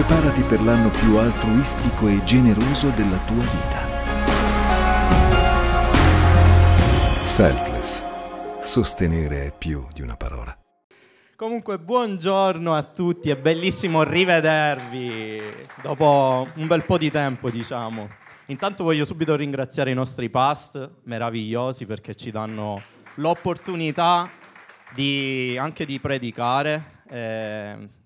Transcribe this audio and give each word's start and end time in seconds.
Preparati 0.00 0.42
per 0.44 0.62
l'anno 0.62 0.88
più 0.88 1.16
altruistico 1.16 2.08
e 2.08 2.24
generoso 2.24 2.88
della 2.88 3.18
tua 3.26 3.42
vita. 3.42 3.86
Selfless. 7.22 8.02
Sostenere 8.60 9.48
è 9.48 9.52
più 9.52 9.86
di 9.92 10.00
una 10.00 10.16
parola. 10.16 10.56
Comunque, 11.36 11.78
buongiorno 11.78 12.74
a 12.74 12.82
tutti, 12.82 13.28
è 13.28 13.36
bellissimo 13.36 14.02
rivedervi 14.02 15.38
dopo 15.82 16.46
un 16.54 16.66
bel 16.66 16.84
po' 16.86 16.96
di 16.96 17.10
tempo, 17.10 17.50
diciamo. 17.50 18.08
Intanto 18.46 18.84
voglio 18.84 19.04
subito 19.04 19.36
ringraziare 19.36 19.90
i 19.90 19.94
nostri 19.94 20.30
past 20.30 20.92
meravigliosi 21.04 21.84
perché 21.84 22.14
ci 22.14 22.30
danno 22.30 22.80
l'opportunità 23.16 24.30
di, 24.94 25.58
anche 25.60 25.84
di 25.84 26.00
predicare. 26.00 27.02
Eh, 27.06 27.98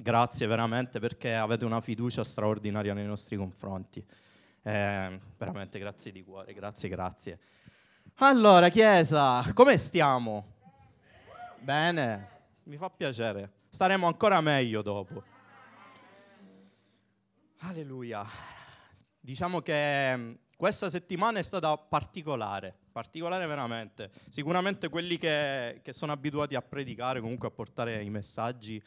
grazie 0.00 0.46
veramente 0.46 0.98
perché 1.00 1.34
avete 1.34 1.64
una 1.64 1.80
fiducia 1.80 2.24
straordinaria 2.24 2.94
nei 2.94 3.06
nostri 3.06 3.36
confronti. 3.36 4.04
Eh, 4.62 5.20
veramente 5.38 5.78
grazie 5.78 6.12
di 6.12 6.22
cuore, 6.22 6.52
grazie, 6.52 6.88
grazie. 6.88 7.38
Allora, 8.16 8.68
Chiesa, 8.68 9.44
come 9.54 9.76
stiamo? 9.76 10.58
Bene 11.60 12.38
mi 12.70 12.76
fa 12.76 12.88
piacere. 12.88 13.50
Staremo 13.68 14.06
ancora 14.06 14.40
meglio 14.40 14.80
dopo. 14.80 15.22
Alleluia. 17.58 18.24
Diciamo 19.18 19.60
che 19.60 20.16
mm, 20.16 20.34
questa 20.56 20.88
settimana 20.88 21.40
è 21.40 21.42
stata 21.42 21.76
particolare, 21.76 22.72
particolare 22.92 23.46
veramente. 23.46 24.12
Sicuramente 24.28 24.88
quelli 24.88 25.18
che, 25.18 25.80
che 25.82 25.92
sono 25.92 26.12
abituati 26.12 26.54
a 26.54 26.62
predicare, 26.62 27.20
comunque 27.20 27.48
a 27.48 27.50
portare 27.50 28.02
i 28.02 28.08
messaggi, 28.08 28.80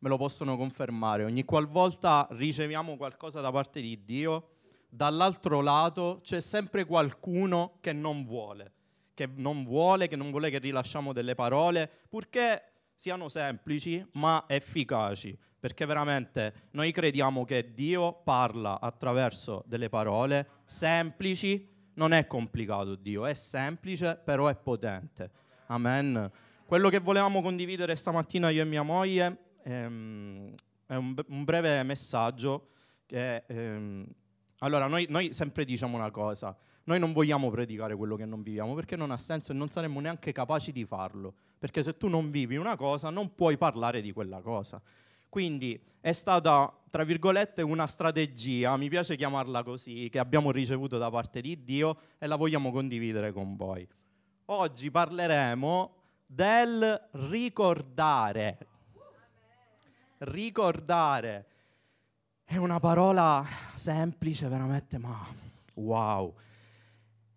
me 0.00 0.08
lo 0.08 0.16
possono 0.16 0.56
confermare. 0.56 1.24
Ogni 1.24 1.44
qualvolta 1.44 2.26
riceviamo 2.30 2.96
qualcosa 2.96 3.40
da 3.40 3.50
parte 3.50 3.80
di 3.80 4.04
Dio, 4.04 4.50
dall'altro 4.88 5.60
lato 5.60 6.20
c'è 6.22 6.40
sempre 6.40 6.84
qualcuno 6.84 7.78
che 7.80 7.92
non 7.92 8.24
vuole, 8.24 8.72
che 9.14 9.28
non 9.34 9.64
vuole, 9.64 10.08
che 10.08 10.16
non 10.16 10.30
vuole 10.30 10.50
che 10.50 10.58
rilasciamo 10.58 11.12
delle 11.12 11.34
parole, 11.34 11.90
purché 12.08 12.62
siano 12.94 13.28
semplici 13.28 14.04
ma 14.12 14.44
efficaci, 14.48 15.36
perché 15.58 15.86
veramente 15.86 16.68
noi 16.72 16.92
crediamo 16.92 17.44
che 17.44 17.72
Dio 17.74 18.12
parla 18.24 18.80
attraverso 18.80 19.62
delle 19.66 19.88
parole 19.88 20.48
semplici, 20.66 21.76
non 21.94 22.12
è 22.12 22.26
complicato 22.26 22.94
Dio, 22.94 23.26
è 23.26 23.34
semplice 23.34 24.20
però 24.24 24.46
è 24.46 24.56
potente. 24.56 25.30
Amen. 25.66 26.30
Quello 26.64 26.88
che 26.88 27.00
volevamo 27.00 27.42
condividere 27.42 27.96
stamattina 27.96 28.50
io 28.50 28.62
e 28.62 28.66
mia 28.66 28.82
moglie 28.82 29.47
ehm, 29.68 30.54
è 30.86 30.94
un, 30.94 31.14
un, 31.28 31.44
breve 31.44 31.82
messaggio 31.82 32.68
che... 33.06 33.44
Ehm, 33.46 34.06
allora, 34.62 34.88
noi, 34.88 35.06
noi 35.08 35.32
sempre 35.32 35.64
diciamo 35.64 35.96
una 35.96 36.10
cosa, 36.10 36.56
noi 36.84 36.98
non 36.98 37.12
vogliamo 37.12 37.48
predicare 37.48 37.94
quello 37.94 38.16
che 38.16 38.24
non 38.24 38.42
viviamo 38.42 38.74
perché 38.74 38.96
non 38.96 39.12
ha 39.12 39.18
senso 39.18 39.52
e 39.52 39.54
non 39.54 39.68
saremmo 39.68 40.00
neanche 40.00 40.32
capaci 40.32 40.72
di 40.72 40.84
farlo, 40.84 41.32
perché 41.58 41.82
se 41.82 41.96
tu 41.96 42.08
non 42.08 42.28
vivi 42.28 42.56
una 42.56 42.74
cosa 42.74 43.10
non 43.10 43.34
puoi 43.34 43.56
parlare 43.56 44.00
di 44.00 44.10
quella 44.10 44.40
cosa. 44.40 44.82
Quindi 45.28 45.80
è 46.00 46.12
stata, 46.12 46.74
tra 46.90 47.04
virgolette, 47.04 47.62
una 47.62 47.86
strategia, 47.86 48.76
mi 48.76 48.88
piace 48.88 49.14
chiamarla 49.14 49.62
così, 49.62 50.08
che 50.10 50.18
abbiamo 50.18 50.50
ricevuto 50.50 50.98
da 50.98 51.10
parte 51.10 51.40
di 51.40 51.62
Dio 51.62 51.98
e 52.18 52.26
la 52.26 52.36
vogliamo 52.36 52.72
condividere 52.72 53.30
con 53.32 53.54
voi. 53.54 53.86
Oggi 54.46 54.90
parleremo 54.90 55.94
del 56.26 57.08
ricordare. 57.12 58.77
Ricordare 60.18 61.46
è 62.44 62.56
una 62.56 62.80
parola 62.80 63.44
semplice, 63.74 64.48
veramente, 64.48 64.98
ma 64.98 65.26
wow. 65.74 66.34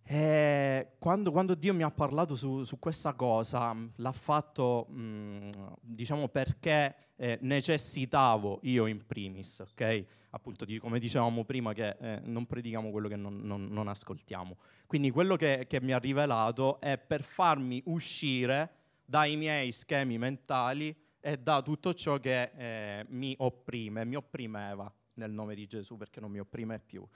E 0.03 0.93
quando, 0.97 1.31
quando, 1.31 1.53
Dio 1.53 1.73
mi 1.73 1.83
ha 1.83 1.91
parlato 1.91 2.35
su, 2.35 2.63
su 2.63 2.79
questa 2.79 3.13
cosa, 3.13 3.75
l'ha 3.97 4.11
fatto, 4.11 4.87
mh, 4.89 4.99
mm, 4.99 5.49
diciamo, 5.79 6.27
perché 6.27 6.95
eh, 7.17 7.37
necessitavo 7.39 8.59
io 8.63 8.87
in 8.87 9.05
primis, 9.05 9.59
ok? 9.59 10.05
Appunto, 10.31 10.65
di, 10.65 10.79
come 10.79 10.97
dicevamo 10.97 11.43
prima, 11.43 11.73
che 11.73 11.95
eh, 11.99 12.19
non 12.23 12.47
predichiamo 12.47 12.89
quello 12.89 13.07
che 13.07 13.15
non, 13.15 13.41
non, 13.43 13.65
non 13.65 13.87
ascoltiamo. 13.89 14.57
Quindi 14.87 15.11
quello 15.11 15.35
che, 15.35 15.65
che, 15.67 15.79
mi 15.81 15.91
ha 15.91 15.99
rivelato 15.99 16.81
è 16.81 16.97
per 16.97 17.21
farmi 17.21 17.81
uscire 17.85 18.69
dai 19.05 19.35
miei 19.35 19.71
schemi 19.71 20.17
mentali 20.17 20.95
e 21.21 21.37
da 21.37 21.61
tutto 21.61 21.93
ciò 21.93 22.19
che 22.19 22.51
eh, 22.55 23.05
mi 23.09 23.33
opprime, 23.37 24.03
mi 24.03 24.15
opprimeva 24.15 24.91
nel 25.13 25.31
nome 25.31 25.55
di 25.55 25.67
Gesù, 25.67 25.95
perché 25.95 26.19
non 26.19 26.31
mi 26.31 26.39
opprime 26.39 26.79
più. 26.79 27.07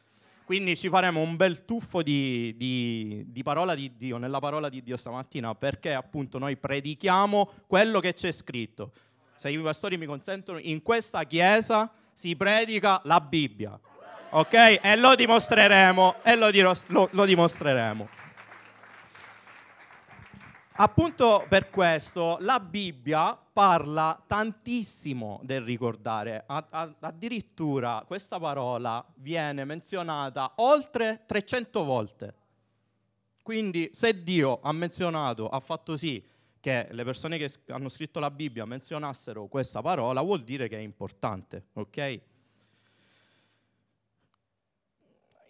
Quindi 0.45 0.77
ci 0.77 0.89
faremo 0.89 1.21
un 1.21 1.35
bel 1.35 1.65
tuffo 1.65 2.03
di, 2.03 2.53
di, 2.55 3.25
di, 3.27 3.41
parola 3.41 3.73
di 3.73 3.95
Dio, 3.97 4.17
nella 4.17 4.37
parola 4.37 4.69
di 4.69 4.83
Dio 4.83 4.95
stamattina, 4.95 5.55
perché 5.55 5.91
appunto 5.93 6.37
noi 6.37 6.55
predichiamo 6.55 7.49
quello 7.65 7.99
che 7.99 8.13
c'è 8.13 8.31
scritto. 8.31 8.91
Se 9.35 9.49
i 9.49 9.57
pastori 9.57 9.97
mi 9.97 10.05
consentono, 10.05 10.59
in 10.59 10.83
questa 10.83 11.23
chiesa 11.23 11.91
si 12.13 12.35
predica 12.35 13.01
la 13.05 13.19
Bibbia. 13.19 13.77
Ok? 14.29 14.53
E 14.81 14.95
lo 14.97 15.15
dimostreremo, 15.15 16.23
e 16.23 16.35
lo, 16.35 16.49
lo, 16.89 17.09
lo 17.11 17.25
dimostreremo. 17.25 18.07
Appunto 20.77 21.45
per 21.47 21.69
questo 21.69 22.35
la 22.41 22.59
Bibbia 22.59 23.33
parla 23.33 24.21
tantissimo 24.27 25.39
del 25.41 25.61
ricordare, 25.61 26.43
addirittura 26.45 28.03
questa 28.05 28.37
parola 28.41 29.05
viene 29.15 29.63
menzionata 29.63 30.51
oltre 30.57 31.23
300 31.25 31.83
volte. 31.85 32.33
Quindi 33.41 33.89
se 33.93 34.21
Dio 34.21 34.59
ha 34.61 34.73
menzionato, 34.73 35.47
ha 35.47 35.61
fatto 35.61 35.95
sì 35.95 36.21
che 36.59 36.89
le 36.91 37.03
persone 37.05 37.37
che 37.37 37.49
hanno 37.67 37.87
scritto 37.87 38.19
la 38.19 38.29
Bibbia 38.29 38.65
menzionassero 38.65 39.47
questa 39.47 39.81
parola, 39.81 40.21
vuol 40.21 40.43
dire 40.43 40.67
che 40.67 40.75
è 40.75 40.81
importante, 40.81 41.67
ok? 41.71 42.21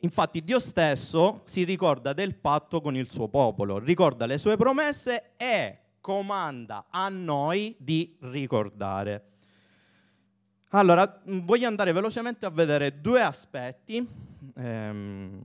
Infatti 0.06 0.44
Dio 0.44 0.60
stesso 0.60 1.42
si 1.46 1.64
ricorda 1.64 2.14
del 2.14 2.36
patto 2.36 2.80
con 2.80 2.96
il 2.96 3.10
suo 3.10 3.28
popolo, 3.28 3.80
ricorda 3.80 4.28
le 4.28 4.38
sue 4.38 4.56
promesse 4.56 5.32
e 5.36 5.80
comanda 6.00 6.86
a 6.92 7.10
noi 7.10 7.76
di 7.80 8.16
ricordare. 8.20 9.32
Allora, 10.70 11.22
voglio 11.26 11.66
andare 11.66 11.92
velocemente 11.92 12.46
a 12.46 12.52
vedere 12.52 13.02
due 13.02 13.24
aspetti, 13.24 14.08
ehm, 14.56 15.42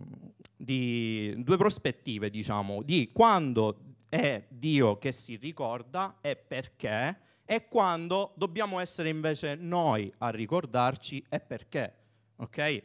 di, 0.59 1.34
due 1.38 1.56
prospettive, 1.56 2.28
diciamo, 2.28 2.82
di 2.82 3.09
quando 3.15 3.78
è 4.10 4.44
Dio 4.47 4.98
che 4.98 5.10
si 5.10 5.37
ricorda 5.37 6.19
e 6.21 6.37
perché, 6.37 7.19
e 7.47 7.66
quando 7.66 8.32
dobbiamo 8.34 8.78
essere 8.78 9.09
invece 9.09 9.54
noi 9.54 10.12
a 10.19 10.28
ricordarci 10.28 11.25
e 11.31 11.41
perché. 11.41 11.94
Ok? 12.37 12.82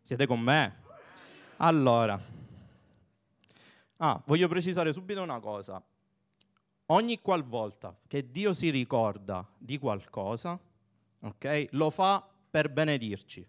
Siete 0.00 0.26
con 0.26 0.40
me? 0.40 0.81
Allora, 1.64 2.20
ah, 3.98 4.20
voglio 4.26 4.48
precisare 4.48 4.92
subito 4.92 5.22
una 5.22 5.38
cosa. 5.38 5.80
Ogni 6.86 7.20
qualvolta 7.20 7.96
che 8.08 8.32
Dio 8.32 8.52
si 8.52 8.68
ricorda 8.70 9.46
di 9.58 9.78
qualcosa, 9.78 10.58
okay, 11.20 11.68
lo 11.72 11.90
fa 11.90 12.28
per 12.50 12.68
benedirci. 12.68 13.46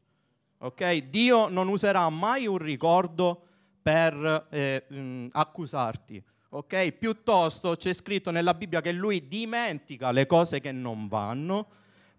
Okay? 0.59 1.09
Dio 1.09 1.47
non 1.47 1.67
userà 1.69 2.07
mai 2.09 2.45
un 2.45 2.59
ricordo 2.59 3.41
per 3.81 4.47
eh, 4.51 5.29
accusarti. 5.31 6.23
Okay? 6.49 6.91
Piuttosto 6.91 7.75
c'è 7.75 7.93
scritto 7.93 8.29
nella 8.29 8.53
Bibbia 8.53 8.81
che 8.81 8.91
lui 8.91 9.27
dimentica 9.27 10.11
le 10.11 10.27
cose 10.27 10.59
che 10.59 10.71
non 10.71 11.07
vanno, 11.07 11.67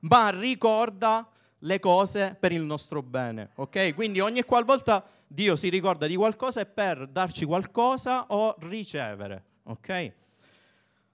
ma 0.01 0.31
ricorda 0.31 1.29
le 1.59 1.79
cose 1.79 2.37
per 2.39 2.51
il 2.51 2.63
nostro 2.63 3.01
bene. 3.01 3.51
Ok? 3.55 3.95
Quindi 3.95 4.19
ogni 4.19 4.43
qualvolta 4.43 5.09
Dio 5.35 5.57
si 5.57 5.69
ricorda 5.69 6.07
di 6.07 6.15
qualcosa 6.15 6.61
è 6.61 6.67
per 6.67 7.09
darci 7.09 7.45
qualcosa 7.45 8.27
o 8.29 8.55
ricevere. 8.61 9.45
Ok? 9.65 10.13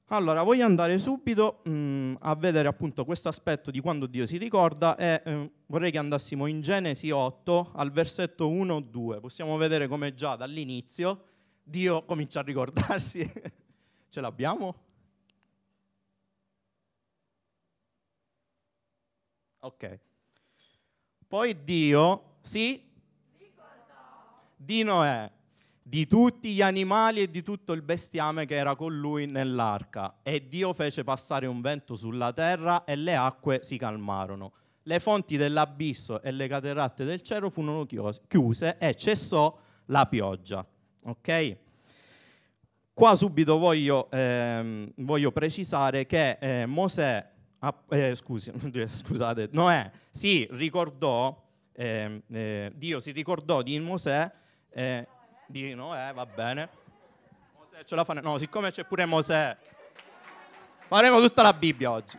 Allora, 0.09 0.43
voglio 0.43 0.67
andare 0.67 0.99
subito 0.99 1.61
mh, 1.65 1.71
mm, 1.71 2.15
a 2.19 2.35
vedere 2.35 2.69
appunto 2.69 3.07
questo 3.07 3.29
aspetto 3.29 3.71
di 3.71 3.81
quando 3.81 4.05
Dio 4.05 4.27
si 4.27 4.37
ricorda 4.37 4.95
e 4.97 5.23
eh, 5.25 5.51
vorrei 5.67 5.91
che 5.91 5.97
andassimo 5.97 6.45
in 6.45 6.61
Genesi 6.61 7.11
8 7.11 7.73
al 7.75 7.91
versetto 7.93 8.51
1-2. 8.51 9.21
Possiamo 9.21 9.57
vedere 9.57 9.89
come 9.89 10.13
già 10.15 10.37
dall'inizio 10.37 11.25
Dio 11.63 12.05
comincia 12.05 12.41
a 12.41 12.43
ricordarsi. 12.43 13.21
Ce 14.09 14.21
l'abbiamo? 14.21 14.75
Ok. 19.61 19.99
Poi 21.27 21.65
Dio 21.65 22.39
si 22.43 22.90
di 24.71 24.85
Noè, 24.85 25.29
di 25.83 26.07
tutti 26.07 26.53
gli 26.53 26.63
animali 26.63 27.23
e 27.23 27.29
di 27.29 27.43
tutto 27.43 27.73
il 27.73 27.83
bestiame 27.83 28.47
che 28.47 28.55
era 28.55 28.77
con 28.77 28.97
lui 28.97 29.27
nell'arca. 29.27 30.19
E 30.23 30.47
Dio 30.47 30.73
fece 30.75 31.03
passare 31.03 31.47
un 31.47 31.61
vento 31.61 31.97
sulla 31.97 32.33
terra 32.33 32.85
e 32.85 32.95
le 32.95 33.17
acque 33.17 33.65
si 33.65 33.77
calmarono. 33.77 34.53
le 34.85 35.01
fonti 35.01 35.37
dell'abisso 35.37 36.23
e 36.23 36.31
le 36.31 36.47
cateratte 36.49 37.05
del 37.05 37.21
cielo 37.21 37.51
furono 37.51 37.85
chiuse 37.85 38.79
e 38.79 38.95
cessò 38.95 39.57
la 39.87 40.07
pioggia. 40.07 40.65
Ok? 41.03 41.57
Qua 42.95 43.17
subito 43.17 43.59
voglio, 43.59 44.09
ehm, 44.11 44.93
voglio 44.99 45.33
precisare 45.33 46.07
che 46.07 46.39
eh, 46.41 46.67
Mosè, 46.67 47.29
ah, 47.59 47.83
eh, 47.89 48.15
scusi, 48.15 48.53
scusate, 48.87 49.49
Noè 49.51 49.91
si 50.11 50.47
ricordò, 50.53 51.37
ehm, 51.73 52.23
eh, 52.31 52.73
Dio 52.75 53.01
si 53.01 53.11
ricordò 53.11 53.63
di 53.63 53.79
Mosè, 53.81 54.39
eh, 54.71 55.07
di 55.47 55.75
Noè, 55.75 56.13
va 56.15 56.27
bene, 56.27 56.69
Mosè 57.59 57.85
ce 57.85 57.95
la 57.95 58.05
fa, 58.05 58.15
no, 58.15 58.39
siccome 58.39 58.71
c'è 58.71 58.85
pure 58.85 59.05
Mosè, 59.05 59.57
faremo 60.87 61.21
tutta 61.21 61.43
la 61.43 61.53
Bibbia 61.53 61.91
oggi. 61.91 62.19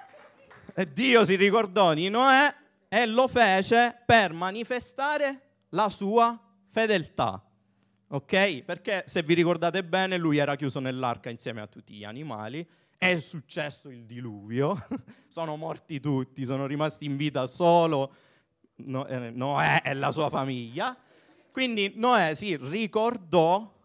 E 0.74 0.92
Dio 0.92 1.26
si 1.26 1.36
ricordò 1.36 1.94
di 1.94 2.10
Noè 2.10 2.56
e 2.88 3.06
lo 3.06 3.28
fece 3.28 4.02
per 4.06 4.34
manifestare 4.34 5.42
la 5.70 5.90
sua 5.90 6.40
fedeltà. 6.70 7.44
Ok? 8.10 8.64
Perché 8.64 9.04
se 9.08 9.24
vi 9.24 9.34
ricordate 9.34 9.84
bene, 9.84 10.18
lui 10.18 10.38
era 10.38 10.56
chiuso 10.56 10.80
nell'arca 10.80 11.30
insieme 11.30 11.62
a 11.62 11.68
tutti 11.68 11.94
gli 11.94 12.04
animali. 12.04 12.68
È 12.98 13.18
successo 13.20 13.90
il 13.90 14.06
diluvio, 14.06 14.78
sono 15.28 15.56
morti 15.56 16.00
tutti, 16.00 16.46
sono 16.46 16.66
rimasti 16.66 17.06
in 17.06 17.16
vita 17.16 17.48
solo 17.48 18.14
eh, 18.76 19.32
Noè 19.34 19.82
e 19.84 19.94
la 19.94 20.12
sua 20.12 20.30
famiglia. 20.30 20.96
Quindi 21.52 21.94
Noè 21.96 22.34
si 22.34 22.56
ricordò, 22.56 23.80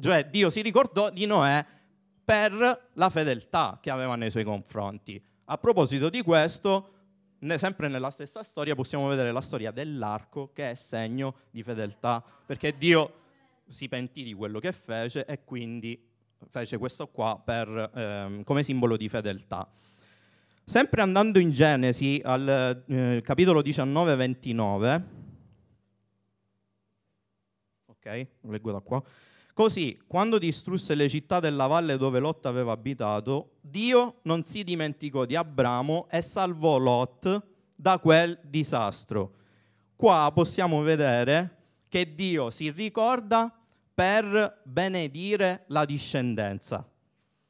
cioè 0.00 0.26
Dio 0.28 0.50
si 0.50 0.62
ricordò 0.62 1.10
di 1.10 1.26
Noè 1.26 1.64
per 2.24 2.90
la 2.92 3.10
fedeltà 3.10 3.78
che 3.82 3.90
aveva 3.90 4.14
nei 4.14 4.30
suoi 4.30 4.44
confronti. 4.44 5.22
A 5.46 5.58
proposito 5.58 6.08
di 6.08 6.22
questo, 6.22 6.90
sempre 7.56 7.88
nella 7.88 8.10
stessa 8.10 8.42
storia 8.42 8.74
possiamo 8.74 9.08
vedere 9.08 9.32
la 9.32 9.40
storia 9.40 9.72
dell'arco 9.72 10.50
che 10.52 10.70
è 10.70 10.74
segno 10.74 11.34
di 11.50 11.62
fedeltà, 11.62 12.22
perché 12.46 12.76
Dio 12.78 13.20
si 13.68 13.88
pentì 13.88 14.22
di 14.22 14.34
quello 14.34 14.60
che 14.60 14.72
fece 14.72 15.24
e 15.24 15.44
quindi 15.44 16.00
fece 16.50 16.78
questo 16.78 17.08
qua 17.08 17.40
per, 17.44 17.90
ehm, 17.94 18.44
come 18.44 18.62
simbolo 18.62 18.96
di 18.96 19.08
fedeltà. 19.08 19.68
Sempre 20.64 21.02
andando 21.02 21.38
in 21.40 21.50
Genesi 21.50 22.20
al 22.24 22.84
eh, 22.86 23.20
capitolo 23.24 23.60
19-29, 23.60 25.02
ok, 28.04 28.26
leggo 28.42 28.72
da 28.72 28.80
qua. 28.80 29.02
Così, 29.54 30.00
quando 30.06 30.38
distrusse 30.38 30.94
le 30.94 31.08
città 31.08 31.38
della 31.38 31.66
valle 31.66 31.96
dove 31.96 32.18
Lot 32.18 32.46
aveva 32.46 32.72
abitato, 32.72 33.56
Dio 33.60 34.20
non 34.22 34.44
si 34.44 34.64
dimenticò 34.64 35.24
di 35.24 35.36
Abramo 35.36 36.08
e 36.10 36.22
salvò 36.22 36.78
Lot 36.78 37.42
da 37.74 37.98
quel 37.98 38.38
disastro. 38.42 39.34
Qua 39.94 40.30
possiamo 40.34 40.80
vedere 40.80 41.58
che 41.88 42.14
Dio 42.14 42.48
si 42.50 42.70
ricorda 42.70 43.54
per 43.94 44.62
benedire 44.64 45.64
la 45.68 45.84
discendenza. 45.84 46.88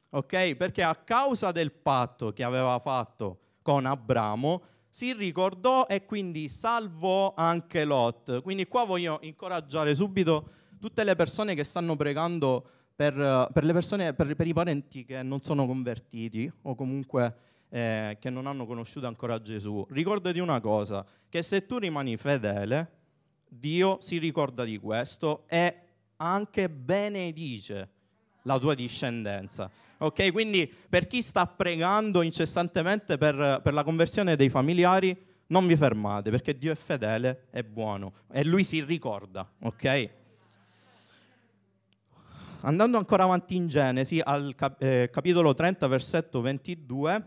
Ok? 0.09 0.55
Perché 0.55 0.83
a 0.83 0.95
causa 0.95 1.51
del 1.51 1.71
patto 1.71 2.33
che 2.33 2.43
aveva 2.43 2.77
fatto 2.79 3.39
con 3.61 3.85
Abramo, 3.85 4.61
si 4.93 5.11
ricordò 5.11 5.87
e 5.87 6.05
quindi 6.05 6.47
salvò 6.47 7.33
anche 7.35 7.83
Lot. 7.83 8.43
Quindi 8.43 8.67
qua 8.67 8.83
voglio 8.83 9.17
incoraggiare 9.23 9.95
subito 9.95 10.49
tutte 10.79 11.03
le 11.03 11.15
persone 11.15 11.55
che 11.55 11.63
stanno 11.63 11.95
pregando 11.95 12.63
per, 12.95 13.15
per, 13.51 13.71
persone, 13.73 14.13
per, 14.13 14.35
per 14.35 14.45
i 14.45 14.53
parenti 14.53 15.03
che 15.03 15.23
non 15.23 15.41
sono 15.41 15.65
convertiti 15.65 16.51
o 16.61 16.75
comunque 16.75 17.35
eh, 17.69 18.17
che 18.19 18.29
non 18.29 18.45
hanno 18.45 18.67
conosciuto 18.67 19.07
ancora 19.07 19.41
Gesù. 19.41 19.83
Ricordati 19.89 20.37
una 20.37 20.61
cosa, 20.61 21.03
che 21.27 21.41
se 21.41 21.65
tu 21.65 21.79
rimani 21.79 22.15
fedele, 22.15 22.91
Dio 23.49 23.97
si 23.99 24.19
ricorda 24.19 24.63
di 24.63 24.77
questo 24.77 25.45
e 25.47 25.75
anche 26.17 26.69
benedice 26.69 27.89
la 28.43 28.57
tua 28.59 28.73
discendenza. 28.73 29.69
Ok? 29.97 30.31
Quindi 30.31 30.71
per 30.89 31.07
chi 31.07 31.21
sta 31.21 31.45
pregando 31.45 32.21
incessantemente 32.21 33.17
per, 33.17 33.61
per 33.63 33.73
la 33.73 33.83
conversione 33.83 34.35
dei 34.35 34.49
familiari, 34.49 35.31
non 35.47 35.67
vi 35.67 35.75
fermate 35.75 36.29
perché 36.29 36.57
Dio 36.57 36.71
è 36.71 36.75
fedele, 36.75 37.47
è 37.51 37.63
buono 37.63 38.13
e 38.31 38.43
Lui 38.43 38.63
si 38.63 38.83
ricorda. 38.83 39.49
Ok? 39.61 40.09
Andando 42.61 42.97
ancora 42.97 43.25
avanti 43.25 43.55
in 43.55 43.67
Genesi, 43.67 44.21
al 44.23 44.55
cap- 44.55 44.81
eh, 44.81 45.09
capitolo 45.11 45.53
30, 45.53 45.85
versetto 45.87 46.39
22, 46.39 47.23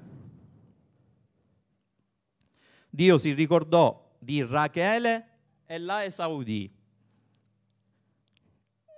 Dio 2.89 3.19
si 3.19 3.33
ricordò 3.33 4.17
di 4.19 4.43
Rachele 4.43 5.29
e 5.67 5.79
la 5.79 6.05
esaudì. 6.05 6.73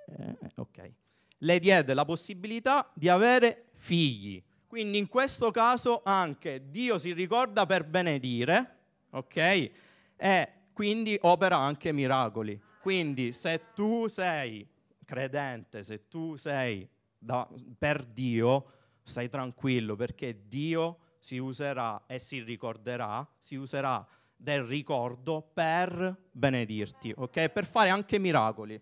Eh, 0.07 0.37
ok. 0.55 0.93
Le 1.39 1.59
diede 1.59 1.95
la 1.95 2.05
possibilità 2.05 2.91
di 2.95 3.09
avere 3.09 3.67
figli. 3.75 4.43
Quindi 4.67 4.99
in 4.99 5.09
questo 5.09 5.51
caso 5.51 6.03
anche 6.05 6.69
Dio 6.69 6.99
si 6.99 7.13
ricorda 7.13 7.65
per 7.65 7.85
benedire, 7.85 8.77
ok? 9.11 9.71
E 10.17 10.53
quindi 10.73 11.19
opera 11.23 11.57
anche 11.57 11.93
miracoli. 11.93 12.61
Quindi 12.81 13.33
se 13.33 13.73
tu 13.75 14.07
sei 14.09 14.69
credente, 15.05 15.83
se 15.83 16.07
tu 16.09 16.37
sei 16.37 16.87
da, 17.19 17.49
per 17.79 18.05
Dio, 18.05 18.73
stai 19.03 19.29
tranquillo 19.29 19.97
perché 19.97 20.47
Dio 20.47 20.99
si 21.19 21.39
userà 21.39 22.05
e 22.07 22.19
si 22.19 22.43
ricorderà, 22.43 23.27
si 23.39 23.57
userà 23.57 24.07
del 24.37 24.63
ricordo 24.63 25.51
per 25.53 26.17
benedirti, 26.31 27.13
ok? 27.17 27.49
Per 27.49 27.67
fare 27.67 27.89
anche 27.89 28.19
miracoli. 28.19 28.81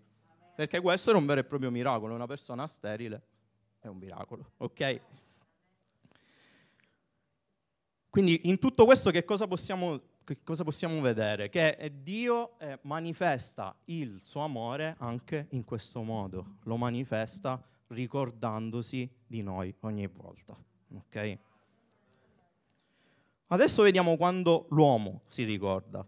Perché 0.56 0.80
questo 0.80 1.12
è 1.12 1.14
un 1.14 1.26
vero 1.26 1.40
e 1.40 1.44
proprio 1.44 1.70
miracolo, 1.70 2.14
una 2.14 2.26
persona 2.26 2.66
sterile 2.66 3.22
è 3.78 3.86
un 3.86 3.98
miracolo, 3.98 4.52
ok? 4.56 5.00
Quindi 8.10 8.48
in 8.48 8.58
tutto 8.58 8.84
questo 8.86 9.10
che 9.10 9.24
cosa 9.24 9.46
possiamo 9.46 10.00
che 10.26 10.42
cosa 10.42 10.64
possiamo 10.64 11.00
vedere? 11.00 11.48
Che 11.48 11.92
Dio 12.02 12.58
eh, 12.58 12.80
manifesta 12.82 13.76
il 13.84 14.20
suo 14.24 14.40
amore 14.40 14.96
anche 14.98 15.46
in 15.50 15.64
questo 15.64 16.02
modo, 16.02 16.56
lo 16.64 16.76
manifesta 16.76 17.62
ricordandosi 17.88 19.08
di 19.24 19.42
noi 19.42 19.72
ogni 19.80 20.08
volta. 20.08 20.56
Okay? 20.92 21.38
Adesso 23.46 23.84
vediamo 23.84 24.16
quando 24.16 24.66
l'uomo 24.70 25.20
si 25.28 25.44
ricorda. 25.44 26.04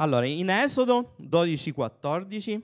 Allora, 0.00 0.26
in 0.26 0.48
Esodo 0.48 1.16
12:14 1.18 2.62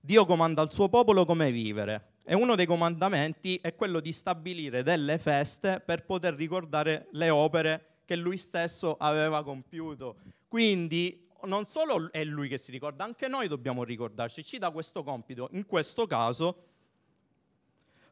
Dio 0.00 0.26
comanda 0.26 0.60
al 0.60 0.72
suo 0.72 0.88
popolo 0.88 1.24
come 1.24 1.52
vivere 1.52 2.14
e 2.24 2.34
uno 2.34 2.56
dei 2.56 2.66
comandamenti 2.66 3.60
è 3.62 3.76
quello 3.76 4.00
di 4.00 4.12
stabilire 4.12 4.82
delle 4.82 5.18
feste 5.18 5.78
per 5.78 6.04
poter 6.04 6.34
ricordare 6.34 7.06
le 7.12 7.30
opere 7.30 7.98
che 8.04 8.16
lui 8.16 8.36
stesso 8.36 8.96
aveva 8.98 9.44
compiuto. 9.44 10.16
Quindi 10.48 11.28
non 11.44 11.66
solo 11.66 12.10
è 12.10 12.24
lui 12.24 12.48
che 12.48 12.58
si 12.58 12.72
ricorda, 12.72 13.04
anche 13.04 13.28
noi 13.28 13.46
dobbiamo 13.46 13.84
ricordarci, 13.84 14.42
ci 14.42 14.58
dà 14.58 14.70
questo 14.70 15.04
compito. 15.04 15.50
In 15.52 15.66
questo 15.66 16.08
caso 16.08 16.71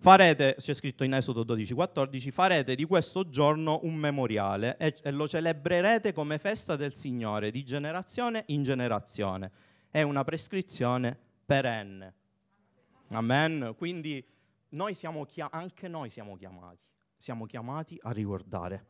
farete, 0.01 0.57
c'è 0.59 0.75
scritto 0.75 1.05
in 1.05 1.15
Esodo 1.15 1.45
12:14, 1.45 2.31
farete 2.31 2.75
di 2.75 2.85
questo 2.85 3.29
giorno 3.29 3.81
un 3.83 3.95
memoriale 3.95 4.77
e, 4.79 4.95
e 5.03 5.11
lo 5.11 5.29
celebrerete 5.29 6.13
come 6.13 6.39
festa 6.39 6.75
del 6.75 6.95
Signore 6.95 7.51
di 7.51 7.63
generazione 7.63 8.45
in 8.47 8.63
generazione. 8.63 9.51
È 9.91 10.03
una 10.03 10.25
prescrizione 10.25 11.17
perenne. 11.45 12.15
Amen. 13.11 13.75
Quindi 13.77 14.25
noi 14.71 14.95
siamo 14.95 15.25
chiam- 15.25 15.51
anche 15.53 15.89
noi 15.89 16.11
siamo 16.11 16.37
chiamati, 16.37 16.79
siamo 17.17 17.47
chiamati 17.47 17.99
a 18.03 18.11
ricordare. 18.13 18.87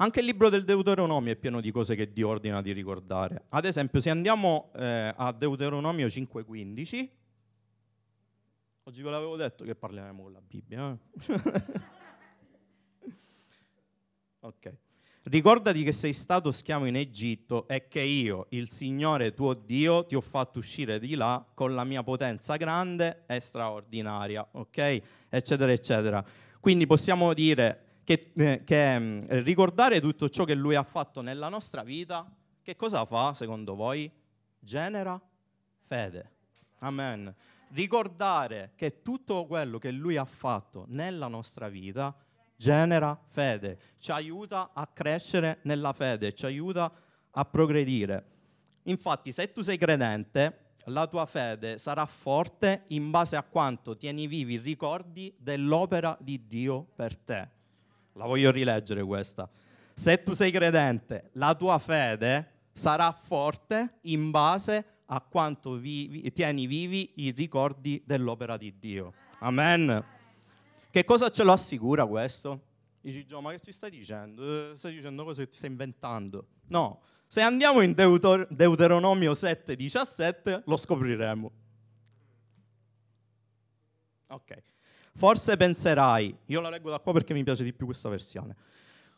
Anche 0.00 0.20
il 0.20 0.26
libro 0.26 0.48
del 0.48 0.64
Deuteronomio 0.64 1.32
è 1.32 1.36
pieno 1.36 1.60
di 1.60 1.72
cose 1.72 1.96
che 1.96 2.12
Dio 2.12 2.28
ordina 2.28 2.62
di 2.62 2.70
ricordare. 2.70 3.46
Ad 3.48 3.64
esempio, 3.64 3.98
se 3.98 4.10
andiamo 4.10 4.70
eh, 4.76 5.12
a 5.16 5.32
Deuteronomio 5.32 6.06
5:15, 6.06 7.08
oggi 8.88 9.02
ve 9.02 9.10
l'avevo 9.10 9.36
detto 9.36 9.64
che 9.64 9.74
parleremo 9.74 10.22
con 10.22 10.32
la 10.32 10.40
Bibbia. 10.40 10.96
Eh? 11.26 11.40
ok. 14.40 14.76
Ricordati 15.24 15.82
che 15.82 15.92
sei 15.92 16.14
stato 16.14 16.50
schiavo 16.50 16.86
in 16.86 16.96
Egitto 16.96 17.68
e 17.68 17.86
che 17.86 18.00
io, 18.00 18.46
il 18.50 18.70
Signore 18.70 19.34
tuo 19.34 19.52
Dio, 19.52 20.06
ti 20.06 20.14
ho 20.14 20.22
fatto 20.22 20.58
uscire 20.58 20.98
di 20.98 21.16
là 21.16 21.46
con 21.52 21.74
la 21.74 21.84
mia 21.84 22.02
potenza 22.02 22.56
grande 22.56 23.24
e 23.26 23.40
straordinaria, 23.40 24.48
ok? 24.52 25.02
Eccetera, 25.28 25.70
eccetera. 25.70 26.24
Quindi 26.58 26.86
possiamo 26.86 27.34
dire 27.34 27.98
che, 28.04 28.32
eh, 28.34 28.62
che 28.64 28.98
mm, 28.98 29.20
ricordare 29.42 30.00
tutto 30.00 30.30
ciò 30.30 30.44
che 30.44 30.54
Lui 30.54 30.76
ha 30.76 30.82
fatto 30.82 31.20
nella 31.20 31.50
nostra 31.50 31.82
vita, 31.82 32.26
che 32.62 32.74
cosa 32.74 33.04
fa 33.04 33.34
secondo 33.34 33.74
voi? 33.74 34.10
Genera 34.58 35.20
fede. 35.86 36.30
Amen. 36.78 37.34
Ricordare 37.70 38.72
che 38.76 39.02
tutto 39.02 39.46
quello 39.46 39.78
che 39.78 39.90
Lui 39.90 40.16
ha 40.16 40.24
fatto 40.24 40.84
nella 40.88 41.28
nostra 41.28 41.68
vita 41.68 42.14
genera 42.56 43.18
fede, 43.28 43.78
ci 43.98 44.10
aiuta 44.10 44.70
a 44.72 44.86
crescere 44.86 45.58
nella 45.62 45.92
fede, 45.92 46.32
ci 46.32 46.44
aiuta 46.44 46.90
a 47.30 47.44
progredire. 47.44 48.24
Infatti, 48.84 49.32
se 49.32 49.52
tu 49.52 49.60
sei 49.60 49.78
credente, 49.78 50.66
la 50.86 51.06
tua 51.06 51.26
fede 51.26 51.78
sarà 51.78 52.06
forte 52.06 52.84
in 52.88 53.10
base 53.10 53.36
a 53.36 53.42
quanto 53.42 53.96
tieni 53.96 54.26
vivi 54.26 54.54
i 54.54 54.58
ricordi 54.58 55.34
dell'opera 55.38 56.16
di 56.20 56.46
Dio 56.46 56.86
per 56.94 57.16
te. 57.16 57.48
La 58.14 58.24
voglio 58.24 58.50
rileggere 58.50 59.02
questa. 59.04 59.48
Se 59.94 60.22
tu 60.22 60.32
sei 60.32 60.50
credente, 60.50 61.30
la 61.34 61.54
tua 61.54 61.78
fede 61.78 62.56
sarà 62.72 63.12
forte 63.12 63.98
in 64.02 64.30
base 64.30 64.76
a 64.76 64.84
quanto 65.28 65.76
vivi, 65.76 66.30
tieni 66.32 66.66
vivi 66.66 67.12
i 67.16 67.30
ricordi 67.30 68.02
dell'opera 68.04 68.56
di 68.56 68.78
Dio. 68.78 69.12
Amen. 69.40 70.04
Che 70.90 71.04
cosa 71.04 71.30
ce 71.30 71.44
lo 71.44 71.52
assicura 71.52 72.04
questo? 72.06 72.60
Dici, 73.00 73.24
Gio, 73.24 73.40
ma 73.40 73.52
che 73.52 73.60
ci 73.60 73.72
stai 73.72 73.90
dicendo? 73.90 74.72
Eh, 74.72 74.76
stai 74.76 74.94
dicendo 74.94 75.24
cose 75.24 75.44
che 75.44 75.50
ti 75.50 75.56
stai 75.56 75.70
inventando. 75.70 76.46
No, 76.66 77.00
se 77.26 77.40
andiamo 77.40 77.80
in 77.80 77.92
Deuter- 77.94 78.46
Deuteronomio 78.50 79.32
7, 79.34 79.76
17, 79.76 80.62
lo 80.66 80.76
scopriremo. 80.76 81.50
Ok. 84.28 84.62
Forse 85.14 85.56
penserai, 85.56 86.36
io 86.46 86.60
la 86.60 86.68
leggo 86.68 86.90
da 86.90 86.98
qua 87.00 87.12
perché 87.12 87.32
mi 87.32 87.42
piace 87.44 87.64
di 87.64 87.72
più 87.72 87.86
questa 87.86 88.08
versione. 88.08 88.54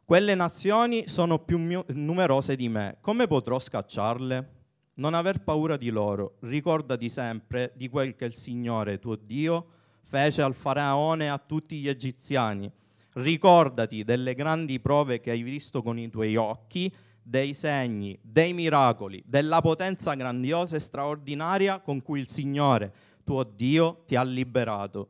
Quelle 0.04 0.34
nazioni 0.34 1.08
sono 1.08 1.38
più 1.38 1.58
mio- 1.58 1.84
numerose 1.88 2.56
di 2.56 2.68
me, 2.68 2.98
come 3.00 3.26
potrò 3.26 3.58
scacciarle? 3.58 4.58
Non 5.00 5.14
aver 5.14 5.40
paura 5.40 5.78
di 5.78 5.88
loro, 5.88 6.34
ricordati 6.40 7.08
sempre 7.08 7.72
di 7.74 7.88
quel 7.88 8.14
che 8.16 8.26
il 8.26 8.34
Signore 8.34 8.98
tuo 8.98 9.16
Dio 9.16 9.66
fece 10.02 10.42
al 10.42 10.54
faraone 10.54 11.24
e 11.24 11.28
a 11.28 11.38
tutti 11.38 11.78
gli 11.78 11.88
egiziani. 11.88 12.70
Ricordati 13.14 14.04
delle 14.04 14.34
grandi 14.34 14.78
prove 14.78 15.20
che 15.20 15.30
hai 15.30 15.40
visto 15.40 15.82
con 15.82 15.98
i 15.98 16.10
tuoi 16.10 16.36
occhi, 16.36 16.94
dei 17.22 17.54
segni, 17.54 18.18
dei 18.20 18.52
miracoli, 18.52 19.22
della 19.24 19.62
potenza 19.62 20.12
grandiosa 20.12 20.76
e 20.76 20.80
straordinaria 20.80 21.80
con 21.80 22.02
cui 22.02 22.20
il 22.20 22.28
Signore 22.28 22.92
tuo 23.24 23.42
Dio 23.42 24.02
ti 24.04 24.16
ha 24.16 24.22
liberato. 24.22 25.08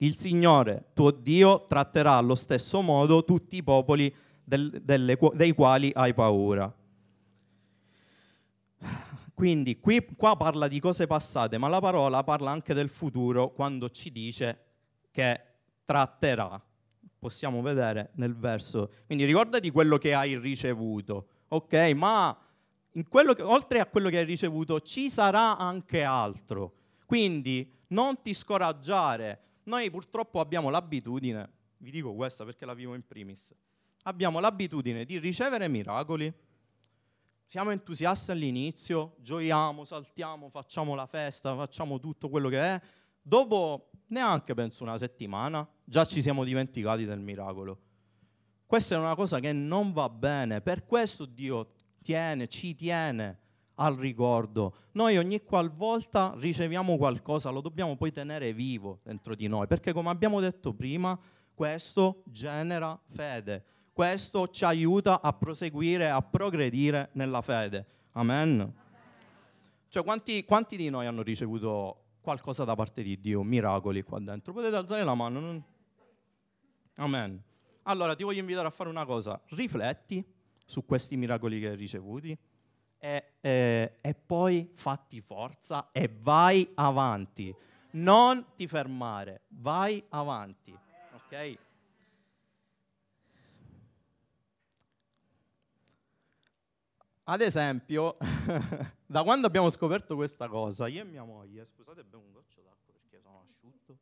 Il 0.00 0.14
Signore 0.14 0.88
tuo 0.92 1.10
Dio 1.10 1.64
tratterà 1.66 2.16
allo 2.18 2.34
stesso 2.34 2.82
modo 2.82 3.24
tutti 3.24 3.56
i 3.56 3.62
popoli 3.62 4.14
del, 4.44 4.78
delle, 4.84 5.18
dei 5.32 5.54
quali 5.54 5.90
hai 5.94 6.12
paura. 6.12 6.70
Quindi 9.34 9.78
qui, 9.78 10.04
qua 10.16 10.36
parla 10.36 10.66
di 10.66 10.80
cose 10.80 11.06
passate, 11.06 11.58
ma 11.58 11.68
la 11.68 11.80
parola 11.80 12.24
parla 12.24 12.50
anche 12.50 12.74
del 12.74 12.88
futuro 12.88 13.52
quando 13.52 13.88
ci 13.88 14.10
dice 14.10 14.64
che 15.10 15.40
tratterà. 15.84 16.60
Possiamo 17.18 17.62
vedere 17.62 18.10
nel 18.14 18.36
verso. 18.36 18.90
Quindi 19.06 19.24
ricordati 19.24 19.70
quello 19.70 19.96
che 19.96 20.14
hai 20.14 20.36
ricevuto, 20.38 21.28
ok? 21.48 21.92
Ma 21.94 22.36
che, 22.92 23.42
oltre 23.42 23.80
a 23.80 23.86
quello 23.86 24.08
che 24.08 24.18
hai 24.18 24.24
ricevuto 24.24 24.80
ci 24.80 25.08
sarà 25.08 25.56
anche 25.56 26.02
altro. 26.02 26.74
Quindi 27.06 27.72
non 27.88 28.20
ti 28.20 28.34
scoraggiare. 28.34 29.40
Noi 29.64 29.90
purtroppo 29.90 30.40
abbiamo 30.40 30.70
l'abitudine, 30.70 31.50
vi 31.78 31.90
dico 31.90 32.14
questa 32.14 32.44
perché 32.44 32.64
la 32.64 32.74
vivo 32.74 32.94
in 32.94 33.06
primis, 33.06 33.54
abbiamo 34.02 34.40
l'abitudine 34.40 35.04
di 35.04 35.18
ricevere 35.18 35.68
miracoli, 35.68 36.32
siamo 37.48 37.70
entusiasti 37.70 38.30
all'inizio, 38.30 39.14
gioiamo, 39.20 39.86
saltiamo, 39.86 40.50
facciamo 40.50 40.94
la 40.94 41.06
festa, 41.06 41.56
facciamo 41.56 41.98
tutto 41.98 42.28
quello 42.28 42.50
che 42.50 42.60
è. 42.60 42.80
Dopo 43.22 43.88
neanche 44.08 44.52
penso 44.52 44.82
una 44.82 44.98
settimana, 44.98 45.66
già 45.82 46.04
ci 46.04 46.20
siamo 46.20 46.44
dimenticati 46.44 47.06
del 47.06 47.20
miracolo. 47.20 47.78
Questa 48.66 48.94
è 48.94 48.98
una 48.98 49.14
cosa 49.14 49.40
che 49.40 49.50
non 49.52 49.92
va 49.92 50.10
bene, 50.10 50.60
per 50.60 50.84
questo 50.84 51.24
Dio 51.24 51.70
tiene, 52.02 52.48
ci 52.48 52.74
tiene 52.74 53.38
al 53.76 53.96
ricordo. 53.96 54.74
Noi 54.92 55.16
ogni 55.16 55.42
qualvolta 55.42 56.34
riceviamo 56.36 56.98
qualcosa 56.98 57.48
lo 57.48 57.62
dobbiamo 57.62 57.96
poi 57.96 58.12
tenere 58.12 58.52
vivo 58.52 59.00
dentro 59.02 59.34
di 59.34 59.46
noi, 59.46 59.66
perché 59.66 59.94
come 59.94 60.10
abbiamo 60.10 60.38
detto 60.40 60.74
prima, 60.74 61.18
questo 61.54 62.24
genera 62.26 63.00
fede 63.06 63.64
questo 63.98 64.46
ci 64.46 64.64
aiuta 64.64 65.20
a 65.20 65.32
proseguire, 65.32 66.08
a 66.08 66.22
progredire 66.22 67.08
nella 67.14 67.42
fede. 67.42 67.84
Amen. 68.12 68.72
Cioè, 69.88 70.04
quanti, 70.04 70.44
quanti, 70.44 70.76
di 70.76 70.88
noi 70.88 71.06
hanno 71.06 71.22
ricevuto 71.22 72.04
qualcosa 72.20 72.62
da 72.62 72.76
parte 72.76 73.02
di 73.02 73.18
Dio, 73.18 73.42
miracoli 73.42 74.04
qua 74.04 74.20
dentro? 74.20 74.52
Potete 74.52 74.76
alzare 74.76 75.02
la 75.02 75.16
mano. 75.16 75.40
Non... 75.40 75.64
Amen. 76.98 77.42
Allora 77.82 78.14
ti 78.14 78.22
voglio 78.22 78.38
invitare 78.38 78.68
a 78.68 78.70
fare 78.70 78.88
una 78.88 79.04
cosa, 79.04 79.40
rifletti 79.46 80.24
su 80.64 80.86
questi 80.86 81.16
miracoli 81.16 81.58
che 81.58 81.70
hai 81.70 81.76
ricevuti 81.76 82.38
e, 82.98 83.24
e, 83.40 83.94
e 84.00 84.14
poi 84.14 84.70
fatti 84.74 85.20
forza 85.20 85.88
e 85.90 86.08
vai 86.20 86.70
avanti. 86.74 87.52
Non 87.94 88.46
ti 88.54 88.68
fermare, 88.68 89.40
vai 89.48 90.00
avanti. 90.10 90.72
Ok? 91.14 91.66
Ad 97.30 97.42
esempio, 97.42 98.16
da 99.04 99.22
quando 99.22 99.46
abbiamo 99.46 99.68
scoperto 99.68 100.14
questa 100.14 100.48
cosa, 100.48 100.88
io 100.88 101.02
e 101.02 101.04
mia 101.04 101.24
moglie, 101.24 101.66
scusate, 101.66 102.02
bevo 102.02 102.22
un 102.22 102.32
goccio 102.32 102.62
d'acqua 102.62 102.94
perché 102.94 103.20
sono 103.20 103.42
asciutto. 103.42 103.98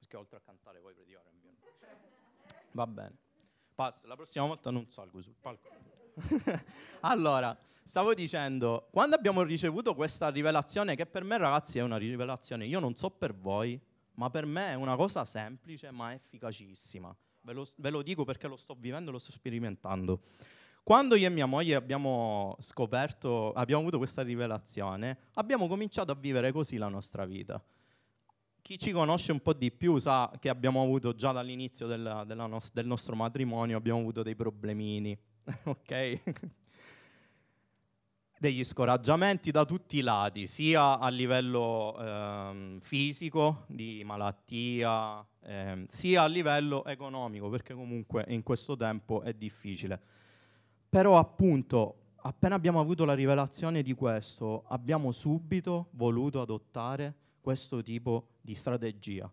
Perché 0.00 0.16
oltre 0.16 0.36
a 0.36 0.40
cantare 0.40 0.80
poi 0.80 0.92
predicare 0.92 1.30
Va 2.72 2.86
bene. 2.86 3.16
Basta, 3.74 4.06
la 4.06 4.16
prossima 4.16 4.44
volta 4.44 4.70
non 4.70 4.86
salgo 4.90 5.22
sul 5.22 5.36
palco. 5.40 5.66
allora, 7.00 7.58
stavo 7.82 8.12
dicendo, 8.12 8.88
quando 8.90 9.16
abbiamo 9.16 9.42
ricevuto 9.44 9.94
questa 9.94 10.28
rivelazione, 10.28 10.94
che 10.94 11.06
per 11.06 11.24
me 11.24 11.38
ragazzi 11.38 11.78
è 11.78 11.82
una 11.82 11.96
rivelazione, 11.96 12.66
io 12.66 12.80
non 12.80 12.94
so 12.96 13.08
per 13.08 13.34
voi, 13.34 13.80
ma 14.14 14.30
per 14.30 14.46
me 14.46 14.68
è 14.68 14.74
una 14.74 14.96
cosa 14.96 15.24
semplice 15.24 15.90
ma 15.90 16.14
efficacissima. 16.14 17.14
Ve 17.42 17.52
lo, 17.52 17.66
ve 17.76 17.90
lo 17.90 18.02
dico 18.02 18.24
perché 18.24 18.48
lo 18.48 18.56
sto 18.56 18.76
vivendo 18.78 19.10
e 19.10 19.12
lo 19.12 19.18
sto 19.18 19.32
sperimentando. 19.32 20.20
Quando 20.82 21.14
io 21.14 21.26
e 21.26 21.30
mia 21.30 21.46
moglie 21.46 21.74
abbiamo 21.74 22.56
scoperto, 22.58 23.52
abbiamo 23.52 23.82
avuto 23.82 23.98
questa 23.98 24.22
rivelazione, 24.22 25.18
abbiamo 25.34 25.68
cominciato 25.68 26.12
a 26.12 26.14
vivere 26.14 26.52
così 26.52 26.76
la 26.76 26.88
nostra 26.88 27.24
vita. 27.26 27.62
Chi 28.62 28.78
ci 28.78 28.92
conosce 28.92 29.32
un 29.32 29.40
po' 29.40 29.52
di 29.52 29.70
più 29.70 29.98
sa 29.98 30.30
che 30.38 30.48
abbiamo 30.48 30.82
avuto 30.82 31.14
già 31.14 31.32
dall'inizio 31.32 31.86
nos- 31.96 32.72
del 32.72 32.86
nostro 32.86 33.14
matrimonio, 33.14 33.76
abbiamo 33.76 34.00
avuto 34.00 34.22
dei 34.22 34.34
problemini, 34.34 35.16
ok? 35.64 36.20
Degli 38.40 38.64
scoraggiamenti 38.64 39.50
da 39.50 39.66
tutti 39.66 39.98
i 39.98 40.00
lati, 40.00 40.46
sia 40.46 40.98
a 40.98 41.10
livello 41.10 41.94
ehm, 41.98 42.80
fisico, 42.80 43.64
di 43.66 44.02
malattia, 44.02 45.22
ehm, 45.42 45.84
sia 45.86 46.22
a 46.22 46.26
livello 46.26 46.86
economico, 46.86 47.50
perché 47.50 47.74
comunque 47.74 48.24
in 48.28 48.42
questo 48.42 48.78
tempo 48.78 49.20
è 49.20 49.34
difficile. 49.34 50.00
Però 50.88 51.18
appunto, 51.18 52.14
appena 52.22 52.54
abbiamo 52.54 52.80
avuto 52.80 53.04
la 53.04 53.12
rivelazione 53.12 53.82
di 53.82 53.92
questo, 53.92 54.64
abbiamo 54.68 55.10
subito 55.12 55.88
voluto 55.90 56.40
adottare 56.40 57.14
questo 57.42 57.82
tipo 57.82 58.28
di 58.40 58.54
strategia. 58.54 59.30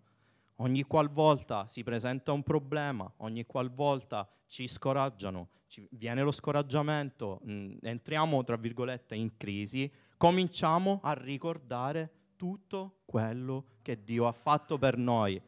Ogni 0.57 0.83
qualvolta 0.83 1.67
si 1.67 1.83
presenta 1.83 2.31
un 2.31 2.41
problema, 2.41 3.11
ogni 3.17 3.45
qualvolta 3.45 4.27
ci 4.47 4.67
scoraggiano, 4.67 5.49
ci 5.67 5.87
viene 5.91 6.23
lo 6.23 6.31
scoraggiamento, 6.31 7.39
mh, 7.43 7.51
mm, 7.51 7.77
entriamo 7.81 8.43
tra 8.43 8.55
virgolette 8.55 9.15
in 9.15 9.37
crisi, 9.37 9.91
cominciamo 10.17 10.99
a 11.03 11.13
ricordare 11.13 12.11
tutto 12.35 13.01
quello 13.05 13.65
che 13.83 14.03
Dio 14.03 14.25
ha 14.25 14.31
fatto 14.31 14.79
per 14.79 14.97
noi. 14.97 15.39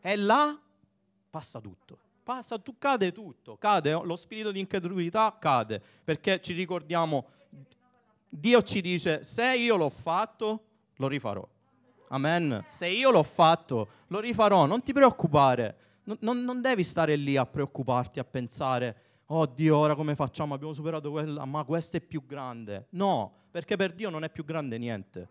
E 0.00 0.16
là 0.16 0.56
passa 1.30 1.60
tutto. 1.60 1.98
Passa, 2.22 2.58
tu, 2.58 2.78
cade 2.78 3.12
tutto, 3.12 3.58
cade 3.58 3.92
lo 3.92 4.16
spirito 4.16 4.50
di 4.50 4.60
incredulità, 4.60 5.36
cade, 5.38 5.82
perché 6.02 6.40
ci 6.40 6.54
ricordiamo, 6.54 7.26
Dio 8.28 8.62
ci 8.62 8.80
dice, 8.80 9.22
se 9.22 9.56
io 9.56 9.76
l'ho 9.76 9.90
fatto, 9.90 10.64
lo 10.96 11.08
rifarò. 11.08 11.46
Amen. 12.14 12.64
Se 12.68 12.86
io 12.86 13.10
l'ho 13.10 13.24
fatto, 13.24 13.88
lo 14.06 14.20
rifarò, 14.20 14.66
non 14.66 14.84
ti 14.84 14.92
preoccupare. 14.92 15.76
Non, 16.04 16.16
non, 16.20 16.44
non 16.44 16.60
devi 16.60 16.84
stare 16.84 17.16
lì 17.16 17.36
a 17.36 17.44
preoccuparti, 17.44 18.20
a 18.20 18.24
pensare, 18.24 18.96
oh 19.26 19.46
Dio, 19.46 19.76
ora 19.76 19.96
come 19.96 20.14
facciamo? 20.14 20.54
Abbiamo 20.54 20.72
superato 20.72 21.10
quella, 21.10 21.44
ma 21.44 21.64
questa 21.64 21.96
è 21.96 22.00
più 22.00 22.24
grande. 22.24 22.86
No, 22.90 23.32
perché 23.50 23.74
per 23.74 23.92
Dio 23.92 24.10
non 24.10 24.22
è 24.22 24.30
più 24.30 24.44
grande 24.44 24.78
niente. 24.78 25.28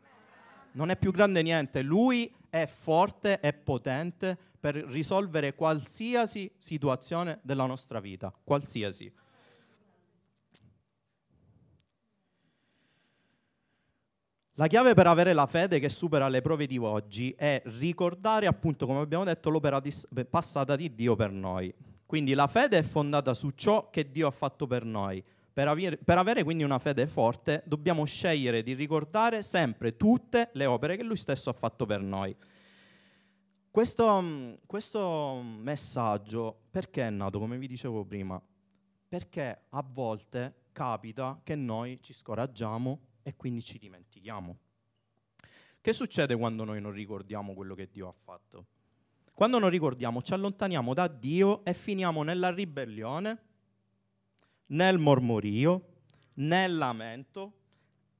Non 0.73 0.89
è 0.89 0.97
più 0.97 1.13
grande 1.13 1.41
niente. 1.41 1.81
Lui 1.81 2.35
è 2.49 2.65
forte 2.65 3.39
e 3.39 3.53
potente 3.53 4.37
per 4.59 4.75
risolvere 4.75 5.55
qualsiasi 5.55 6.51
situazione 6.57 7.39
della 7.43 7.65
nostra 7.65 8.01
vita, 8.01 8.33
qualsiasi. 8.43 9.09
La 14.57 14.67
chiave 14.67 14.93
per 14.93 15.07
avere 15.07 15.33
la 15.33 15.47
fede 15.47 15.79
che 15.79 15.89
supera 15.89 16.27
le 16.27 16.41
prove 16.41 16.67
di 16.67 16.77
oggi 16.77 17.33
è 17.35 17.59
ricordare, 17.65 18.45
appunto, 18.45 18.85
come 18.85 18.99
abbiamo 18.99 19.23
detto, 19.23 19.49
l'opera 19.49 19.79
dis- 19.79 20.07
passata 20.29 20.75
di 20.75 20.93
Dio 20.93 21.15
per 21.15 21.31
noi. 21.31 21.73
Quindi 22.05 22.35
la 22.35 22.45
fede 22.45 22.77
è 22.77 22.83
fondata 22.83 23.33
su 23.33 23.49
ciò 23.55 23.89
che 23.89 24.11
Dio 24.11 24.27
ha 24.27 24.31
fatto 24.31 24.67
per 24.67 24.85
noi. 24.85 25.23
Per, 25.51 25.67
avere, 25.67 25.97
per 25.97 26.19
avere 26.19 26.43
quindi 26.43 26.61
una 26.61 26.77
fede 26.77 27.07
forte 27.07 27.63
dobbiamo 27.65 28.05
scegliere 28.05 28.61
di 28.61 28.73
ricordare 28.73 29.41
sempre 29.41 29.97
tutte 29.97 30.49
le 30.53 30.67
opere 30.67 30.97
che 30.97 31.03
Lui 31.03 31.17
stesso 31.17 31.49
ha 31.49 31.53
fatto 31.53 31.87
per 31.87 32.01
noi. 32.01 32.35
Questo, 33.71 34.59
questo 34.67 35.41
messaggio 35.41 36.59
perché 36.69 37.07
è 37.07 37.09
nato, 37.09 37.39
come 37.39 37.57
vi 37.57 37.65
dicevo 37.67 38.05
prima? 38.05 38.39
Perché 39.07 39.63
a 39.69 39.83
volte 39.83 40.65
capita 40.71 41.39
che 41.43 41.55
noi 41.55 41.97
ci 42.03 42.13
scoraggiamo 42.13 42.99
e 43.23 43.35
quindi 43.35 43.63
ci 43.63 43.79
dimentichiamo. 43.79 44.57
Che 45.81 45.93
succede 45.93 46.35
quando 46.35 46.63
noi 46.63 46.79
non 46.79 46.91
ricordiamo 46.91 47.53
quello 47.53 47.75
che 47.75 47.89
Dio 47.91 48.07
ha 48.07 48.13
fatto? 48.13 48.67
Quando 49.33 49.57
non 49.59 49.69
ricordiamo 49.69 50.21
ci 50.21 50.33
allontaniamo 50.33 50.93
da 50.93 51.07
Dio 51.07 51.65
e 51.65 51.73
finiamo 51.73 52.23
nella 52.23 52.51
ribellione, 52.51 53.41
nel 54.67 54.97
mormorio, 54.97 55.87
nel 56.35 56.77
lamento, 56.77 57.53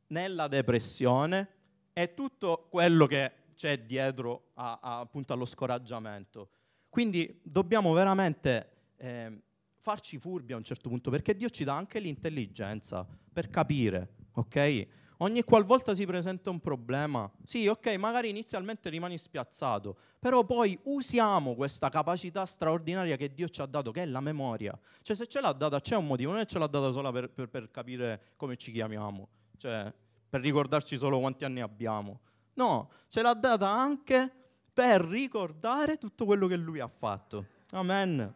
nella 0.08 0.48
depressione 0.48 1.48
e 1.94 2.14
tutto 2.14 2.68
quello 2.70 3.06
che 3.06 3.32
c'è 3.56 3.80
dietro 3.86 4.50
a, 4.56 4.80
a, 4.82 5.00
appunto 5.00 5.34
allo 5.34 5.46
scoraggiamento. 5.46 6.50
Quindi 6.90 7.40
dobbiamo 7.44 7.94
veramente 7.94 8.72
eh, 8.98 9.42
farci 9.80 10.18
furbi 10.18 10.54
a 10.54 10.58
un 10.58 10.64
certo 10.64 10.90
punto 10.90 11.10
perché 11.10 11.36
Dio 11.36 11.50
ci 11.50 11.64
dà 11.64 11.76
anche 11.76 12.00
l'intelligenza 12.00 13.08
per 13.32 13.50
capire 13.50 14.16
ok? 14.34 14.88
Ogni 15.18 15.44
qualvolta 15.44 15.94
si 15.94 16.06
presenta 16.06 16.50
un 16.50 16.60
problema, 16.60 17.32
sì, 17.44 17.68
ok, 17.68 17.96
magari 17.96 18.30
inizialmente 18.30 18.90
rimani 18.90 19.18
spiazzato, 19.18 19.96
però 20.20 20.44
poi 20.44 20.78
usiamo 20.84 21.56
questa 21.56 21.90
capacità 21.90 22.46
straordinaria 22.46 23.16
che 23.16 23.34
Dio 23.34 23.48
ci 23.48 23.62
ha 23.62 23.66
dato, 23.66 23.92
che 23.92 24.02
è 24.02 24.06
la 24.06 24.20
memoria. 24.20 24.78
Cioè, 25.02 25.16
se 25.16 25.28
ce 25.28 25.40
l'ha 25.40 25.54
data, 25.54 25.80
c'è 25.80 25.96
un 25.96 26.08
motivo, 26.08 26.32
non 26.32 26.42
è 26.42 26.46
ce 26.46 26.60
l'ha 26.60 26.68
data 26.68 26.90
solo 26.90 27.12
per, 27.12 27.30
per, 27.30 27.48
per 27.48 27.72
capire 27.72 28.34
come 28.36 28.58
ci 28.58 28.72
chiamiamo, 28.72 29.28
cioè 29.58 29.94
per 30.30 30.42
ricordarci 30.42 30.98
solo 30.98 31.20
quanti 31.20 31.46
anni 31.46 31.62
abbiamo. 31.62 32.20
No, 32.56 32.90
ce 33.08 33.22
l'ha 33.22 33.34
data 33.34 33.70
anche 33.70 34.30
per 34.74 35.02
ricordare 35.06 35.98
tutto 35.98 36.26
quello 36.26 36.48
che 36.48 36.56
Lui 36.58 36.80
ha 36.80 36.90
fatto. 36.90 37.46
Amen. 37.72 38.34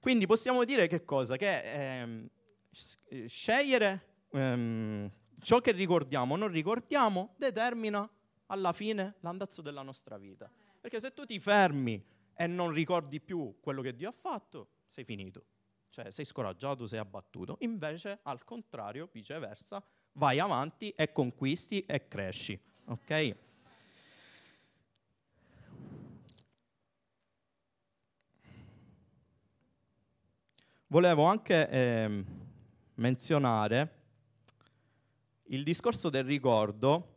Quindi 0.00 0.26
possiamo 0.26 0.64
dire 0.64 0.86
che 0.86 1.04
cosa? 1.04 1.36
Che 1.36 2.00
eh, 2.02 2.28
scegliere 3.26 4.06
ehm, 4.30 5.10
ciò 5.40 5.60
che 5.60 5.72
ricordiamo 5.72 6.34
o 6.34 6.36
non 6.36 6.48
ricordiamo 6.48 7.34
determina 7.36 8.08
alla 8.46 8.72
fine 8.72 9.16
l'andazzo 9.20 9.62
della 9.62 9.82
nostra 9.82 10.16
vita. 10.16 10.50
Perché 10.80 11.00
se 11.00 11.12
tu 11.12 11.24
ti 11.24 11.38
fermi 11.38 12.02
e 12.34 12.46
non 12.46 12.70
ricordi 12.70 13.20
più 13.20 13.56
quello 13.60 13.82
che 13.82 13.94
Dio 13.94 14.08
ha 14.08 14.12
fatto, 14.12 14.68
sei 14.88 15.04
finito. 15.04 15.44
Cioè 15.90 16.10
sei 16.10 16.24
scoraggiato, 16.24 16.86
sei 16.86 16.98
abbattuto. 16.98 17.56
Invece, 17.60 18.20
al 18.22 18.44
contrario, 18.44 19.08
viceversa, 19.12 19.82
vai 20.12 20.38
avanti 20.38 20.90
e 20.90 21.10
conquisti 21.10 21.84
e 21.84 22.06
cresci. 22.06 22.58
Ok? 22.86 23.36
Volevo 30.86 31.24
anche... 31.24 31.68
Eh, 31.68 32.46
menzionare 32.98 33.96
il 35.50 35.62
discorso 35.62 36.10
del 36.10 36.24
ricordo, 36.24 37.16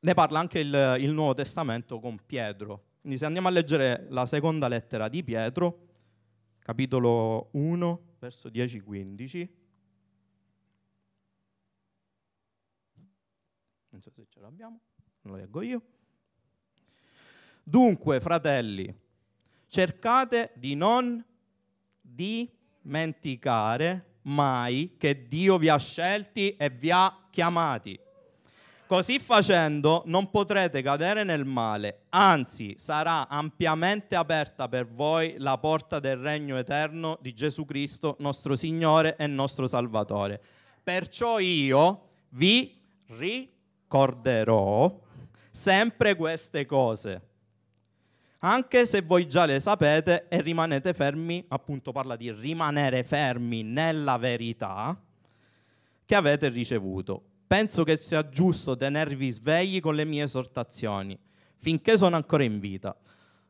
ne 0.00 0.14
parla 0.14 0.38
anche 0.38 0.58
il, 0.60 0.96
il 1.00 1.10
Nuovo 1.12 1.34
Testamento 1.34 2.00
con 2.00 2.18
Pietro. 2.24 2.90
Quindi 3.00 3.18
se 3.18 3.26
andiamo 3.26 3.48
a 3.48 3.50
leggere 3.50 4.06
la 4.10 4.26
seconda 4.26 4.68
lettera 4.68 5.08
di 5.08 5.22
Pietro, 5.22 5.88
capitolo 6.60 7.48
1, 7.52 8.14
verso 8.18 8.48
10-15. 8.48 9.48
Non 13.90 14.00
so 14.00 14.10
se 14.10 14.26
ce 14.28 14.40
l'abbiamo, 14.40 14.80
lo 15.22 15.34
leggo 15.34 15.60
io. 15.60 15.82
Dunque, 17.62 18.20
fratelli, 18.20 18.92
cercate 19.66 20.52
di 20.54 20.74
non 20.74 21.24
dimenticare 22.82 24.04
mai 24.22 24.94
che 24.98 25.26
Dio 25.26 25.58
vi 25.58 25.68
ha 25.68 25.78
scelti 25.78 26.56
e 26.56 26.68
vi 26.70 26.90
ha 26.90 27.26
chiamati. 27.30 27.98
Così 28.86 29.18
facendo 29.18 30.02
non 30.06 30.28
potrete 30.28 30.82
cadere 30.82 31.24
nel 31.24 31.46
male, 31.46 32.02
anzi 32.10 32.74
sarà 32.76 33.26
ampiamente 33.26 34.14
aperta 34.14 34.68
per 34.68 34.86
voi 34.86 35.36
la 35.38 35.56
porta 35.56 35.98
del 35.98 36.16
regno 36.16 36.58
eterno 36.58 37.16
di 37.22 37.32
Gesù 37.32 37.64
Cristo, 37.64 38.16
nostro 38.18 38.54
Signore 38.54 39.16
e 39.16 39.26
nostro 39.26 39.66
Salvatore. 39.66 40.38
Perciò 40.82 41.38
io 41.38 42.08
vi 42.30 42.78
ricorderò 43.16 45.00
sempre 45.50 46.14
queste 46.14 46.66
cose 46.66 47.31
anche 48.44 48.86
se 48.86 49.02
voi 49.02 49.28
già 49.28 49.44
le 49.44 49.60
sapete 49.60 50.26
e 50.28 50.40
rimanete 50.40 50.92
fermi, 50.94 51.44
appunto 51.48 51.92
parla 51.92 52.16
di 52.16 52.32
rimanere 52.32 53.04
fermi 53.04 53.62
nella 53.62 54.18
verità 54.18 55.00
che 56.04 56.14
avete 56.14 56.48
ricevuto. 56.48 57.22
Penso 57.46 57.84
che 57.84 57.96
sia 57.96 58.28
giusto 58.28 58.76
tenervi 58.76 59.28
svegli 59.28 59.80
con 59.80 59.94
le 59.94 60.04
mie 60.04 60.24
esortazioni, 60.24 61.16
finché 61.58 61.96
sono 61.96 62.16
ancora 62.16 62.42
in 62.42 62.58
vita. 62.58 62.96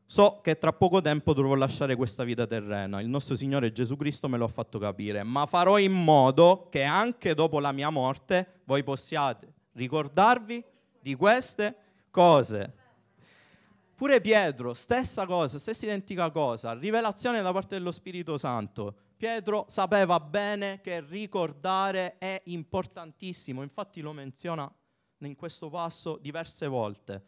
So 0.04 0.40
che 0.42 0.58
tra 0.58 0.74
poco 0.74 1.00
tempo 1.00 1.32
dovrò 1.32 1.54
lasciare 1.54 1.96
questa 1.96 2.22
vita 2.22 2.46
terrena, 2.46 3.00
il 3.00 3.08
nostro 3.08 3.34
Signore 3.34 3.72
Gesù 3.72 3.96
Cristo 3.96 4.28
me 4.28 4.36
l'ha 4.36 4.48
fatto 4.48 4.78
capire, 4.78 5.22
ma 5.22 5.46
farò 5.46 5.78
in 5.78 5.92
modo 5.92 6.68
che 6.70 6.82
anche 6.82 7.32
dopo 7.32 7.60
la 7.60 7.72
mia 7.72 7.88
morte 7.88 8.60
voi 8.64 8.82
possiate 8.82 9.52
ricordarvi 9.72 10.62
di 11.00 11.14
queste 11.14 11.74
cose. 12.10 12.74
Pure 14.02 14.20
Pietro, 14.20 14.74
stessa 14.74 15.26
cosa, 15.26 15.60
stessa 15.60 15.84
identica 15.84 16.28
cosa, 16.32 16.72
rivelazione 16.72 17.40
da 17.40 17.52
parte 17.52 17.76
dello 17.76 17.92
Spirito 17.92 18.36
Santo. 18.36 18.96
Pietro 19.16 19.64
sapeva 19.68 20.18
bene 20.18 20.80
che 20.80 21.00
ricordare 21.00 22.18
è 22.18 22.42
importantissimo, 22.46 23.62
infatti 23.62 24.00
lo 24.00 24.12
menziona 24.12 24.68
in 25.18 25.36
questo 25.36 25.70
passo 25.70 26.18
diverse 26.20 26.66
volte. 26.66 27.22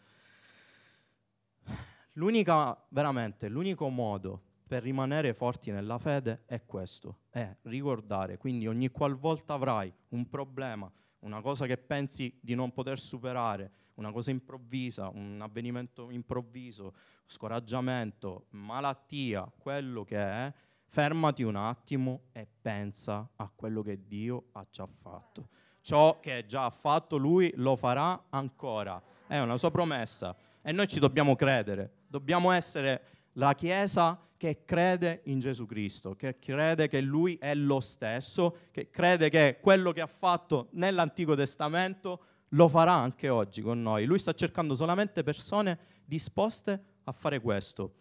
L'unica, 2.14 2.76
veramente, 2.88 3.48
l'unico 3.48 3.88
modo 3.88 4.42
per 4.66 4.82
rimanere 4.82 5.32
forti 5.32 5.70
nella 5.70 6.00
fede 6.00 6.42
è 6.44 6.64
questo, 6.64 7.20
è 7.30 7.56
ricordare. 7.62 8.36
Quindi 8.36 8.66
ogni 8.66 8.88
qualvolta 8.88 9.54
avrai 9.54 9.94
un 10.08 10.28
problema, 10.28 10.90
una 11.20 11.40
cosa 11.40 11.66
che 11.66 11.76
pensi 11.78 12.36
di 12.42 12.56
non 12.56 12.72
poter 12.72 12.98
superare, 12.98 13.83
una 13.94 14.10
cosa 14.12 14.30
improvvisa, 14.30 15.08
un 15.08 15.38
avvenimento 15.40 16.10
improvviso, 16.10 16.94
scoraggiamento, 17.26 18.46
malattia, 18.50 19.50
quello 19.58 20.04
che 20.04 20.18
è, 20.18 20.52
fermati 20.86 21.42
un 21.42 21.56
attimo 21.56 22.22
e 22.32 22.46
pensa 22.60 23.28
a 23.36 23.50
quello 23.54 23.82
che 23.82 24.06
Dio 24.06 24.46
ha 24.52 24.66
già 24.70 24.86
fatto. 24.86 25.48
Ciò 25.80 26.20
che 26.20 26.44
già 26.46 26.66
ha 26.66 26.70
fatto 26.70 27.16
Lui 27.16 27.52
lo 27.56 27.76
farà 27.76 28.26
ancora. 28.30 29.02
È 29.26 29.38
una 29.38 29.56
sua 29.56 29.70
promessa 29.70 30.36
e 30.62 30.72
noi 30.72 30.86
ci 30.86 30.98
dobbiamo 31.00 31.34
credere. 31.34 32.04
Dobbiamo 32.06 32.52
essere 32.52 33.02
la 33.32 33.54
Chiesa 33.54 34.18
che 34.36 34.64
crede 34.64 35.22
in 35.24 35.40
Gesù 35.40 35.66
Cristo, 35.66 36.14
che 36.14 36.38
crede 36.38 36.88
che 36.88 37.00
Lui 37.00 37.36
è 37.40 37.54
lo 37.54 37.80
stesso, 37.80 38.58
che 38.70 38.90
crede 38.90 39.28
che 39.30 39.58
quello 39.60 39.92
che 39.92 40.00
ha 40.00 40.06
fatto 40.06 40.68
nell'Antico 40.72 41.34
Testamento 41.34 42.20
lo 42.54 42.68
farà 42.68 42.92
anche 42.92 43.28
oggi 43.28 43.60
con 43.60 43.82
noi. 43.82 44.04
Lui 44.04 44.18
sta 44.18 44.32
cercando 44.32 44.74
solamente 44.74 45.22
persone 45.22 45.78
disposte 46.04 46.82
a 47.04 47.12
fare 47.12 47.40
questo. 47.40 47.94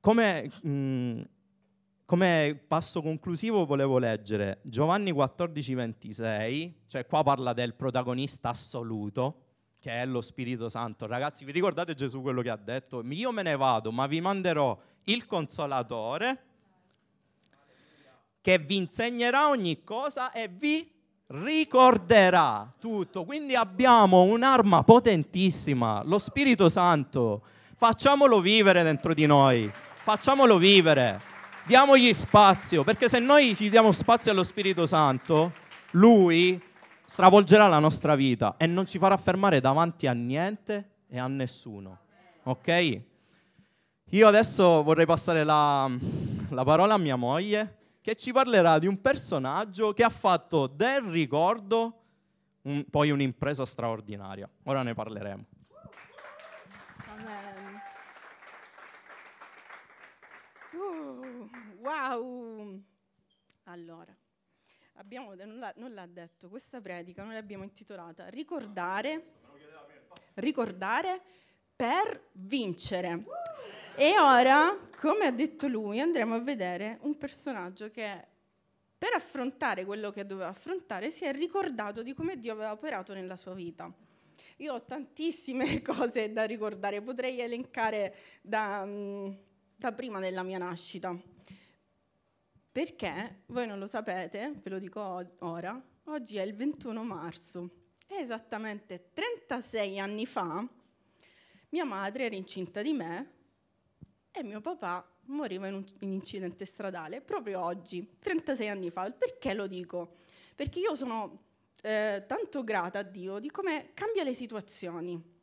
Come, 0.00 0.50
mh, 0.62 0.68
mm, 0.68 1.20
come 2.04 2.64
passo 2.66 3.02
conclusivo 3.02 3.66
volevo 3.66 3.98
leggere 3.98 4.60
Giovanni 4.62 5.10
14, 5.10 5.74
26, 5.74 6.82
cioè 6.86 7.06
qua 7.06 7.22
parla 7.22 7.52
del 7.52 7.74
protagonista 7.74 8.50
assoluto, 8.50 9.42
che 9.80 9.90
è 9.90 10.06
lo 10.06 10.20
Spirito 10.20 10.68
Santo. 10.68 11.06
Ragazzi, 11.06 11.44
vi 11.44 11.52
ricordate 11.52 11.94
Gesù 11.94 12.22
quello 12.22 12.42
che 12.42 12.50
ha 12.50 12.56
detto? 12.56 13.02
Io 13.02 13.32
me 13.32 13.42
ne 13.42 13.56
vado, 13.56 13.90
ma 13.90 14.06
vi 14.06 14.20
manderò 14.20 14.78
il 15.04 15.26
consolatore 15.26 16.42
che 18.40 18.58
vi 18.58 18.76
insegnerà 18.76 19.48
ogni 19.48 19.82
cosa 19.82 20.30
e 20.30 20.46
vi 20.46 20.95
ricorderà 21.28 22.72
tutto. 22.78 23.24
Quindi 23.24 23.54
abbiamo 23.54 24.22
un'arma 24.22 24.82
potentissima, 24.82 26.02
lo 26.04 26.18
Spirito 26.18 26.68
Santo. 26.68 27.42
Facciamolo 27.76 28.40
vivere 28.40 28.82
dentro 28.82 29.12
di 29.12 29.26
noi, 29.26 29.70
facciamolo 29.72 30.56
vivere, 30.56 31.20
diamogli 31.66 32.12
spazio, 32.12 32.84
perché 32.84 33.08
se 33.08 33.18
noi 33.18 33.54
ci 33.54 33.68
diamo 33.68 33.92
spazio 33.92 34.32
allo 34.32 34.44
Spirito 34.44 34.86
Santo, 34.86 35.52
lui 35.92 36.60
stravolgerà 37.04 37.66
la 37.68 37.78
nostra 37.78 38.14
vita 38.14 38.54
e 38.56 38.66
non 38.66 38.86
ci 38.86 38.98
farà 38.98 39.16
fermare 39.18 39.60
davanti 39.60 40.06
a 40.06 40.12
niente 40.12 40.90
e 41.08 41.18
a 41.18 41.26
nessuno. 41.26 41.98
Ok? 42.44 43.00
Io 44.10 44.26
adesso 44.28 44.82
vorrei 44.82 45.04
passare 45.04 45.44
la, 45.44 45.90
la 46.50 46.64
parola 46.64 46.94
a 46.94 46.98
mia 46.98 47.16
moglie 47.16 47.76
che 48.06 48.14
ci 48.14 48.30
parlerà 48.30 48.78
di 48.78 48.86
un 48.86 49.00
personaggio 49.00 49.92
che 49.92 50.04
ha 50.04 50.10
fatto 50.10 50.68
del 50.68 51.02
ricordo 51.02 52.04
un, 52.62 52.84
poi 52.88 53.10
un'impresa 53.10 53.64
straordinaria. 53.64 54.48
Ora 54.66 54.84
ne 54.84 54.94
parleremo. 54.94 55.44
Uh, 60.70 61.50
wow! 61.80 62.80
Allora, 63.64 64.16
abbiamo, 64.98 65.34
non 65.34 65.92
l'ha 65.92 66.06
detto, 66.06 66.48
questa 66.48 66.80
predica 66.80 67.24
noi 67.24 67.34
l'abbiamo 67.34 67.64
intitolata 67.64 68.28
Ricordare, 68.28 69.32
ricordare 70.34 71.20
per 71.74 72.28
vincere. 72.34 73.24
E 73.98 74.18
ora, 74.18 74.78
come 75.00 75.24
ha 75.24 75.30
detto 75.30 75.66
lui, 75.68 76.00
andremo 76.00 76.34
a 76.34 76.40
vedere 76.40 76.98
un 77.02 77.16
personaggio 77.16 77.90
che 77.90 78.26
per 78.98 79.14
affrontare 79.14 79.86
quello 79.86 80.10
che 80.10 80.26
doveva 80.26 80.48
affrontare 80.48 81.10
si 81.10 81.24
è 81.24 81.32
ricordato 81.32 82.02
di 82.02 82.12
come 82.12 82.38
Dio 82.38 82.52
aveva 82.52 82.72
operato 82.72 83.14
nella 83.14 83.36
sua 83.36 83.54
vita. 83.54 83.90
Io 84.58 84.74
ho 84.74 84.84
tantissime 84.84 85.80
cose 85.82 86.30
da 86.30 86.44
ricordare, 86.44 87.00
potrei 87.00 87.40
elencare 87.40 88.14
da, 88.42 88.84
mm, 88.84 89.32
da 89.74 89.92
prima 89.92 90.20
della 90.20 90.42
mia 90.42 90.58
nascita. 90.58 91.18
Perché, 92.70 93.44
voi 93.46 93.66
non 93.66 93.78
lo 93.78 93.86
sapete, 93.86 94.60
ve 94.62 94.70
lo 94.70 94.78
dico 94.78 95.26
ora, 95.38 95.82
oggi 96.04 96.36
è 96.36 96.42
il 96.42 96.54
21 96.54 97.02
marzo 97.02 97.70
esattamente 98.08 99.10
36 99.12 99.98
anni 99.98 100.26
fa 100.26 100.64
mia 101.70 101.84
madre 101.84 102.26
era 102.26 102.36
incinta 102.36 102.80
di 102.80 102.92
me 102.92 103.35
e 104.38 104.42
mio 104.42 104.60
papà 104.60 105.06
moriva 105.26 105.66
in 105.66 105.74
un 105.74 105.84
incidente 106.00 106.64
stradale 106.64 107.20
proprio 107.20 107.62
oggi, 107.62 108.16
36 108.18 108.68
anni 108.68 108.90
fa. 108.90 109.10
Perché 109.10 109.54
lo 109.54 109.66
dico? 109.66 110.16
Perché 110.54 110.78
io 110.78 110.94
sono 110.94 111.44
eh, 111.82 112.24
tanto 112.26 112.64
grata 112.64 113.00
a 113.00 113.02
Dio 113.02 113.38
di 113.38 113.50
come 113.50 113.90
cambia 113.94 114.24
le 114.24 114.34
situazioni. 114.34 115.34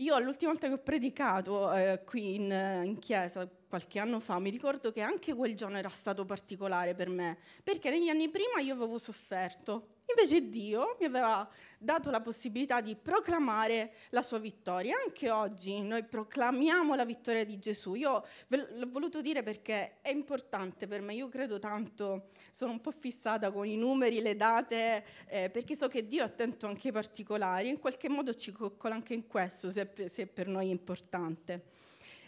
Io 0.00 0.18
l'ultima 0.20 0.52
volta 0.52 0.68
che 0.68 0.74
ho 0.74 0.78
predicato 0.78 1.74
eh, 1.74 2.04
qui 2.04 2.36
in, 2.36 2.50
in, 2.84 2.98
chiesa, 3.00 3.48
qualche 3.68 3.98
anno 3.98 4.20
fa, 4.20 4.38
mi 4.38 4.50
ricordo 4.50 4.92
che 4.92 5.00
anche 5.00 5.34
quel 5.34 5.56
giorno 5.56 5.76
era 5.76 5.88
stato 5.88 6.24
particolare 6.24 6.94
per 6.94 7.08
me, 7.08 7.38
perché 7.64 7.90
negli 7.90 8.08
anni 8.08 8.28
prima 8.28 8.60
io 8.60 8.74
avevo 8.74 8.96
sofferto 8.98 9.96
Invece 10.08 10.48
Dio 10.48 10.96
mi 10.98 11.04
aveva 11.04 11.46
dato 11.78 12.10
la 12.10 12.22
possibilità 12.22 12.80
di 12.80 12.96
proclamare 12.96 13.92
la 14.10 14.22
sua 14.22 14.38
vittoria. 14.38 14.96
Anche 15.04 15.28
oggi 15.30 15.82
noi 15.82 16.02
proclamiamo 16.02 16.94
la 16.94 17.04
vittoria 17.04 17.44
di 17.44 17.58
Gesù. 17.58 17.94
Io 17.94 18.24
l'ho 18.48 18.88
voluto 18.88 19.20
dire 19.20 19.42
perché 19.42 20.00
è 20.00 20.08
importante 20.08 20.86
per 20.86 21.02
me. 21.02 21.12
Io 21.12 21.28
credo 21.28 21.58
tanto, 21.58 22.30
sono 22.50 22.72
un 22.72 22.80
po' 22.80 22.90
fissata 22.90 23.52
con 23.52 23.66
i 23.66 23.76
numeri, 23.76 24.22
le 24.22 24.34
date, 24.34 25.04
eh, 25.26 25.50
perché 25.50 25.74
so 25.74 25.88
che 25.88 26.06
Dio 26.06 26.22
è 26.22 26.26
attento 26.26 26.66
anche 26.66 26.88
ai 26.88 26.94
particolari. 26.94 27.68
In 27.68 27.78
qualche 27.78 28.08
modo 28.08 28.32
ci 28.32 28.50
coccola 28.50 28.94
anche 28.94 29.12
in 29.12 29.26
questo, 29.26 29.68
se, 29.70 29.92
se 30.06 30.26
per 30.26 30.46
noi 30.46 30.68
è 30.68 30.70
importante. 30.70 31.64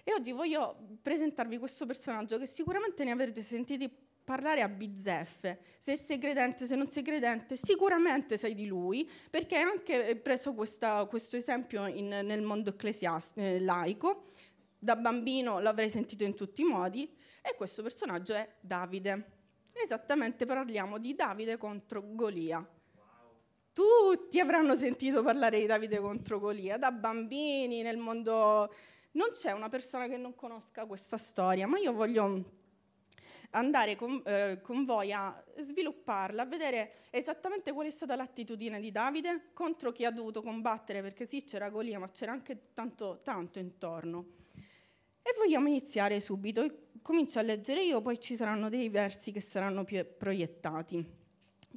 E 0.05 0.12
oggi 0.12 0.33
voglio 0.33 0.77
presentarvi 1.01 1.57
questo 1.57 1.87
personaggio 1.87 2.38
che 2.38 2.47
sicuramente 2.47 3.05
ne 3.05 3.11
avrete 3.11 3.43
sentiti 3.43 3.90
parlare 4.31 4.62
a 4.62 4.69
bizzeffe. 4.69 5.59
Se 5.77 5.97
sei 5.97 6.16
credente, 6.19 6.64
se 6.64 6.77
non 6.77 6.88
sei 6.88 7.03
credente, 7.03 7.57
sicuramente 7.57 8.37
sei 8.37 8.55
di 8.55 8.66
lui, 8.66 9.11
perché 9.29 9.57
anche 9.57 10.14
preso 10.23 10.55
questa, 10.55 11.05
questo 11.07 11.37
esempio 11.37 11.87
in, 11.87 12.07
nel 12.07 12.40
mondo 12.40 12.71
ecclesiastico, 12.71 13.40
eh, 13.45 13.59
laico. 13.59 14.27
Da 14.79 14.95
bambino 14.95 15.59
l'avrei 15.59 15.88
sentito 15.88 16.23
in 16.23 16.37
tutti 16.37 16.61
i 16.61 16.64
modi, 16.64 17.12
e 17.43 17.57
questo 17.57 17.83
personaggio 17.83 18.35
è 18.35 18.49
Davide. 18.61 19.38
Esattamente 19.73 20.47
parliamo 20.47 20.99
di 20.99 21.16
Davide 21.16 21.57
contro 21.57 22.01
Golia. 22.14 22.64
Tutti 23.73 24.38
avranno 24.38 24.77
sentito 24.77 25.25
parlare 25.25 25.59
di 25.59 25.66
Davide 25.66 25.99
contro 25.99 26.38
Golia, 26.38 26.79
da 26.79 26.93
bambini, 26.93 27.83
nel 27.83 27.97
mondo... 27.97 28.73
Non 29.12 29.31
c'è 29.33 29.51
una 29.51 29.69
persona 29.69 30.07
che 30.07 30.16
non 30.16 30.37
conosca 30.37 30.87
questa 30.87 31.16
storia, 31.16 31.66
ma 31.66 31.81
io 31.81 31.93
voglio 31.93 32.60
andare 33.51 33.97
con, 33.97 34.23
eh, 34.25 34.61
con, 34.63 34.85
voi 34.85 35.13
a 35.13 35.43
svilupparla, 35.59 36.43
a 36.43 36.47
vedere 36.47 36.93
esattamente 37.11 37.73
qual 37.73 37.87
è 37.87 37.91
stata 37.91 38.15
l'attitudine 38.15 38.81
di 38.81 38.91
Davide 38.91 39.51
contro 39.53 39.93
chi 39.93 40.05
ha 40.05 40.11
dovuto 40.11 40.43
combattere, 40.43 41.03
perché 41.03 41.27
sì, 41.27 41.45
c'era 41.45 41.71
Golia, 41.71 41.99
ma 41.99 42.11
c'era 42.11 42.33
anche 42.33 42.73
tanto, 42.75 43.21
tanto 43.23 43.59
intorno. 43.59 44.39
E 45.23 45.35
vogliamo 45.37 45.69
iniziare 45.69 46.21
subito. 46.21 46.89
Comincio 47.03 47.39
a 47.39 47.43
leggere 47.43 47.83
io, 47.83 48.01
poi 48.01 48.21
ci 48.21 48.37
saranno 48.37 48.69
dei 48.69 48.89
versi 48.89 49.33
che 49.33 49.41
saranno 49.41 49.85
più 49.85 50.05
proiettati. 50.17 51.19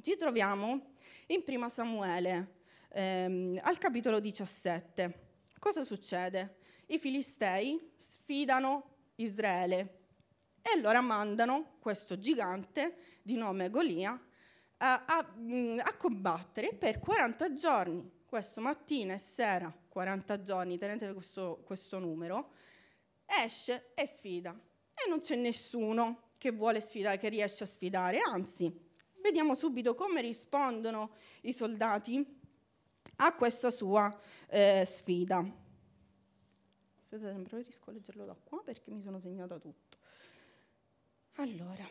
Ci 0.00 0.16
troviamo 0.16 0.92
in 1.28 1.42
Prima 1.42 1.68
Samuele, 1.68 2.54
ehm, 2.90 3.58
al 3.62 3.78
capitolo 3.78 4.20
17. 4.20 5.22
Cosa 5.58 5.84
succede? 5.84 6.56
I 6.86 6.98
Filistei 6.98 7.92
sfidano 7.96 8.92
Israele 9.16 10.03
e 10.66 10.70
allora 10.74 11.02
mandano 11.02 11.74
questo 11.78 12.18
gigante 12.18 12.96
di 13.20 13.36
nome 13.36 13.68
Golia 13.68 14.18
a, 14.78 15.04
a, 15.04 15.34
mm, 15.36 15.78
a 15.80 15.94
combattere 15.98 16.72
per 16.72 16.98
40 17.00 17.52
giorni. 17.52 18.22
Questo 18.24 18.62
mattina 18.62 19.12
e 19.12 19.18
sera, 19.18 19.70
40 19.88 20.40
giorni, 20.40 20.78
tenetevi 20.78 21.12
questo, 21.12 21.62
questo 21.66 21.98
numero, 21.98 22.52
esce 23.26 23.90
e 23.92 24.06
sfida. 24.06 24.58
E 24.94 25.06
non 25.06 25.20
c'è 25.20 25.36
nessuno 25.36 26.30
che 26.38 26.50
vuole 26.50 26.80
sfidare, 26.80 27.18
che 27.18 27.28
riesce 27.28 27.64
a 27.64 27.66
sfidare, 27.66 28.18
anzi, 28.18 28.72
vediamo 29.20 29.54
subito 29.54 29.94
come 29.94 30.22
rispondono 30.22 31.12
i 31.42 31.52
soldati 31.52 32.40
a 33.16 33.34
questa 33.34 33.70
sua 33.70 34.18
eh, 34.48 34.84
sfida. 34.86 35.38
Aspettate, 36.96 37.32
non 37.32 37.46
riesco 37.50 37.90
a 37.90 37.92
leggerlo 37.92 38.24
da 38.24 38.34
qua 38.42 38.62
perché 38.62 38.90
mi 38.90 39.02
sono 39.02 39.20
segnata 39.20 39.58
tutto. 39.58 39.93
Allora, 41.36 41.88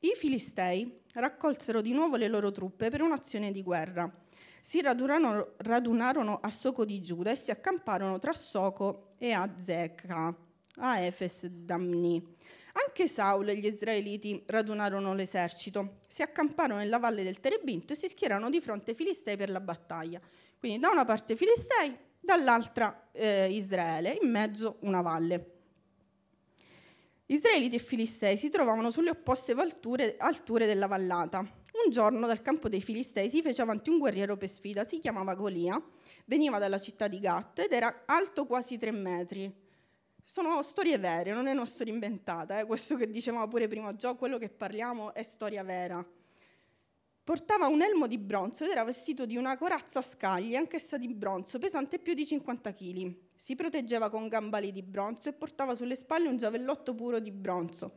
i 0.00 0.12
Filistei 0.16 1.00
raccolsero 1.14 1.80
di 1.80 1.92
nuovo 1.92 2.16
le 2.16 2.28
loro 2.28 2.52
truppe 2.52 2.90
per 2.90 3.02
un'azione 3.02 3.50
di 3.52 3.62
guerra. 3.62 4.10
Si 4.60 4.80
radunarono, 4.80 5.54
radunarono 5.58 6.38
a 6.40 6.50
Soco 6.50 6.84
di 6.84 7.00
Giuda 7.00 7.30
e 7.30 7.36
si 7.36 7.50
accamparono 7.50 8.18
tra 8.18 8.32
Soco 8.32 9.14
e 9.18 9.32
Azekah, 9.32 10.36
a 10.76 10.98
Efes 11.00 11.46
Damni. 11.46 12.36
Anche 12.72 13.08
Saul 13.08 13.48
e 13.48 13.56
gli 13.56 13.66
israeliti 13.66 14.42
radunarono 14.46 15.14
l'esercito, 15.14 15.98
si 16.06 16.22
accamparono 16.22 16.80
nella 16.80 16.98
valle 16.98 17.22
del 17.22 17.40
Terebinto 17.40 17.92
e 17.92 17.96
si 17.96 18.08
schierarono 18.08 18.50
di 18.50 18.60
fronte 18.60 18.90
ai 18.90 18.96
Filistei 18.96 19.36
per 19.36 19.50
la 19.50 19.60
battaglia. 19.60 20.20
Quindi 20.58 20.78
da 20.78 20.90
una 20.90 21.04
parte 21.04 21.36
Filistei, 21.36 21.96
dall'altra 22.20 23.08
eh, 23.12 23.48
Israele, 23.50 24.18
in 24.20 24.30
mezzo 24.30 24.76
una 24.80 25.00
valle. 25.00 25.52
Israeliti 27.26 27.76
e 27.76 27.78
Filistei 27.78 28.36
si 28.36 28.48
trovavano 28.48 28.90
sulle 28.90 29.10
opposte 29.10 29.52
alture, 29.52 30.16
alture 30.18 30.66
della 30.66 30.86
vallata. 30.86 31.40
Un 31.40 31.90
giorno 31.90 32.26
dal 32.26 32.42
campo 32.42 32.68
dei 32.68 32.80
Filistei 32.80 33.30
si 33.30 33.42
fece 33.42 33.62
avanti 33.62 33.90
un 33.90 33.98
guerriero 33.98 34.36
per 34.36 34.48
sfida, 34.48 34.84
si 34.84 34.98
chiamava 34.98 35.34
Golia, 35.34 35.80
veniva 36.24 36.58
dalla 36.58 36.78
città 36.78 37.06
di 37.06 37.20
Gat 37.20 37.60
ed 37.60 37.72
era 37.72 38.02
alto 38.06 38.46
quasi 38.46 38.78
tre 38.78 38.90
metri 38.90 39.66
sono 40.30 40.62
storie 40.62 40.98
vere, 40.98 41.32
non 41.32 41.46
è 41.46 41.52
una 41.52 41.64
storia 41.64 41.90
inventata, 41.90 42.58
eh? 42.58 42.66
questo 42.66 42.96
che 42.96 43.10
dicevamo 43.10 43.48
pure 43.48 43.66
prima, 43.66 43.96
già 43.96 44.12
quello 44.12 44.36
che 44.36 44.50
parliamo 44.50 45.14
è 45.14 45.22
storia 45.22 45.62
vera. 45.62 46.06
Portava 47.24 47.66
un 47.66 47.80
elmo 47.80 48.06
di 48.06 48.18
bronzo 48.18 48.64
ed 48.64 48.70
era 48.70 48.84
vestito 48.84 49.24
di 49.24 49.38
una 49.38 49.56
corazza 49.56 50.00
a 50.00 50.02
scaglie, 50.02 50.58
anch'essa 50.58 50.98
di 50.98 51.08
bronzo, 51.08 51.58
pesante 51.58 51.98
più 51.98 52.12
di 52.12 52.26
50 52.26 52.74
kg. 52.74 53.14
Si 53.34 53.54
proteggeva 53.54 54.10
con 54.10 54.28
gambali 54.28 54.70
di 54.70 54.82
bronzo 54.82 55.30
e 55.30 55.32
portava 55.32 55.74
sulle 55.74 55.96
spalle 55.96 56.28
un 56.28 56.36
giavellotto 56.36 56.94
puro 56.94 57.20
di 57.20 57.30
bronzo. 57.30 57.92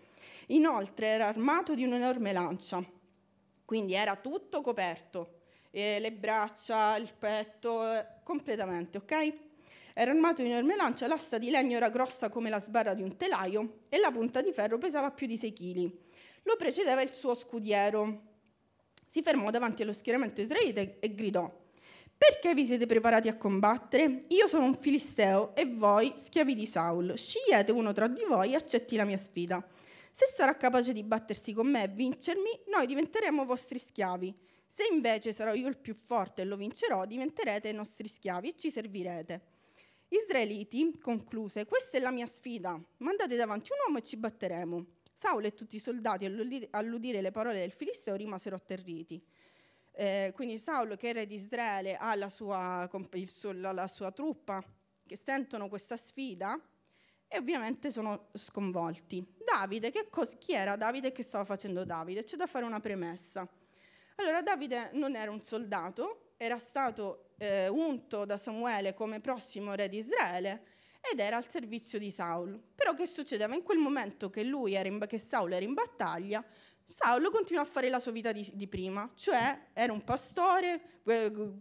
Inoltre 0.48 1.08
era 1.08 1.28
armato 1.28 1.76
di 1.76 1.84
un'enorme 1.84 2.32
lancia, 2.32 2.82
quindi 3.66 3.94
era 3.94 4.16
tutto 4.16 4.62
coperto, 4.62 5.42
eh, 5.70 6.00
le 6.00 6.14
braccia, 6.14 6.96
il 6.96 7.14
petto, 7.14 7.92
eh, 7.92 8.06
completamente, 8.24 9.00
ok? 9.00 9.50
Era 9.94 10.12
armato 10.12 10.42
di 10.42 10.48
un'enorme 10.50 10.76
lancia, 10.76 11.08
l'asta 11.08 11.38
di 11.38 11.50
legno 11.50 11.76
era 11.76 11.90
grossa 11.90 12.30
come 12.30 12.50
la 12.50 12.60
sbarra 12.60 12.94
di 12.94 13.02
un 13.02 13.18
telaio 13.18 13.84
e 13.90 13.98
la 13.98 14.12
punta 14.12 14.42
di 14.42 14.54
ferro 14.54 14.78
pesava 14.78 15.12
più 15.12 15.28
di 15.28 15.38
6 15.38 15.54
kg. 15.54 15.92
Lo 16.44 16.56
precedeva 16.56 17.02
il 17.02 17.14
suo 17.14 17.36
scudiero. 17.36 18.30
Si 19.08 19.22
fermò 19.22 19.50
davanti 19.50 19.82
allo 19.82 19.94
schieramento 19.94 20.42
israelita 20.42 20.82
e 20.82 21.14
gridò: 21.14 21.52
perché 22.22 22.54
vi 22.54 22.68
siete 22.68 22.86
preparati 22.86 23.30
a 23.30 23.36
combattere? 23.36 24.26
Io 24.28 24.46
sono 24.46 24.66
un 24.66 24.78
filisteo 24.80 25.56
e 25.56 25.66
voi 25.66 26.14
schiavi 26.16 26.54
di 26.54 26.68
Saul. 26.68 27.18
Scegliete 27.18 27.72
uno 27.72 27.94
tra 27.94 28.08
di 28.08 28.24
voi 28.28 28.52
e 28.52 28.56
accetti 28.56 28.96
la 28.96 29.06
mia 29.06 29.18
sfida. 29.18 29.68
Se 30.12 30.28
sarà 30.36 30.56
capace 30.56 30.94
di 30.94 31.04
battersi 31.04 31.52
con 31.52 31.68
me 31.68 31.84
e 31.84 31.88
vincermi, 31.88 32.62
noi 32.68 32.86
diventeremo 32.86 33.44
vostri 33.44 33.80
schiavi. 33.80 34.38
Se 34.68 34.84
invece 34.92 35.34
sarò 35.34 35.56
io 35.56 35.68
il 35.68 35.78
più 35.78 35.96
forte 35.96 36.44
e 36.44 36.46
lo 36.46 36.58
vincerò, 36.58 37.06
diventerete 37.06 37.70
i 37.70 37.74
nostri 37.74 38.08
schiavi 38.08 38.50
e 38.50 38.56
ci 38.56 38.70
servirete. 38.70 39.42
Israeliti, 40.14 41.00
concluse, 41.00 41.66
questa 41.66 41.98
è 41.98 42.02
la 42.02 42.12
mia 42.12 42.26
sfida. 42.26 42.78
Mandate 42.98 43.38
davanti 43.38 43.72
un 43.72 43.78
uomo 43.86 44.00
e 44.00 44.04
ci 44.04 44.18
batteremo. 44.18 44.86
Saul 45.14 45.46
e 45.46 45.54
tutti 45.54 45.78
i 45.78 45.80
soldati, 45.80 46.26
all'udire 46.26 47.22
le 47.22 47.32
parole 47.32 47.60
del 47.60 47.72
Filisteo, 47.72 48.16
rimasero 48.16 48.56
atterriti. 48.56 49.24
Eh, 49.94 50.32
quindi 50.36 50.58
Saul, 50.58 50.98
che 50.98 51.08
era 51.10 51.24
di 51.24 51.36
Israele, 51.36 51.96
ha 51.96 52.14
la 52.16 52.28
sua, 52.28 52.90
la, 53.54 53.72
la 53.72 53.88
sua 53.88 54.12
truppa 54.12 54.62
che 55.06 55.16
sentono 55.16 55.70
questa 55.70 55.96
sfida 55.96 56.60
e 57.28 57.38
ovviamente 57.38 57.90
sono 57.90 58.28
sconvolti. 58.34 59.26
Davide, 59.38 59.94
cos- 60.10 60.36
chi 60.38 60.54
era 60.54 60.76
Davide 60.76 61.08
e 61.08 61.12
che 61.14 61.24
stava 61.24 61.46
facendo 61.46 61.86
Davide? 61.86 62.26
C'è 62.26 62.36
da 62.36 62.48
fare 62.48 62.66
una 62.66 62.82
premessa. 62.82 63.48
Allora, 64.16 64.42
Davide 64.42 64.90
non 64.94 65.16
era 65.16 65.32
un 65.32 65.42
soldato, 65.42 66.34
era 66.36 66.58
stato 66.58 67.31
eh, 67.42 67.68
unto 67.68 68.24
da 68.24 68.38
Samuele 68.38 68.94
come 68.94 69.20
prossimo 69.20 69.74
re 69.74 69.90
di 69.90 69.98
Israele 69.98 70.62
ed 71.02 71.20
era 71.20 71.38
al 71.38 71.50
servizio 71.50 71.98
di 71.98 72.12
Saul. 72.12 72.62
Però 72.76 72.94
che 72.94 73.08
succedeva? 73.08 73.56
In 73.56 73.64
quel 73.64 73.80
momento 73.80 74.30
che, 74.30 74.42
in, 74.42 75.06
che 75.08 75.18
Saul 75.18 75.52
era 75.52 75.66
in 75.66 75.74
battaglia, 75.74 76.46
Saulo 76.88 77.32
continuò 77.32 77.64
a 77.64 77.66
fare 77.66 77.90
la 77.90 78.00
sua 78.00 78.12
vita 78.12 78.32
di, 78.32 78.48
di 78.54 78.68
prima, 78.68 79.10
cioè 79.16 79.70
era 79.74 79.92
un 79.92 80.04
pastore, 80.04 81.02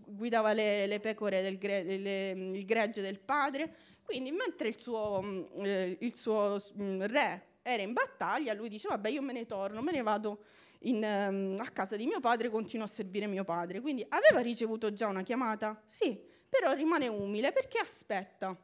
guidava 0.05 0.53
le, 0.53 0.87
le 0.87 1.01
pecore 1.01 1.41
del 1.41 1.57
gre, 1.57 1.83
le, 1.85 2.31
il 2.31 2.65
gregge 2.67 3.01
del 3.01 3.21
padre, 3.21 3.77
quindi 4.03 4.33
mentre 4.33 4.69
il 4.69 4.79
suo, 4.79 5.23
mm, 5.23 5.43
eh, 5.65 5.97
il 6.01 6.17
suo 6.17 6.61
mm, 6.79 7.03
re 7.05 7.47
era 7.63 7.83
in 7.83 7.93
battaglia, 7.93 8.53
lui 8.53 8.69
diceva, 8.69 8.97
vabbè 8.97 9.09
io 9.09 9.23
me 9.23 9.33
ne 9.33 9.47
torno, 9.47 9.81
me 9.81 9.93
ne 9.93 10.03
vado 10.03 10.43
in, 10.81 11.03
um, 11.03 11.57
a 11.59 11.69
casa 11.71 11.97
di 11.97 12.07
mio 12.07 12.21
padre, 12.21 12.49
continuo 12.49 12.85
a 12.87 12.89
servire 12.89 13.27
mio 13.27 13.45
padre. 13.45 13.81
Quindi 13.81 14.05
aveva 14.09 14.41
ricevuto 14.41 14.93
già 14.93 15.07
una 15.07 15.23
chiamata? 15.23 15.83
Sì, 15.87 16.21
però 16.49 16.73
rimane 16.73 17.09
umile 17.09 17.53
perché 17.53 17.79
aspetta 17.79 18.57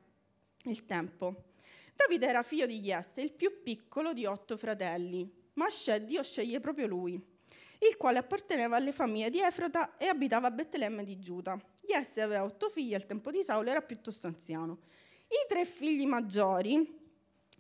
il 0.64 0.85
tempo. 0.85 1.44
Davide 1.94 2.26
era 2.26 2.42
figlio 2.42 2.66
di 2.66 2.81
Jesse, 2.81 3.22
il 3.22 3.33
più 3.33 3.62
piccolo 3.62 4.12
di 4.12 4.26
otto 4.26 4.57
fratelli 4.57 5.44
ma 5.57 5.66
Dio 6.02 6.22
sceglie 6.22 6.61
proprio 6.61 6.87
lui, 6.87 7.14
il 7.14 7.96
quale 7.96 8.18
apparteneva 8.18 8.76
alle 8.76 8.92
famiglie 8.92 9.31
di 9.31 9.40
Efrata 9.40 9.96
e 9.96 10.07
abitava 10.07 10.48
a 10.48 10.50
Betlemme 10.50 11.02
di 11.02 11.18
Giuda. 11.18 11.59
Jesse 11.83 12.22
aveva 12.22 12.44
otto 12.44 12.68
figli, 12.68 12.94
al 12.94 13.07
tempo 13.07 13.31
di 13.31 13.42
Saulo 13.42 13.70
era 13.70 13.81
piuttosto 13.81 14.26
anziano. 14.26 14.79
I 15.29 15.48
tre 15.48 15.64
figli 15.64 16.07
maggiori, 16.07 16.94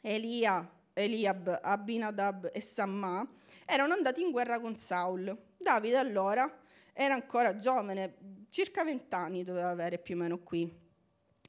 Elia, 0.00 0.70
Eliab, 0.92 1.60
Abinadab 1.62 2.50
e 2.52 2.60
Samma, 2.60 3.26
erano 3.66 3.92
andati 3.92 4.22
in 4.22 4.30
guerra 4.30 4.58
con 4.58 4.74
Saul. 4.76 5.36
Davide 5.58 5.98
allora 5.98 6.50
era 6.94 7.12
ancora 7.12 7.58
giovane, 7.58 8.14
circa 8.48 8.82
vent'anni 8.82 9.44
doveva 9.44 9.68
avere 9.68 9.98
più 9.98 10.14
o 10.14 10.18
meno 10.18 10.38
qui. 10.38 10.84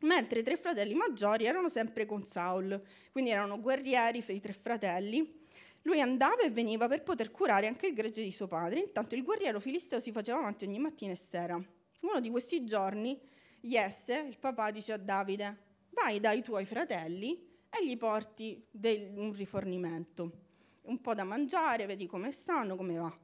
Mentre 0.01 0.39
i 0.39 0.43
tre 0.43 0.58
fratelli 0.58 0.93
maggiori 0.93 1.45
erano 1.45 1.69
sempre 1.69 2.06
con 2.06 2.25
Saul, 2.25 2.80
quindi 3.12 3.30
erano 3.30 3.60
guerrieri 3.60 4.23
i 4.27 4.39
tre 4.41 4.51
fratelli 4.51 5.45
lui 5.88 6.01
andava 6.01 6.41
e 6.41 6.49
veniva 6.49 6.89
per 6.89 7.01
poter 7.01 7.32
curare 7.32 7.65
anche 7.65 7.88
il 7.88 7.93
gregge 7.93 8.21
di 8.21 8.34
suo 8.34 8.45
padre. 8.45 8.82
Intanto 8.82 9.15
il 9.15 9.23
guerriero 9.23 9.62
filisteo 9.62 10.01
si 10.01 10.12
faceva 10.12 10.39
avanti 10.39 10.65
ogni 10.65 10.80
mattina 10.80 11.13
e 11.13 11.15
sera. 11.15 11.56
Uno 11.56 12.19
di 12.19 12.30
questi 12.30 12.65
giorni, 12.65 13.17
Jesse, 13.62 14.25
il 14.27 14.38
papà, 14.38 14.69
dice 14.71 14.91
a 14.91 14.97
Davide: 14.97 15.58
Vai 15.91 16.19
dai 16.19 16.43
tuoi 16.43 16.65
fratelli 16.65 17.41
e 17.69 17.86
gli 17.86 17.95
porti 17.95 18.62
del, 18.69 19.13
un 19.15 19.32
rifornimento, 19.32 20.47
un 20.88 21.00
po' 21.02 21.13
da 21.13 21.23
mangiare, 21.23 21.86
vedi 21.86 22.06
come 22.06 22.32
stanno, 22.32 22.76
come 22.76 22.97
va. 22.97 23.17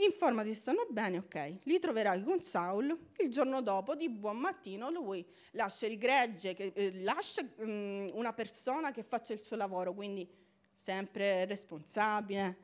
Informati 0.00 0.54
se 0.54 0.60
stanno 0.60 0.86
bene, 0.88 1.18
ok. 1.18 1.58
Li 1.64 1.78
troverai 1.80 2.22
con 2.22 2.40
Saul. 2.40 2.96
Il 3.16 3.30
giorno 3.30 3.60
dopo, 3.62 3.96
di 3.96 4.08
buon 4.08 4.38
mattino, 4.38 4.90
lui 4.90 5.26
lascia 5.52 5.86
il 5.86 5.98
gregge, 5.98 6.54
che, 6.54 6.72
eh, 6.74 7.02
lascia 7.02 7.42
um, 7.56 8.08
una 8.12 8.32
persona 8.32 8.92
che 8.92 9.02
faccia 9.02 9.32
il 9.32 9.42
suo 9.42 9.56
lavoro, 9.56 9.92
quindi 9.92 10.28
sempre 10.72 11.44
responsabile. 11.46 12.56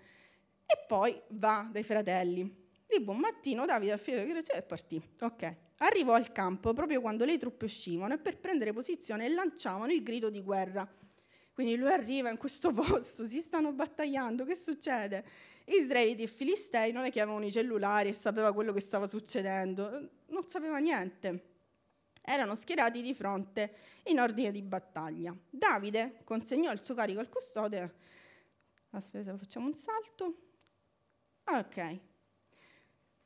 E 0.64 0.85
poi 0.87 1.20
va 1.30 1.68
dai 1.70 1.83
fratelli. 1.83 2.62
Di 2.87 3.00
buon 3.00 3.18
mattino 3.18 3.66
Davide 3.66 3.92
al 3.92 3.98
figlio 3.98 4.22
di 4.22 4.30
Grecia 4.30 4.52
e 4.52 4.62
partì. 4.62 5.02
Ok. 5.20 5.57
Arrivò 5.78 6.14
al 6.14 6.30
campo 6.30 6.72
proprio 6.72 7.00
quando 7.00 7.24
le 7.24 7.37
truppe 7.37 7.64
uscivano 7.64 8.14
e 8.14 8.18
per 8.18 8.38
prendere 8.38 8.72
posizione 8.72 9.28
lanciavano 9.28 9.92
il 9.92 10.04
grido 10.04 10.30
di 10.30 10.40
guerra. 10.40 10.88
Quindi 11.55 11.77
lui 11.77 11.90
arriva 11.90 12.29
in 12.29 12.37
questo 12.37 12.71
posto, 12.75 13.25
si 13.25 13.40
stanno 13.40 13.73
battagliando, 13.73 14.45
che 14.45 14.57
succede? 14.57 15.25
Israeliti 15.67 16.25
e 16.25 16.27
Filistei 16.27 16.93
non 16.93 17.05
è 17.05 17.11
che 17.11 17.23
avevano 17.23 17.47
i 17.47 17.53
cellulari 17.53 18.11
e 18.11 18.12
sapeva 18.12 18.53
quello 18.53 18.73
che 18.73 18.81
stava 18.81 19.07
succedendo, 19.07 20.11
non 20.27 20.43
sapeva 20.47 20.77
niente 20.77 21.53
erano 22.27 22.55
schierati 22.55 23.03
di 23.03 23.12
fronte 23.12 23.75
in 24.05 24.19
ordine 24.19 24.51
di 24.51 24.62
battaglia. 24.62 25.37
Davide 25.51 26.21
consegnò 26.25 26.73
il 26.73 26.83
suo 26.83 26.95
carico 26.95 27.21
al 27.21 27.29
custode. 27.29 27.95
Aspetta, 28.90 29.37
facciamo 29.37 29.67
un 29.67 29.75
salto. 29.75 30.37
Ok. 31.45 31.99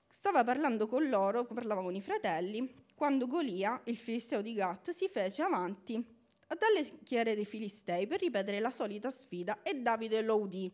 Stava 0.09 0.43
parlando 0.43 0.89
con 0.89 1.09
loro, 1.09 1.45
parlava 1.45 1.83
con 1.83 1.95
i 1.95 2.03
fratelli, 2.03 2.87
quando 2.95 3.29
Golia, 3.29 3.81
il 3.85 3.97
filisteo 3.97 4.43
di 4.43 4.55
Gat, 4.55 4.91
si 4.91 5.09
fece 5.09 5.43
avanti 5.43 6.17
dalle 6.55 6.85
schiere 6.85 7.35
dei 7.35 7.45
filistei 7.45 8.07
per 8.07 8.21
ripetere 8.21 8.61
la 8.61 8.71
solita 8.71 9.11
sfida 9.11 9.63
e 9.63 9.75
Davide 9.75 10.23
lo 10.23 10.37
udì. 10.37 10.73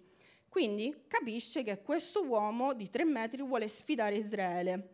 Quindi 0.48 1.04
capisce 1.08 1.64
che 1.64 1.82
questo 1.82 2.24
uomo 2.24 2.74
di 2.74 2.88
tre 2.88 3.04
metri 3.04 3.42
vuole 3.42 3.66
sfidare 3.66 4.16
Israele. 4.16 4.90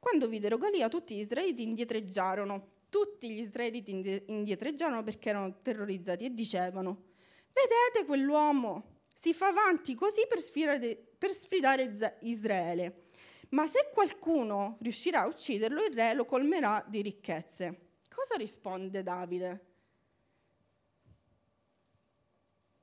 Quando 0.00 0.26
videro 0.26 0.58
Galia, 0.58 0.88
tutti 0.88 1.14
gli 1.14 1.20
israeliti 1.20 1.62
indietreggiarono. 1.62 2.74
Tutti 2.88 3.30
gli 3.30 3.40
israeliti 3.40 4.22
indietreggiarono 4.26 5.02
perché 5.02 5.28
erano 5.28 5.60
terrorizzati 5.60 6.24
e 6.24 6.34
dicevano, 6.34 7.04
vedete 7.52 8.06
quell'uomo, 8.06 9.00
si 9.12 9.34
fa 9.34 9.48
avanti 9.48 9.94
così 9.94 10.22
per 10.28 10.40
sfidare, 10.40 10.96
per 11.18 11.32
sfidare 11.32 11.92
Israele. 12.20 13.04
Ma 13.50 13.66
se 13.66 13.90
qualcuno 13.92 14.78
riuscirà 14.80 15.22
a 15.22 15.26
ucciderlo, 15.26 15.84
il 15.84 15.94
re 15.94 16.14
lo 16.14 16.24
colmerà 16.24 16.84
di 16.86 17.02
ricchezze. 17.02 17.90
Cosa 18.12 18.36
risponde 18.36 19.02
Davide? 19.02 19.65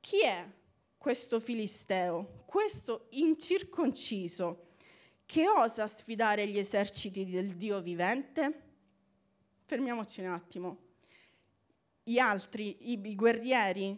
Chi 0.03 0.21
è 0.21 0.45
questo 0.97 1.39
filisteo, 1.39 2.43
questo 2.45 3.07
incirconciso? 3.11 4.71
che 5.25 5.47
osa 5.49 5.87
sfidare 5.87 6.45
gli 6.45 6.59
eserciti 6.59 7.25
del 7.25 7.55
Dio 7.55 7.81
vivente? 7.81 8.61
Fermiamoci 9.65 10.21
un 10.21 10.27
attimo. 10.27 10.77
Gli 12.03 12.19
altri, 12.19 12.91
i, 12.91 13.01
i 13.03 13.15
guerrieri, 13.15 13.97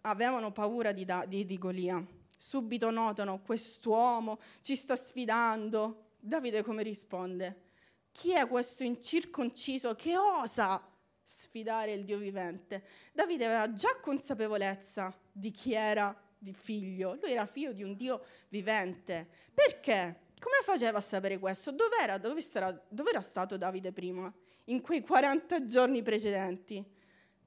avevano 0.00 0.50
paura 0.50 0.92
di, 0.92 1.06
di, 1.28 1.44
di 1.44 1.58
Golia. 1.58 2.04
Subito 2.36 2.90
notano, 2.90 3.40
quest'uomo 3.40 4.40
ci 4.62 4.74
sta 4.76 4.96
sfidando. 4.96 6.14
Davide 6.18 6.62
come 6.62 6.82
risponde? 6.82 7.62
Chi 8.10 8.32
è 8.32 8.48
questo 8.48 8.82
incirconciso 8.82 9.94
che 9.94 10.16
osa 10.16 10.82
sfidare 11.24 11.92
il 11.92 12.04
Dio 12.04 12.18
vivente? 12.18 12.84
Davide 13.12 13.46
aveva 13.46 13.72
già 13.72 13.98
consapevolezza 14.00 15.12
di 15.32 15.50
chi 15.50 15.72
era 15.72 16.16
di 16.38 16.52
figlio. 16.52 17.16
Lui 17.20 17.32
era 17.32 17.46
figlio 17.46 17.72
di 17.72 17.82
un 17.82 17.96
Dio 17.96 18.24
vivente. 18.48 19.26
Perché? 19.52 20.20
Come 20.38 20.56
faceva 20.62 20.98
a 20.98 21.00
sapere 21.00 21.38
questo? 21.38 21.72
Dov'era, 21.72 22.18
dove, 22.18 22.40
sarà, 22.42 22.70
dove 22.88 23.10
era 23.10 23.22
stato 23.22 23.56
Davide 23.56 23.92
prima, 23.92 24.32
in 24.64 24.82
quei 24.82 25.00
40 25.00 25.64
giorni 25.64 26.02
precedenti? 26.02 26.84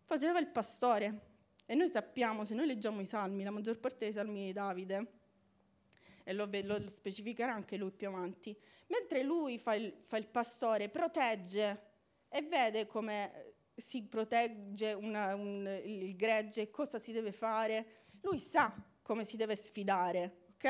Faceva 0.03 0.39
il 0.39 0.47
pastore. 0.47 1.25
E 1.65 1.75
noi 1.75 1.89
sappiamo, 1.89 2.43
se 2.43 2.55
noi 2.55 2.65
leggiamo 2.65 3.01
i 3.01 3.05
salmi, 3.05 3.43
la 3.43 3.51
maggior 3.51 3.77
parte 3.77 4.05
dei 4.05 4.13
salmi 4.13 4.45
di 4.45 4.53
Davide, 4.53 5.11
e 6.23 6.33
lo, 6.33 6.49
lo 6.63 6.87
specificherà 6.87 7.53
anche 7.53 7.77
lui 7.77 7.91
più 7.91 8.07
avanti, 8.07 8.57
mentre 8.87 9.23
lui 9.23 9.59
fa 9.59 9.75
il, 9.75 9.93
fa 10.05 10.17
il 10.17 10.27
pastore, 10.27 10.89
protegge 10.89 11.83
e 12.29 12.41
vede 12.41 12.85
come 12.85 13.55
si 13.77 14.03
protegge 14.03 14.93
una, 14.93 15.35
un, 15.35 15.81
il 15.85 16.15
gregge, 16.15 16.71
cosa 16.71 16.99
si 16.99 17.11
deve 17.11 17.31
fare, 17.31 17.85
lui 18.21 18.39
sa 18.39 18.73
come 19.01 19.23
si 19.23 19.37
deve 19.37 19.55
sfidare, 19.55 20.47
ok? 20.55 20.65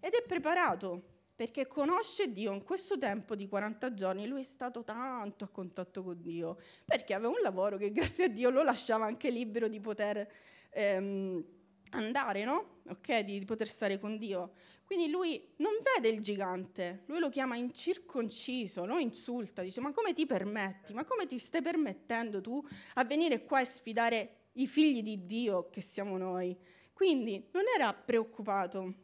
Ed 0.00 0.12
è 0.12 0.22
preparato 0.26 1.14
perché 1.36 1.66
conosce 1.66 2.32
Dio 2.32 2.52
in 2.52 2.64
questo 2.64 2.96
tempo 2.96 3.34
di 3.34 3.46
40 3.46 3.92
giorni, 3.92 4.26
lui 4.26 4.40
è 4.40 4.44
stato 4.44 4.84
tanto 4.84 5.44
a 5.44 5.48
contatto 5.48 6.02
con 6.02 6.18
Dio, 6.18 6.56
perché 6.84 7.12
aveva 7.12 7.28
un 7.28 7.42
lavoro 7.42 7.76
che 7.76 7.92
grazie 7.92 8.24
a 8.24 8.28
Dio 8.28 8.48
lo 8.48 8.62
lasciava 8.62 9.04
anche 9.04 9.28
libero 9.28 9.68
di 9.68 9.80
poter 9.80 10.26
ehm, 10.70 11.44
andare, 11.90 12.44
no? 12.44 12.80
Ok, 12.88 13.20
di, 13.20 13.38
di 13.38 13.44
poter 13.44 13.68
stare 13.68 13.98
con 13.98 14.18
Dio. 14.18 14.52
Quindi 14.84 15.08
lui 15.08 15.54
non 15.56 15.72
vede 15.82 16.14
il 16.14 16.22
gigante, 16.22 17.02
lui 17.06 17.18
lo 17.18 17.28
chiama 17.28 17.56
incirconciso, 17.56 18.86
lo 18.86 18.98
insulta, 18.98 19.62
dice 19.62 19.80
ma 19.80 19.92
come 19.92 20.12
ti 20.12 20.26
permetti, 20.26 20.92
ma 20.94 21.04
come 21.04 21.26
ti 21.26 21.38
stai 21.38 21.60
permettendo 21.60 22.40
tu 22.40 22.64
a 22.94 23.04
venire 23.04 23.44
qua 23.44 23.60
e 23.60 23.64
sfidare 23.64 24.36
i 24.52 24.68
figli 24.68 25.02
di 25.02 25.24
Dio 25.24 25.68
che 25.70 25.80
siamo 25.80 26.16
noi? 26.16 26.56
Quindi 26.92 27.48
non 27.52 27.64
era 27.74 27.92
preoccupato. 27.92 28.94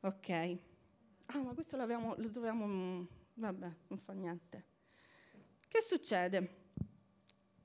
Ok. 0.00 0.58
Ah, 1.26 1.38
ma 1.38 1.52
questo 1.52 1.76
lo 1.76 2.28
dovevamo... 2.28 3.06
Vabbè, 3.34 3.70
non 3.88 3.98
fa 3.98 4.12
niente. 4.12 4.64
Che 5.66 5.82
succede? 5.82 6.67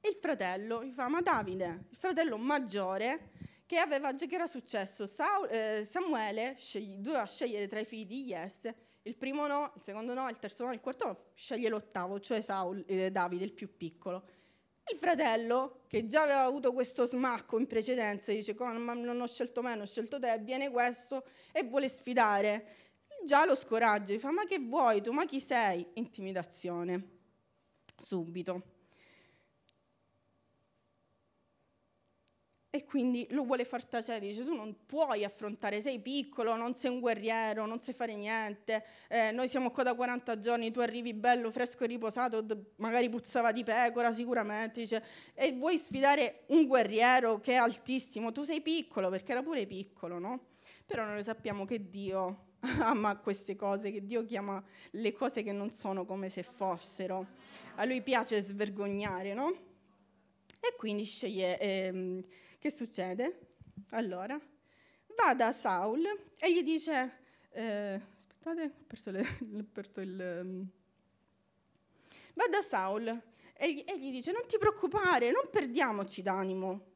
Il 0.05 0.17
fratello 0.19 0.83
gli 0.83 0.91
fa, 0.91 1.07
ma 1.07 1.21
Davide, 1.21 1.85
il 1.89 1.95
fratello 1.95 2.35
maggiore, 2.37 3.29
che, 3.65 3.77
aveva, 3.77 4.13
che 4.13 4.27
era 4.29 4.47
successo, 4.47 5.07
Saul, 5.07 5.47
eh, 5.49 5.85
Samuele 5.85 6.55
scegli, 6.59 6.97
doveva 6.97 7.25
scegliere 7.25 7.69
tra 7.69 7.79
i 7.79 7.85
figli 7.85 8.05
di 8.05 8.23
Jesse, 8.25 8.75
il 9.03 9.15
primo 9.15 9.47
no, 9.47 9.71
il 9.73 9.81
secondo 9.81 10.13
no, 10.13 10.27
il 10.27 10.37
terzo 10.39 10.65
no, 10.65 10.73
il 10.73 10.81
quarto 10.81 11.05
no, 11.05 11.17
sceglie 11.35 11.69
l'ottavo, 11.69 12.19
cioè 12.19 12.41
Saul, 12.41 12.83
eh, 12.85 13.11
Davide, 13.11 13.45
il 13.45 13.53
più 13.53 13.77
piccolo. 13.77 14.27
Il 14.91 14.97
fratello, 14.97 15.83
che 15.87 16.05
già 16.05 16.23
aveva 16.23 16.43
avuto 16.43 16.73
questo 16.73 17.05
smacco 17.05 17.57
in 17.57 17.65
precedenza, 17.65 18.33
dice, 18.33 18.53
ma 18.59 18.93
non 18.93 19.21
ho 19.21 19.27
scelto 19.27 19.61
me, 19.61 19.69
non 19.69 19.83
ho 19.83 19.85
scelto 19.85 20.19
te, 20.19 20.37
viene 20.41 20.69
questo 20.69 21.25
e 21.53 21.63
vuole 21.63 21.87
sfidare. 21.87 22.65
Già 23.23 23.45
lo 23.45 23.55
scoraggia, 23.55 24.11
gli 24.11 24.19
fa, 24.19 24.31
ma 24.31 24.43
che 24.43 24.59
vuoi 24.59 25.01
tu, 25.01 25.13
ma 25.13 25.23
chi 25.23 25.39
sei? 25.39 25.87
Intimidazione, 25.93 27.19
subito. 27.97 28.72
E 32.75 32.85
quindi 32.85 33.27
lo 33.29 33.43
vuole 33.43 33.65
far 33.65 33.85
tacere, 33.85 34.25
dice 34.25 34.43
tu 34.43 34.55
non 34.55 34.75
puoi 34.87 35.23
affrontare, 35.23 35.79
sei 35.79 35.99
piccolo, 35.99 36.55
non 36.55 36.73
sei 36.73 36.89
un 36.89 37.01
guerriero, 37.01 37.67
non 37.67 37.79
sai 37.79 37.93
fare 37.93 38.15
niente, 38.15 38.83
eh, 39.09 39.29
noi 39.29 39.47
siamo 39.47 39.69
qua 39.69 39.83
da 39.83 39.93
40 39.93 40.39
giorni, 40.39 40.71
tu 40.71 40.79
arrivi 40.79 41.13
bello, 41.13 41.51
fresco 41.51 41.83
e 41.83 41.87
riposato, 41.87 42.43
magari 42.77 43.09
puzzava 43.09 43.51
di 43.51 43.63
pecora 43.63 44.11
sicuramente, 44.11 44.79
dice, 44.79 45.03
e 45.35 45.51
vuoi 45.51 45.77
sfidare 45.77 46.45
un 46.47 46.65
guerriero 46.65 47.39
che 47.39 47.51
è 47.51 47.57
altissimo, 47.57 48.31
tu 48.31 48.41
sei 48.41 48.59
piccolo, 48.59 49.09
perché 49.09 49.33
era 49.33 49.43
pure 49.43 49.67
piccolo, 49.67 50.17
no? 50.17 50.45
Però 50.87 51.05
noi 51.05 51.21
sappiamo 51.21 51.65
che 51.65 51.91
Dio 51.91 52.53
ama 52.81 53.17
queste 53.17 53.55
cose, 53.55 53.91
che 53.91 54.03
Dio 54.03 54.25
chiama 54.25 54.59
le 54.93 55.11
cose 55.13 55.43
che 55.43 55.51
non 55.51 55.71
sono 55.71 56.05
come 56.05 56.27
se 56.27 56.41
fossero. 56.41 57.27
A 57.75 57.85
lui 57.85 58.01
piace 58.01 58.41
svergognare, 58.41 59.35
no? 59.35 59.51
E 60.59 60.73
quindi 60.75 61.03
sceglie... 61.03 61.59
Ehm, 61.59 62.21
che 62.63 62.71
succede? 62.71 63.39
Allora, 63.89 64.39
va 65.17 65.33
da 65.33 65.51
Saul 65.51 66.05
e 66.39 66.53
gli 66.53 66.63
dice, 66.63 67.17
eh, 67.49 67.99
aspettate, 68.25 68.63
ho 68.63 68.83
perso, 68.87 69.11
le, 69.11 69.19
ho 69.59 69.65
perso 69.69 69.99
il... 69.99 70.39
Um, 70.41 70.69
va 72.35 72.47
da 72.47 72.61
Saul 72.61 73.21
e 73.53 73.73
gli, 73.73 73.83
e 73.85 73.99
gli 73.99 74.11
dice, 74.11 74.31
non 74.31 74.47
ti 74.47 74.57
preoccupare, 74.57 75.29
non 75.29 75.49
perdiamoci 75.51 76.21
d'animo 76.21 76.91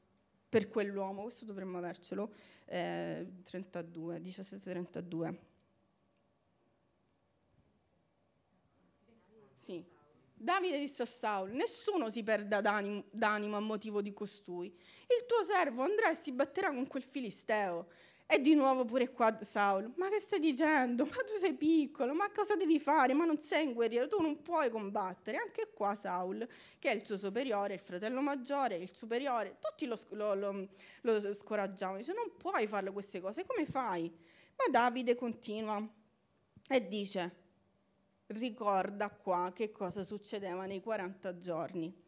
per 0.47 0.69
quell'uomo, 0.69 1.23
questo 1.23 1.43
dovremmo 1.43 1.79
avercelo, 1.79 2.33
eh, 2.63 3.29
32, 3.43 4.21
17-32. 4.21 5.35
Sì. 9.57 9.95
Davide 10.39 10.77
disse 10.77 11.01
a 11.01 11.05
Saul, 11.07 11.49
nessuno 11.51 12.11
si 12.11 12.21
perda 12.21 12.61
d'animo, 12.61 13.05
d'animo, 13.09 13.57
a 13.57 13.59
motivo 13.59 14.03
di 14.03 14.13
costui. 14.13 14.67
Il 14.67 15.25
tuo 15.25 15.43
servo 15.43 15.81
andrà 15.81 16.11
e 16.11 16.15
si 16.15 16.31
batterà 16.31 16.69
con 16.69 16.85
quel 16.85 17.01
filisteo. 17.01 17.87
E 18.29 18.39
di 18.41 18.53
nuovo 18.53 18.83
pure 18.83 19.09
qua 19.09 19.35
Saul, 19.41 19.93
ma 19.95 20.09
che 20.09 20.19
stai 20.19 20.39
dicendo? 20.39 21.05
Ma 21.05 21.15
tu 21.15 21.39
sei 21.39 21.53
piccolo, 21.53 22.13
ma 22.13 22.29
cosa 22.29 22.55
devi 22.55 22.77
fare? 22.77 23.13
Ma 23.13 23.23
non 23.23 23.41
sei 23.41 23.65
un 23.65 23.73
guerriero, 23.73 24.07
tu 24.07 24.21
non 24.21 24.41
puoi 24.41 24.69
combattere. 24.69 25.37
Anche 25.37 25.71
qua 25.73 25.95
Saul, 25.95 26.47
che 26.77 26.91
è 26.91 26.93
il 26.93 27.05
suo 27.05 27.17
superiore, 27.17 27.75
il 27.75 27.79
fratello 27.79 28.21
maggiore, 28.21 28.75
il 28.75 28.93
superiore, 28.93 29.57
tutti 29.59 29.85
lo, 29.85 29.97
lo, 30.09 30.35
lo, 30.35 30.67
lo 31.01 31.33
scoraggiavano. 31.33 31.99
Dice, 31.99 32.13
non 32.13 32.35
puoi 32.37 32.67
fare 32.67 32.91
queste 32.91 33.21
cose, 33.21 33.45
come 33.45 33.65
fai? 33.65 34.11
Ma 34.57 34.65
Davide 34.69 35.15
continua 35.15 35.81
e 36.69 36.87
dice, 36.87 37.46
ricorda 38.27 39.09
qua 39.09 39.51
che 39.53 39.71
cosa 39.71 40.03
succedeva 40.03 40.65
nei 40.65 40.81
40 40.81 41.37
giorni. 41.37 42.05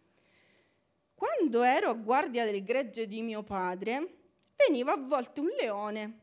Quando 1.13 1.63
ero 1.63 1.89
a 1.89 1.93
guardia 1.93 2.45
del 2.45 2.63
gregge 2.63 3.07
di 3.07 3.21
mio 3.21 3.43
padre, 3.43 4.15
veniva 4.55 4.93
a 4.93 4.97
volte 4.97 5.39
un 5.39 5.47
leone 5.47 6.19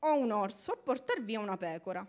o 0.00 0.14
un 0.14 0.30
orso 0.30 0.72
a 0.72 0.76
portar 0.76 1.22
via 1.22 1.40
una 1.40 1.56
pecora. 1.56 2.06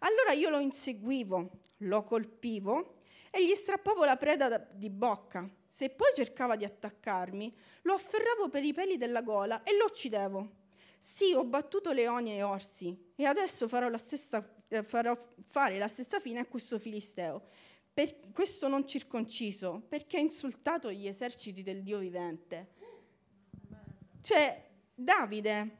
Allora 0.00 0.32
io 0.32 0.50
lo 0.50 0.58
inseguivo, 0.58 1.50
lo 1.78 2.04
colpivo 2.04 2.96
e 3.30 3.44
gli 3.44 3.54
strappavo 3.54 4.04
la 4.04 4.16
preda 4.16 4.58
di 4.58 4.90
bocca. 4.90 5.48
Se 5.66 5.90
poi 5.90 6.12
cercava 6.14 6.56
di 6.56 6.64
attaccarmi, 6.64 7.56
lo 7.82 7.94
afferravo 7.94 8.48
per 8.48 8.64
i 8.64 8.72
peli 8.72 8.96
della 8.96 9.22
gola 9.22 9.62
e 9.62 9.76
lo 9.76 9.84
uccidevo. 9.84 10.56
Sì, 10.98 11.32
ho 11.32 11.44
battuto 11.44 11.92
leoni 11.92 12.36
e 12.36 12.42
orsi 12.42 13.12
e 13.14 13.24
adesso 13.24 13.68
farò 13.68 13.88
la 13.88 13.98
stessa 13.98 14.57
farò 14.82 15.16
fare 15.48 15.78
la 15.78 15.88
stessa 15.88 16.20
fine 16.20 16.40
a 16.40 16.46
questo 16.46 16.78
filisteo, 16.78 17.48
per 17.92 18.14
questo 18.32 18.68
non 18.68 18.86
circonciso, 18.86 19.82
perché 19.88 20.18
ha 20.18 20.20
insultato 20.20 20.92
gli 20.92 21.06
eserciti 21.06 21.62
del 21.62 21.82
Dio 21.82 21.98
vivente. 21.98 22.68
Cioè, 24.20 24.66
Davide 24.94 25.76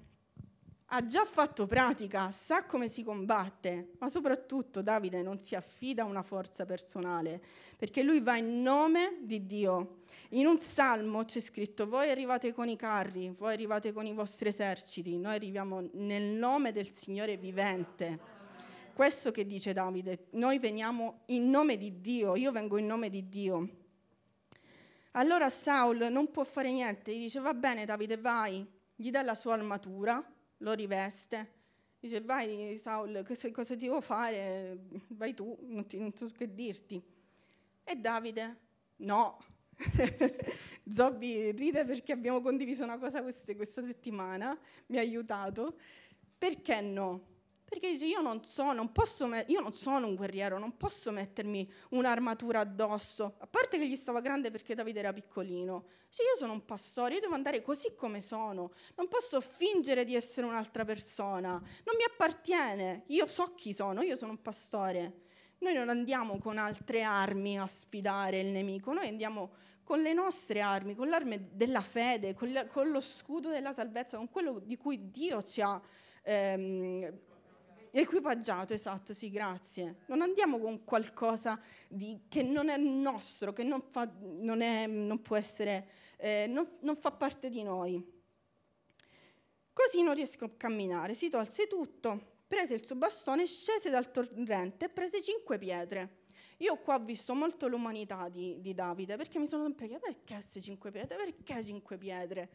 ha 0.87 1.05
già 1.05 1.25
fatto 1.25 1.67
pratica, 1.67 2.31
sa 2.31 2.65
come 2.65 2.89
si 2.89 3.03
combatte, 3.03 3.91
ma 3.99 4.09
soprattutto 4.09 4.81
Davide 4.81 5.23
non 5.23 5.39
si 5.39 5.55
affida 5.55 6.03
a 6.03 6.07
una 6.07 6.23
forza 6.23 6.65
personale, 6.65 7.43
perché 7.77 8.03
lui 8.03 8.21
va 8.21 8.37
in 8.37 8.63
nome 8.63 9.19
di 9.21 9.47
Dio. 9.47 9.99
In 10.31 10.47
un 10.47 10.61
salmo 10.61 11.25
c'è 11.25 11.41
scritto, 11.41 11.87
voi 11.87 12.11
arrivate 12.11 12.53
con 12.53 12.69
i 12.69 12.77
carri, 12.77 13.31
voi 13.31 13.53
arrivate 13.53 13.93
con 13.93 14.07
i 14.07 14.15
vostri 14.15 14.49
eserciti, 14.49 15.19
noi 15.19 15.35
arriviamo 15.35 15.89
nel 15.93 16.23
nome 16.23 16.73
del 16.73 16.91
Signore 16.91 17.37
vivente 17.37 18.38
questo 18.99 19.31
che 19.31 19.47
dice 19.47 19.73
Davide, 19.73 20.27
noi 20.31 20.59
veniamo 20.59 21.21
in 21.27 21.49
nome 21.49 21.77
di 21.77 22.01
Dio, 22.01 22.35
io 22.35 22.51
vengo 22.51 22.79
in 22.79 22.87
nome 22.87 23.09
di 23.09 23.29
Dio. 23.29 23.69
Allora 25.13 25.49
Saul 25.51 26.09
non 26.11 26.33
può 26.33 26.43
fare 26.43 26.73
niente, 26.73 27.15
gli 27.15 27.21
dice 27.21 27.39
va 27.39 27.55
bene 27.55 27.85
Davide 27.85 28.17
vai, 28.17 28.67
gli 28.97 29.13
dà 29.13 29.23
la 29.23 29.37
sua 29.37 29.53
armatura, 29.53 30.21
lo 30.57 30.73
riveste, 30.73 31.53
dice 32.01 32.21
vai 32.23 32.77
Saul, 32.77 33.25
cosa, 33.53 33.77
ti 33.77 33.85
devo 33.85 34.01
fare? 34.01 34.87
Vai 35.11 35.33
tu, 35.33 35.57
non, 35.61 35.87
ti, 35.87 35.97
non 35.97 36.13
so 36.17 36.29
che 36.37 36.53
dirti. 36.53 37.01
E 37.85 37.95
Davide, 37.95 38.57
no. 38.97 39.39
Zobbi 40.91 41.53
ride 41.53 41.85
perché 41.85 42.11
abbiamo 42.11 42.41
condiviso 42.41 42.83
una 42.83 42.99
cosa 42.99 43.23
queste, 43.23 43.55
questa 43.55 43.85
settimana, 43.85 44.59
mi 44.87 44.97
ha 44.97 45.01
aiutato. 45.03 45.79
Perché 46.37 46.81
no? 46.81 47.28
Perché 47.69 47.91
dice, 47.91 48.07
io 48.07 48.23
non, 48.23 48.43
so, 48.45 48.73
non 48.73 48.93
posso, 48.93 49.29
io 49.47 49.61
non 49.61 49.75
sono 49.75 50.07
un 50.07 50.15
guerriero, 50.15 50.59
non 50.59 50.79
posso 50.79 51.11
mettermi 51.11 51.71
un'armatura 51.91 52.61
addosso. 52.61 53.35
A 53.41 53.47
parte 53.47 53.77
che 53.77 53.87
gli 53.87 53.95
stava 53.95 54.23
grande 54.23 54.51
perché 54.51 54.75
Davide 54.75 55.01
era 55.01 55.13
piccolino. 55.13 55.85
Dice, 56.09 56.23
io 56.23 56.39
sono 56.39 56.55
un 56.55 56.65
pastore, 56.65 57.15
io 57.15 57.21
devo 57.21 57.35
andare 57.35 57.61
così 57.61 57.95
come 57.95 58.23
sono. 58.23 58.73
Non 58.97 59.07
posso 59.09 59.43
fingere 59.43 60.05
di 60.05 60.15
essere 60.15 60.47
un'altra 60.47 60.87
persona. 60.87 61.51
Non 61.51 61.97
mi 61.99 62.05
appartiene. 62.11 63.03
Io 63.09 63.27
so 63.27 63.55
chi 63.55 63.75
sono, 63.75 64.01
io 64.01 64.17
sono 64.17 64.31
un 64.31 64.41
pastore. 64.41 65.27
Noi 65.59 65.75
non 65.75 65.91
andiamo 65.91 66.39
con 66.39 66.57
altre 66.57 67.03
armi 67.03 67.59
a 67.59 67.67
sfidare 67.67 68.41
il 68.41 68.47
nemico, 68.47 68.95
noi 68.95 69.09
andiamo 69.09 69.51
con 69.85 70.01
le 70.01 70.15
nostre 70.15 70.63
armi, 70.63 70.95
con 70.95 71.09
l'arme 71.09 71.49
della 71.53 71.83
fede, 71.83 72.33
con, 72.33 72.67
con 72.73 72.89
lo 72.91 73.01
scudo 73.01 73.51
della 73.51 73.75
salvezza, 73.75 74.17
con 74.17 74.31
quello 74.31 74.59
di 74.59 74.77
cui 74.79 75.11
Dio 75.11 75.43
ci 75.43 75.61
ha 75.61 75.79
ehm, 76.23 77.19
Equipaggiato, 77.91 78.75
esatto, 78.75 79.15
sì, 79.15 79.31
grazie. 79.31 80.01
Non 80.07 80.21
andiamo 80.21 80.59
con 80.59 80.85
qualcosa 80.85 81.61
di, 81.89 82.23
che 82.29 82.43
non 82.43 82.69
è 82.69 82.77
nostro, 82.77 83.53
che 83.53 83.63
non, 83.63 83.83
fa, 83.91 84.11
non, 84.21 84.61
è, 84.61 84.87
non 84.87 85.23
può 85.23 85.37
essere, 85.37 85.89
eh, 86.17 86.47
non, 86.49 86.69
non 86.81 86.97
fa 86.97 87.11
parte 87.13 87.49
di 87.49 87.63
noi. 87.63 88.17
Così 89.73 90.03
non 90.03 90.15
riesco 90.15 90.45
a 90.45 90.51
camminare, 90.57 91.15
si 91.15 91.29
tolse 91.29 91.67
tutto, 91.67 92.41
prese 92.49 92.75
il 92.75 92.85
suo 92.85 92.97
bastone, 92.97 93.47
scese 93.47 93.91
dal 93.91 94.11
torrente 94.11 94.87
e 94.87 94.89
prese 94.89 95.23
cinque 95.23 95.57
pietre. 95.59 96.17
Io 96.59 96.77
qua 96.79 96.97
ho 96.97 97.05
visto 97.05 97.35
molto 97.35 97.69
l'umanità 97.69 98.29
di, 98.29 98.61
di 98.61 98.75
Davide, 98.75 99.17
perché 99.17 99.39
mi 99.39 99.47
sono 99.47 99.63
sempre 99.63 99.87
chiesto 99.87 100.07
perché 100.07 100.35
queste 100.35 100.61
cinque 100.61 100.91
pietre, 100.91 101.17
perché 101.17 101.63
cinque 101.63 101.97
pietre? 101.97 102.51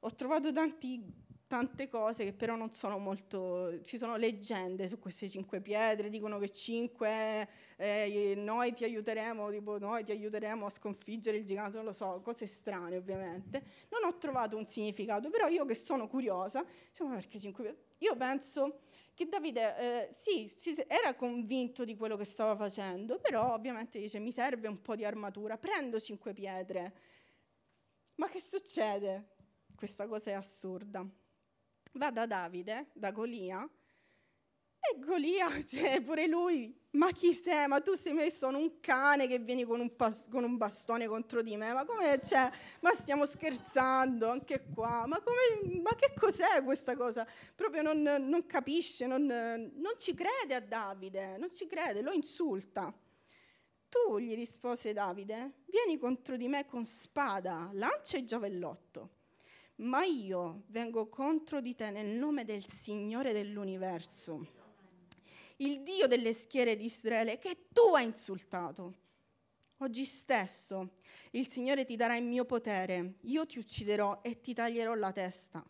Ho 0.00 0.14
trovato 0.14 0.52
tanti 0.52 1.02
tante 1.48 1.88
cose 1.88 2.24
che 2.24 2.32
però 2.34 2.54
non 2.54 2.70
sono 2.70 2.98
molto... 2.98 3.80
Ci 3.82 3.98
sono 3.98 4.16
leggende 4.16 4.86
su 4.86 4.98
queste 4.98 5.28
cinque 5.28 5.60
pietre, 5.60 6.10
dicono 6.10 6.38
che 6.38 6.50
cinque, 6.50 7.48
eh, 7.76 8.34
noi 8.36 8.74
ti 8.74 8.84
aiuteremo, 8.84 9.50
tipo 9.50 9.78
noi 9.78 10.04
ti 10.04 10.12
aiuteremo 10.12 10.66
a 10.66 10.70
sconfiggere 10.70 11.38
il 11.38 11.46
gigante, 11.46 11.76
non 11.76 11.86
lo 11.86 11.92
so, 11.92 12.20
cose 12.22 12.46
strane 12.46 12.96
ovviamente. 12.96 13.64
Non 13.88 14.04
ho 14.04 14.18
trovato 14.18 14.56
un 14.56 14.66
significato, 14.66 15.30
però 15.30 15.48
io 15.48 15.64
che 15.64 15.74
sono 15.74 16.06
curiosa, 16.06 16.64
diciamo 16.90 17.14
perché 17.14 17.40
cinque 17.40 17.64
pietre? 17.64 17.82
Io 18.00 18.14
penso 18.14 18.80
che 19.14 19.26
Davide 19.26 19.78
eh, 19.78 20.12
sì, 20.12 20.48
sì, 20.48 20.76
era 20.86 21.14
convinto 21.14 21.84
di 21.84 21.96
quello 21.96 22.16
che 22.16 22.26
stava 22.26 22.54
facendo, 22.56 23.18
però 23.18 23.54
ovviamente 23.54 23.98
dice 23.98 24.20
mi 24.20 24.30
serve 24.30 24.68
un 24.68 24.80
po' 24.82 24.94
di 24.94 25.04
armatura, 25.04 25.56
prendo 25.56 25.98
cinque 25.98 26.34
pietre. 26.34 26.94
Ma 28.16 28.28
che 28.28 28.40
succede? 28.40 29.30
Questa 29.74 30.06
cosa 30.06 30.30
è 30.30 30.34
assurda 30.34 31.08
va 31.92 32.10
da 32.10 32.26
Davide, 32.26 32.90
da 32.92 33.10
Golia, 33.10 33.68
e 34.80 34.98
Golia, 35.00 35.48
cioè 35.66 36.00
pure 36.00 36.26
lui, 36.26 36.74
ma 36.92 37.10
chi 37.10 37.34
sei? 37.34 37.66
Ma 37.66 37.80
tu 37.80 37.94
sei 37.94 38.12
messo 38.12 38.48
in 38.48 38.54
un 38.54 38.80
cane 38.80 39.26
che 39.26 39.38
vieni 39.38 39.64
con 39.64 39.80
un, 39.80 39.94
pas- 39.96 40.28
con 40.30 40.44
un 40.44 40.56
bastone 40.56 41.06
contro 41.06 41.42
di 41.42 41.56
me? 41.56 41.72
Ma 41.72 41.84
come 41.84 42.18
c'è? 42.20 42.50
Ma 42.80 42.92
stiamo 42.92 43.26
scherzando 43.26 44.30
anche 44.30 44.64
qua? 44.72 45.04
Ma, 45.06 45.20
come, 45.20 45.80
ma 45.82 45.94
che 45.94 46.12
cos'è 46.18 46.62
questa 46.64 46.96
cosa? 46.96 47.26
Proprio 47.54 47.82
non, 47.82 48.00
non 48.00 48.46
capisce, 48.46 49.06
non, 49.06 49.26
non 49.26 49.92
ci 49.98 50.14
crede 50.14 50.54
a 50.54 50.60
Davide, 50.60 51.36
non 51.36 51.52
ci 51.52 51.66
crede, 51.66 52.00
lo 52.00 52.12
insulta. 52.12 52.92
Tu 53.90 54.18
gli 54.18 54.34
rispose 54.34 54.92
Davide, 54.92 55.62
vieni 55.66 55.98
contro 55.98 56.36
di 56.36 56.46
me 56.46 56.66
con 56.66 56.84
spada, 56.84 57.70
lancia 57.72 58.18
e 58.18 58.24
giavellotto 58.24 59.17
ma 59.78 60.04
io 60.04 60.62
vengo 60.68 61.08
contro 61.08 61.60
di 61.60 61.74
te 61.74 61.90
nel 61.90 62.06
nome 62.06 62.44
del 62.44 62.66
Signore 62.66 63.32
dell'universo, 63.32 64.46
il 65.56 65.82
Dio 65.82 66.06
delle 66.06 66.32
schiere 66.32 66.76
di 66.76 66.84
Israele 66.84 67.38
che 67.38 67.66
tu 67.72 67.94
hai 67.94 68.04
insultato. 68.04 69.06
Oggi 69.78 70.04
stesso 70.04 70.96
il 71.32 71.48
Signore 71.48 71.84
ti 71.84 71.94
darà 71.94 72.16
il 72.16 72.24
mio 72.24 72.44
potere, 72.44 73.14
io 73.22 73.46
ti 73.46 73.58
ucciderò 73.58 74.20
e 74.22 74.40
ti 74.40 74.54
taglierò 74.54 74.94
la 74.94 75.12
testa. 75.12 75.64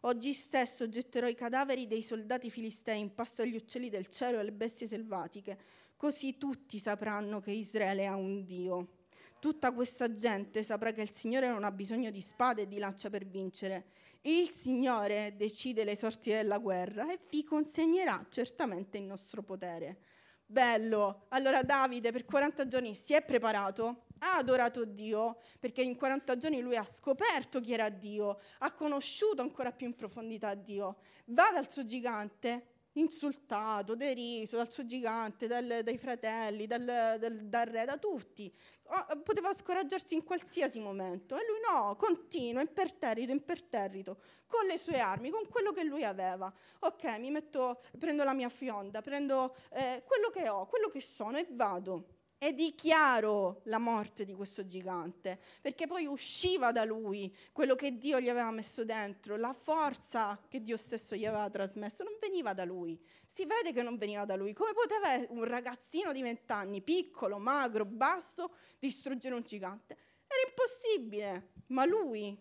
Oggi 0.00 0.34
stesso 0.34 0.88
getterò 0.88 1.26
i 1.26 1.34
cadaveri 1.34 1.86
dei 1.86 2.02
soldati 2.02 2.50
filistei 2.50 3.00
in 3.00 3.14
pasto 3.14 3.40
agli 3.40 3.56
uccelli 3.56 3.88
del 3.88 4.08
cielo 4.08 4.36
e 4.36 4.40
alle 4.40 4.52
bestie 4.52 4.86
selvatiche, 4.86 5.58
così 5.96 6.36
tutti 6.36 6.78
sapranno 6.78 7.40
che 7.40 7.52
Israele 7.52 8.06
ha 8.06 8.14
un 8.14 8.44
Dio 8.44 9.03
tutta 9.44 9.72
questa 9.72 10.14
gente 10.14 10.62
saprà 10.62 10.90
che 10.92 11.02
il 11.02 11.12
Signore 11.12 11.48
non 11.48 11.64
ha 11.64 11.70
bisogno 11.70 12.10
di 12.10 12.22
spade 12.22 12.62
e 12.62 12.66
di 12.66 12.78
lancia 12.78 13.10
per 13.10 13.26
vincere. 13.26 13.88
Il 14.22 14.48
Signore 14.48 15.34
decide 15.36 15.84
le 15.84 15.96
sorti 15.96 16.30
della 16.30 16.56
guerra 16.56 17.12
e 17.12 17.20
vi 17.28 17.44
consegnerà 17.44 18.24
certamente 18.30 18.96
il 18.96 19.04
nostro 19.04 19.42
potere. 19.42 19.98
Bello! 20.46 21.26
Allora 21.28 21.62
Davide 21.62 22.10
per 22.10 22.24
40 22.24 22.66
giorni 22.68 22.94
si 22.94 23.12
è 23.12 23.22
preparato, 23.22 24.06
ha 24.20 24.36
adorato 24.36 24.86
Dio, 24.86 25.36
perché 25.60 25.82
in 25.82 25.94
40 25.94 26.38
giorni 26.38 26.62
lui 26.62 26.76
ha 26.76 26.84
scoperto 26.84 27.60
chi 27.60 27.74
era 27.74 27.90
Dio, 27.90 28.38
ha 28.60 28.72
conosciuto 28.72 29.42
ancora 29.42 29.72
più 29.72 29.86
in 29.86 29.94
profondità 29.94 30.54
Dio. 30.54 31.00
Va 31.26 31.50
dal 31.52 31.70
suo 31.70 31.84
gigante 31.84 32.68
insultato, 32.94 33.94
deriso 33.94 34.56
dal 34.56 34.70
suo 34.70 34.84
gigante, 34.84 35.46
dal, 35.46 35.80
dai 35.82 35.98
fratelli, 35.98 36.66
dal, 36.66 36.84
dal, 36.84 37.40
dal, 37.44 37.66
re, 37.66 37.84
da 37.84 37.96
tutti. 37.96 38.52
Oh, 38.86 39.22
poteva 39.22 39.54
scoraggiarsi 39.54 40.14
in 40.14 40.24
qualsiasi 40.24 40.78
momento 40.78 41.36
e 41.36 41.44
lui 41.46 41.58
no, 41.60 41.96
continua 41.96 42.60
imperterrito, 42.60 43.32
imperterrito, 43.32 44.18
con 44.46 44.66
le 44.66 44.76
sue 44.76 44.98
armi, 45.00 45.30
con 45.30 45.48
quello 45.48 45.72
che 45.72 45.84
lui 45.84 46.04
aveva. 46.04 46.52
Ok, 46.80 47.18
mi 47.18 47.30
metto, 47.30 47.82
prendo 47.98 48.24
la 48.24 48.34
mia 48.34 48.50
fionda, 48.50 49.00
prendo 49.00 49.56
eh, 49.70 50.02
quello 50.06 50.28
che 50.28 50.48
ho, 50.50 50.66
quello 50.66 50.88
che 50.88 51.00
sono 51.00 51.38
e 51.38 51.46
vado 51.50 52.13
e 52.44 52.52
dichiaro 52.52 53.62
la 53.64 53.78
morte 53.78 54.26
di 54.26 54.34
questo 54.34 54.66
gigante, 54.66 55.40
perché 55.62 55.86
poi 55.86 56.04
usciva 56.04 56.72
da 56.72 56.84
lui 56.84 57.34
quello 57.52 57.74
che 57.74 57.96
Dio 57.96 58.20
gli 58.20 58.28
aveva 58.28 58.50
messo 58.50 58.84
dentro, 58.84 59.38
la 59.38 59.54
forza 59.54 60.38
che 60.46 60.62
Dio 60.62 60.76
stesso 60.76 61.16
gli 61.16 61.24
aveva 61.24 61.48
trasmesso, 61.48 62.04
non 62.04 62.12
veniva 62.20 62.52
da 62.52 62.64
lui. 62.64 63.02
Si 63.24 63.46
vede 63.46 63.72
che 63.72 63.82
non 63.82 63.96
veniva 63.96 64.26
da 64.26 64.36
lui. 64.36 64.52
Come 64.52 64.74
poteva 64.74 65.24
un 65.30 65.44
ragazzino 65.44 66.12
di 66.12 66.20
vent'anni, 66.20 66.82
piccolo, 66.82 67.38
magro, 67.38 67.86
basso, 67.86 68.50
distruggere 68.78 69.34
un 69.34 69.42
gigante? 69.42 69.96
Era 70.26 70.46
impossibile, 70.46 71.52
ma 71.68 71.86
lui 71.86 72.38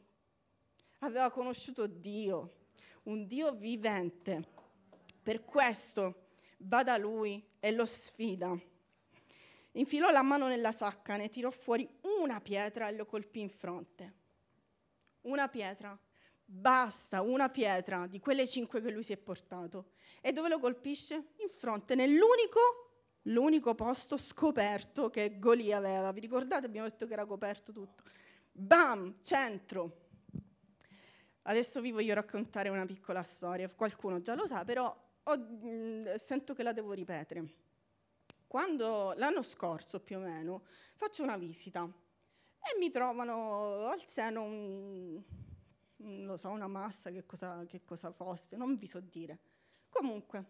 aveva 1.00 1.32
conosciuto 1.32 1.88
Dio, 1.88 2.56
un 3.04 3.26
Dio 3.26 3.54
vivente. 3.54 4.50
Per 5.24 5.46
questo 5.46 6.26
va 6.58 6.84
da 6.84 6.98
lui 6.98 7.42
e 7.62 7.72
lo 7.72 7.86
sfida 7.86 8.72
infilò 9.74 10.10
la 10.12 10.22
mano 10.22 10.48
nella 10.48 10.72
sacca, 10.72 11.16
ne 11.16 11.30
tirò 11.30 11.52
fuori 11.52 11.88
una 12.22 12.42
pietra 12.42 12.88
e 12.88 12.96
lo 12.96 13.06
colpì 13.06 13.40
in 13.40 13.50
fronte. 13.50 14.14
Una 15.22 15.48
pietra. 15.48 15.98
Basta, 16.46 17.22
una 17.22 17.50
pietra 17.50 18.06
di 18.08 18.20
quelle 18.20 18.48
cinque 18.48 18.82
che 18.82 18.92
lui 18.92 19.04
si 19.04 19.14
è 19.14 19.18
portato. 19.18 19.92
E 20.22 20.32
dove 20.32 20.50
lo 20.50 20.60
colpisce? 20.60 21.16
In 21.38 21.50
fronte, 21.50 21.96
nell'unico 21.96 22.60
l'unico 23.24 23.74
posto 23.74 24.18
scoperto 24.18 25.10
che 25.10 25.40
Golia 25.40 25.78
aveva. 25.78 26.12
Vi 26.12 26.20
ricordate? 26.20 26.66
Abbiamo 26.66 26.88
detto 26.88 27.08
che 27.08 27.14
era 27.14 27.26
coperto 27.26 27.72
tutto. 27.72 28.04
Bam! 28.52 29.16
Centro. 29.22 30.02
Adesso 31.44 31.82
vi 31.82 31.92
voglio 31.92 32.14
raccontare 32.14 32.70
una 32.70 32.86
piccola 32.86 33.24
storia. 33.24 33.70
Qualcuno 33.70 34.22
già 34.22 34.36
lo 34.36 34.46
sa, 34.46 34.64
però 34.64 34.96
ho, 35.24 35.38
mh, 35.38 36.16
sento 36.16 36.54
che 36.54 36.64
la 36.64 36.74
devo 36.74 36.92
ripetere 36.94 37.63
quando 38.54 39.16
l'anno 39.18 39.42
scorso 39.42 40.00
più 40.00 40.18
o 40.18 40.20
meno 40.20 40.62
faccio 40.94 41.24
una 41.24 41.38
visita 41.38 41.82
e 41.86 42.78
mi 42.78 42.92
trovano 42.92 43.88
al 43.88 44.08
seno 44.08 44.44
un, 44.44 45.24
non 45.96 46.38
so, 46.38 46.50
una 46.50 46.68
massa, 46.68 47.10
che 47.10 47.26
cosa, 47.26 47.66
che 47.66 47.84
cosa 47.84 48.12
fosse, 48.12 48.56
non 48.56 48.78
vi 48.78 48.86
so 48.86 49.00
dire. 49.00 49.40
Comunque, 49.90 50.46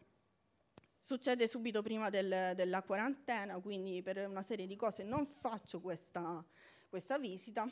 succede 0.99 1.47
subito 1.47 1.81
prima 1.81 2.09
del, 2.09 2.51
della 2.57 2.83
quarantena, 2.83 3.57
quindi 3.61 4.01
per 4.01 4.27
una 4.27 4.41
serie 4.41 4.67
di 4.67 4.75
cose 4.75 5.05
non 5.05 5.25
faccio 5.25 5.79
questa, 5.79 6.45
questa 6.89 7.17
visita. 7.17 7.65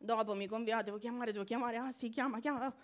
Dopo 0.00 0.34
mi 0.34 0.48
conviate, 0.48 0.86
devo 0.86 0.98
chiamare, 0.98 1.30
devo 1.30 1.44
chiamare, 1.44 1.76
ah 1.76 1.92
si 1.92 2.08
chiama, 2.08 2.40
chiama. 2.40 2.74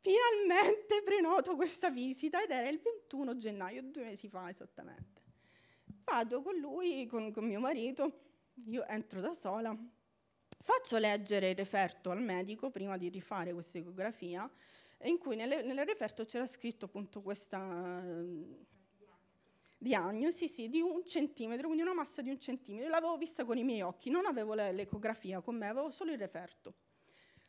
Finalmente 0.00 1.02
prenoto 1.04 1.54
questa 1.54 1.90
visita 1.90 2.42
ed 2.42 2.50
era 2.50 2.66
il 2.66 2.80
21 2.80 3.36
gennaio, 3.36 3.82
due 3.82 4.04
mesi 4.04 4.30
fa 4.30 4.48
esattamente. 4.48 5.17
Vado 6.10 6.40
con 6.40 6.56
lui, 6.56 7.06
con, 7.06 7.30
con 7.30 7.44
mio 7.44 7.60
marito, 7.60 8.20
io 8.66 8.86
entro 8.86 9.20
da 9.20 9.34
sola, 9.34 9.76
faccio 10.58 10.96
leggere 10.96 11.50
il 11.50 11.56
referto 11.56 12.10
al 12.10 12.22
medico 12.22 12.70
prima 12.70 12.96
di 12.96 13.10
rifare 13.10 13.52
questa 13.52 13.76
ecografia, 13.76 14.50
in 15.02 15.18
cui 15.18 15.36
nel, 15.36 15.66
nel 15.66 15.84
referto 15.84 16.24
c'era 16.24 16.46
scritto 16.46 16.86
appunto 16.86 17.20
questa 17.20 18.02
diagnosi 19.76 20.48
sì, 20.48 20.70
di 20.70 20.80
un 20.80 21.04
centimetro, 21.04 21.66
quindi 21.66 21.84
una 21.84 21.94
massa 21.94 22.22
di 22.22 22.30
un 22.30 22.40
centimetro. 22.40 22.88
L'avevo 22.88 23.18
vista 23.18 23.44
con 23.44 23.58
i 23.58 23.62
miei 23.62 23.82
occhi, 23.82 24.08
non 24.08 24.24
avevo 24.24 24.54
l'ecografia 24.54 25.42
con 25.42 25.56
me, 25.56 25.68
avevo 25.68 25.90
solo 25.90 26.12
il 26.12 26.18
referto. 26.18 26.74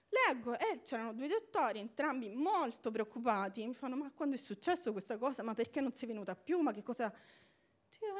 Leggo 0.09 0.57
e 0.57 0.73
eh, 0.73 0.81
c'erano 0.81 1.13
due 1.13 1.27
dottori, 1.27 1.79
entrambi 1.79 2.29
molto 2.29 2.91
preoccupati. 2.91 3.65
Mi 3.65 3.73
fanno: 3.73 3.95
Ma 3.95 4.11
quando 4.11 4.35
è 4.35 4.39
successo 4.39 4.91
questa 4.91 5.17
cosa? 5.17 5.43
Ma 5.43 5.53
perché 5.53 5.79
non 5.79 5.93
sei 5.93 6.09
venuta 6.09 6.35
più? 6.35 6.59
Ma 6.59 6.73
che 6.73 6.83
cosa 6.83 7.13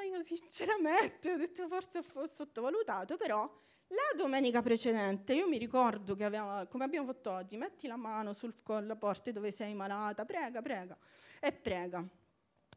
io 0.05 0.24
sinceramente 0.24 1.32
ho 1.32 1.38
detto 1.38 1.67
forse 1.67 2.03
ho 2.13 2.26
sottovalutato, 2.26 3.17
però 3.17 3.49
la 3.88 4.15
domenica 4.15 4.61
precedente 4.61 5.34
io 5.34 5.47
mi 5.47 5.57
ricordo 5.57 6.15
che 6.15 6.24
avevamo, 6.24 6.67
come 6.67 6.84
abbiamo 6.84 7.07
fatto 7.07 7.32
oggi, 7.32 7.57
metti 7.57 7.88
la 7.88 7.95
mano 7.95 8.34
sul, 8.34 8.61
con 8.61 8.86
la 8.86 8.95
porta 8.95 9.32
dove 9.32 9.51
sei 9.51 9.74
malata, 9.74 10.26
prega, 10.26 10.61
prega, 10.61 10.97
e 11.39 11.51
prega. 11.51 12.05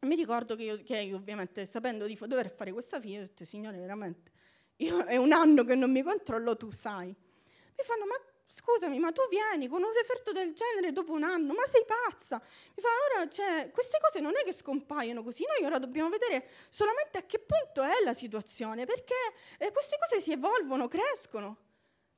Mi 0.01 0.15
ricordo 0.15 0.55
che 0.55 0.63
io, 0.63 0.83
che 0.83 0.99
io 0.99 1.17
ovviamente 1.17 1.65
sapendo 1.65 2.05
di 2.05 2.17
dover 2.19 2.49
fare 2.49 2.71
questa 2.71 2.99
fine, 2.99 3.19
ho 3.19 3.21
detto, 3.21 3.45
signore, 3.45 3.77
veramente, 3.77 4.31
io, 4.77 5.05
è 5.05 5.15
un 5.15 5.31
anno 5.31 5.63
che 5.63 5.75
non 5.75 5.91
mi 5.91 6.01
controllo, 6.01 6.57
tu 6.57 6.71
sai. 6.71 7.07
Mi 7.07 7.83
fanno, 7.83 8.05
ma 8.05 8.15
scusami, 8.55 8.99
ma 8.99 9.11
tu 9.11 9.23
vieni 9.29 9.67
con 9.67 9.81
un 9.81 9.91
referto 9.91 10.31
del 10.31 10.53
genere 10.53 10.91
dopo 10.91 11.13
un 11.13 11.23
anno, 11.23 11.53
ma 11.53 11.65
sei 11.65 11.83
pazza? 11.85 12.39
Mi 12.75 12.83
fa, 12.83 12.89
ora, 13.09 13.27
cioè, 13.27 13.71
queste 13.71 13.97
cose 13.99 14.19
non 14.19 14.33
è 14.35 14.43
che 14.43 14.53
scompaiono 14.53 15.23
così, 15.23 15.43
noi 15.47 15.65
ora 15.65 15.79
dobbiamo 15.79 16.09
vedere 16.09 16.47
solamente 16.69 17.17
a 17.17 17.23
che 17.23 17.39
punto 17.39 17.81
è 17.81 18.03
la 18.03 18.13
situazione, 18.13 18.85
perché 18.85 19.15
eh, 19.57 19.71
queste 19.71 19.97
cose 19.97 20.21
si 20.21 20.31
evolvono, 20.31 20.87
crescono. 20.87 21.57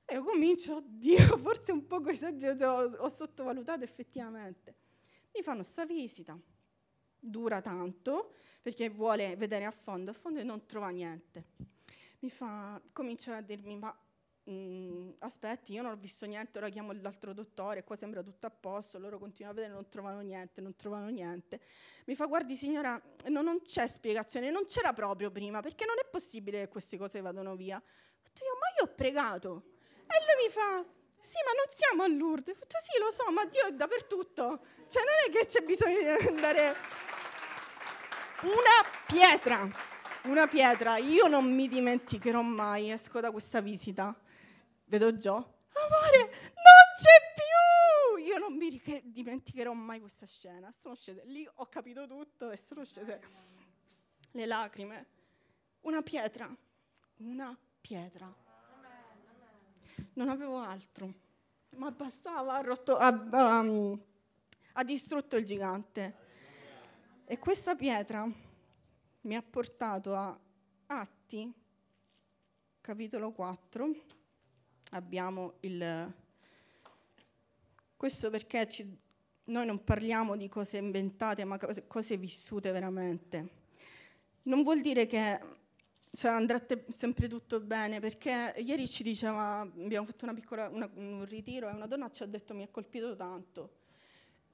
E 0.03 0.15
io 0.15 0.23
comincio, 0.23 0.75
oddio, 0.75 1.37
forse 1.39 1.71
un 1.71 1.87
po' 1.87 2.05
esagerato, 2.05 2.97
ho 2.97 3.07
sottovalutato 3.07 3.83
effettivamente. 3.83 4.75
Mi 5.33 5.41
fanno 5.41 5.63
sta 5.63 5.85
visita, 5.85 6.37
dura 7.17 7.61
tanto, 7.61 8.33
perché 8.61 8.89
vuole 8.89 9.37
vedere 9.37 9.63
a 9.63 9.71
fondo, 9.71 10.11
a 10.11 10.13
fondo 10.13 10.41
e 10.41 10.43
non 10.43 10.65
trova 10.65 10.89
niente. 10.89 11.45
Mi 12.19 12.29
fa, 12.29 12.81
cominciano 12.91 13.37
a 13.37 13.41
dirmi, 13.41 13.77
ma 13.77 13.95
"Mm, 14.49 15.11
aspetti, 15.19 15.73
io 15.73 15.81
non 15.81 15.91
ho 15.91 15.95
visto 15.95 16.25
niente, 16.25 16.59
ora 16.59 16.69
chiamo 16.69 16.91
l'altro 16.93 17.33
dottore, 17.33 17.83
qua 17.83 17.95
sembra 17.95 18.21
tutto 18.21 18.45
a 18.45 18.51
posto, 18.51 18.99
loro 18.99 19.17
continuano 19.17 19.57
a 19.57 19.61
vedere, 19.61 19.73
non 19.75 19.89
trovano 19.89 20.19
niente, 20.19 20.61
non 20.61 20.75
trovano 20.75 21.09
niente. 21.09 21.59
Mi 22.05 22.15
fa, 22.15 22.27
guardi 22.27 22.55
signora, 22.55 23.01
no, 23.29 23.41
non 23.41 23.61
c'è 23.63 23.87
spiegazione, 23.87 24.51
non 24.51 24.65
c'era 24.65 24.93
proprio 24.93 25.31
prima, 25.31 25.61
perché 25.61 25.85
non 25.85 25.95
è 25.99 26.05
possibile 26.09 26.61
che 26.61 26.67
queste 26.67 26.97
cose 26.97 27.21
vadano 27.21 27.55
via. 27.55 27.77
Ho 27.77 28.21
detto 28.23 28.43
ma 28.59 28.67
io 28.77 28.91
ho 28.91 28.93
pregato. 28.95 29.63
E 30.05 30.15
lui 30.25 30.45
mi 30.45 30.51
fa, 30.51 30.85
sì, 31.25 31.37
ma 31.43 31.51
non 31.53 31.65
siamo 31.75 32.03
a 32.03 32.07
Lourdes. 32.07 32.55
Ho 32.55 32.59
detto 32.59 32.77
sì, 32.79 32.99
lo 32.99 33.09
so, 33.09 33.31
ma 33.31 33.45
Dio 33.45 33.65
è 33.65 33.71
dappertutto. 33.71 34.59
Cioè 34.87 35.03
non 35.03 35.13
è 35.25 35.31
che 35.31 35.47
c'è 35.47 35.61
bisogno 35.63 36.17
di 36.17 36.27
andare... 36.27 36.75
Una 38.41 38.85
pietra, 39.07 39.67
una 40.25 40.45
pietra. 40.45 40.97
Io 40.97 41.25
non 41.25 41.51
mi 41.51 41.67
dimenticherò 41.67 42.41
mai, 42.41 42.91
esco 42.91 43.19
da 43.19 43.31
questa 43.31 43.59
visita. 43.59 44.15
Vedo 44.87 45.15
Gio. 45.17 45.33
Amore, 45.33 46.19
non 46.19 46.85
c'è 46.95 47.33
più! 47.33 48.23
Io 48.23 48.37
non 48.37 48.55
mi 48.55 48.81
dimenticherò 49.03 49.73
mai 49.73 49.99
questa 49.99 50.27
scena. 50.27 50.71
Sono 50.71 50.95
scese, 50.95 51.23
lì 51.25 51.47
ho 51.55 51.65
capito 51.67 52.07
tutto 52.07 52.51
e 52.51 52.57
sono 52.57 52.85
scese 52.85 53.19
le 54.31 54.45
lacrime. 54.45 55.07
Una 55.81 56.01
pietra, 56.03 56.55
una 57.17 57.57
pietra. 57.81 58.31
Non 60.13 60.29
avevo 60.29 60.59
altro, 60.59 61.13
ma 61.71 61.91
bastava, 61.91 62.55
ha, 62.55 62.61
rotto, 62.61 62.95
ha, 62.97 63.09
um, 63.09 63.99
ha 64.73 64.83
distrutto 64.83 65.35
il 65.35 65.45
gigante. 65.45 66.23
E 67.25 67.39
questa 67.39 67.75
pietra 67.75 68.29
mi 69.21 69.35
ha 69.35 69.41
portato 69.41 70.15
a 70.15 70.39
Atti, 70.87 71.51
capitolo 72.81 73.31
4. 73.31 74.23
Abbiamo 74.91 75.53
il... 75.61 76.13
Questo 77.97 78.29
perché 78.29 78.67
ci- 78.67 78.97
noi 79.45 79.65
non 79.65 79.83
parliamo 79.83 80.35
di 80.35 80.47
cose 80.47 80.77
inventate, 80.77 81.43
ma 81.43 81.57
cose, 81.57 81.87
cose 81.87 82.17
vissute 82.17 82.71
veramente. 82.71 83.63
Non 84.43 84.63
vuol 84.63 84.81
dire 84.81 85.05
che 85.05 85.39
cioè, 86.11 86.31
andrà 86.31 86.59
te- 86.59 86.85
sempre 86.89 87.27
tutto 87.27 87.59
bene, 87.59 87.99
perché 87.99 88.53
ieri 88.57 88.87
ci 88.87 89.03
diceva, 89.03 89.59
abbiamo 89.61 90.05
fatto 90.05 90.25
una 90.25 90.33
piccola, 90.33 90.69
una- 90.69 90.89
un 90.95 91.25
ritiro 91.25 91.67
e 91.69 91.73
una 91.73 91.87
donna 91.87 92.09
ci 92.09 92.23
ha 92.23 92.25
detto 92.25 92.53
mi 92.53 92.63
ha 92.63 92.67
colpito 92.69 93.15
tanto, 93.15 93.77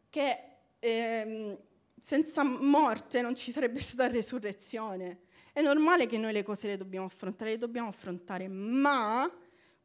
che 0.10 0.44
ehm, 0.80 1.58
senza 2.00 2.44
morte 2.44 3.22
non 3.22 3.36
ci 3.36 3.52
sarebbe 3.52 3.80
stata 3.80 4.08
resurrezione. 4.12 5.20
È 5.54 5.62
normale 5.62 6.06
che 6.08 6.18
noi 6.18 6.34
le 6.34 6.44
cose 6.44 6.68
le 6.68 6.78
dobbiamo 6.78 7.06
affrontare, 7.06 7.52
le 7.52 7.58
dobbiamo 7.58 7.90
affrontare, 7.90 8.48
ma 8.48 9.30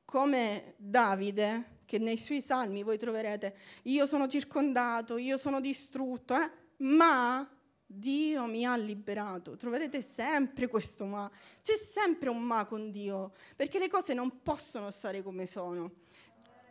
come 0.07 0.72
Davide, 0.78 1.80
che 1.84 1.98
nei 1.98 2.16
suoi 2.16 2.40
salmi 2.40 2.82
voi 2.82 2.96
troverete, 2.96 3.57
io 3.82 4.07
sono 4.07 4.26
circondato, 4.26 5.18
io 5.18 5.36
sono 5.36 5.61
distrutto, 5.61 6.34
eh, 6.34 6.50
ma 6.78 7.46
Dio 7.84 8.46
mi 8.46 8.64
ha 8.64 8.76
liberato. 8.76 9.57
Troverete 9.57 10.00
sempre 10.02 10.68
questo 10.68 11.04
ma. 11.04 11.30
C'è 11.62 11.76
sempre 11.76 12.30
un 12.30 12.42
ma 12.42 12.64
con 12.64 12.90
Dio, 12.90 13.32
perché 13.54 13.78
le 13.78 13.88
cose 13.88 14.14
non 14.14 14.42
possono 14.42 14.90
stare 14.90 15.22
come 15.22 15.46
sono. 15.46 15.92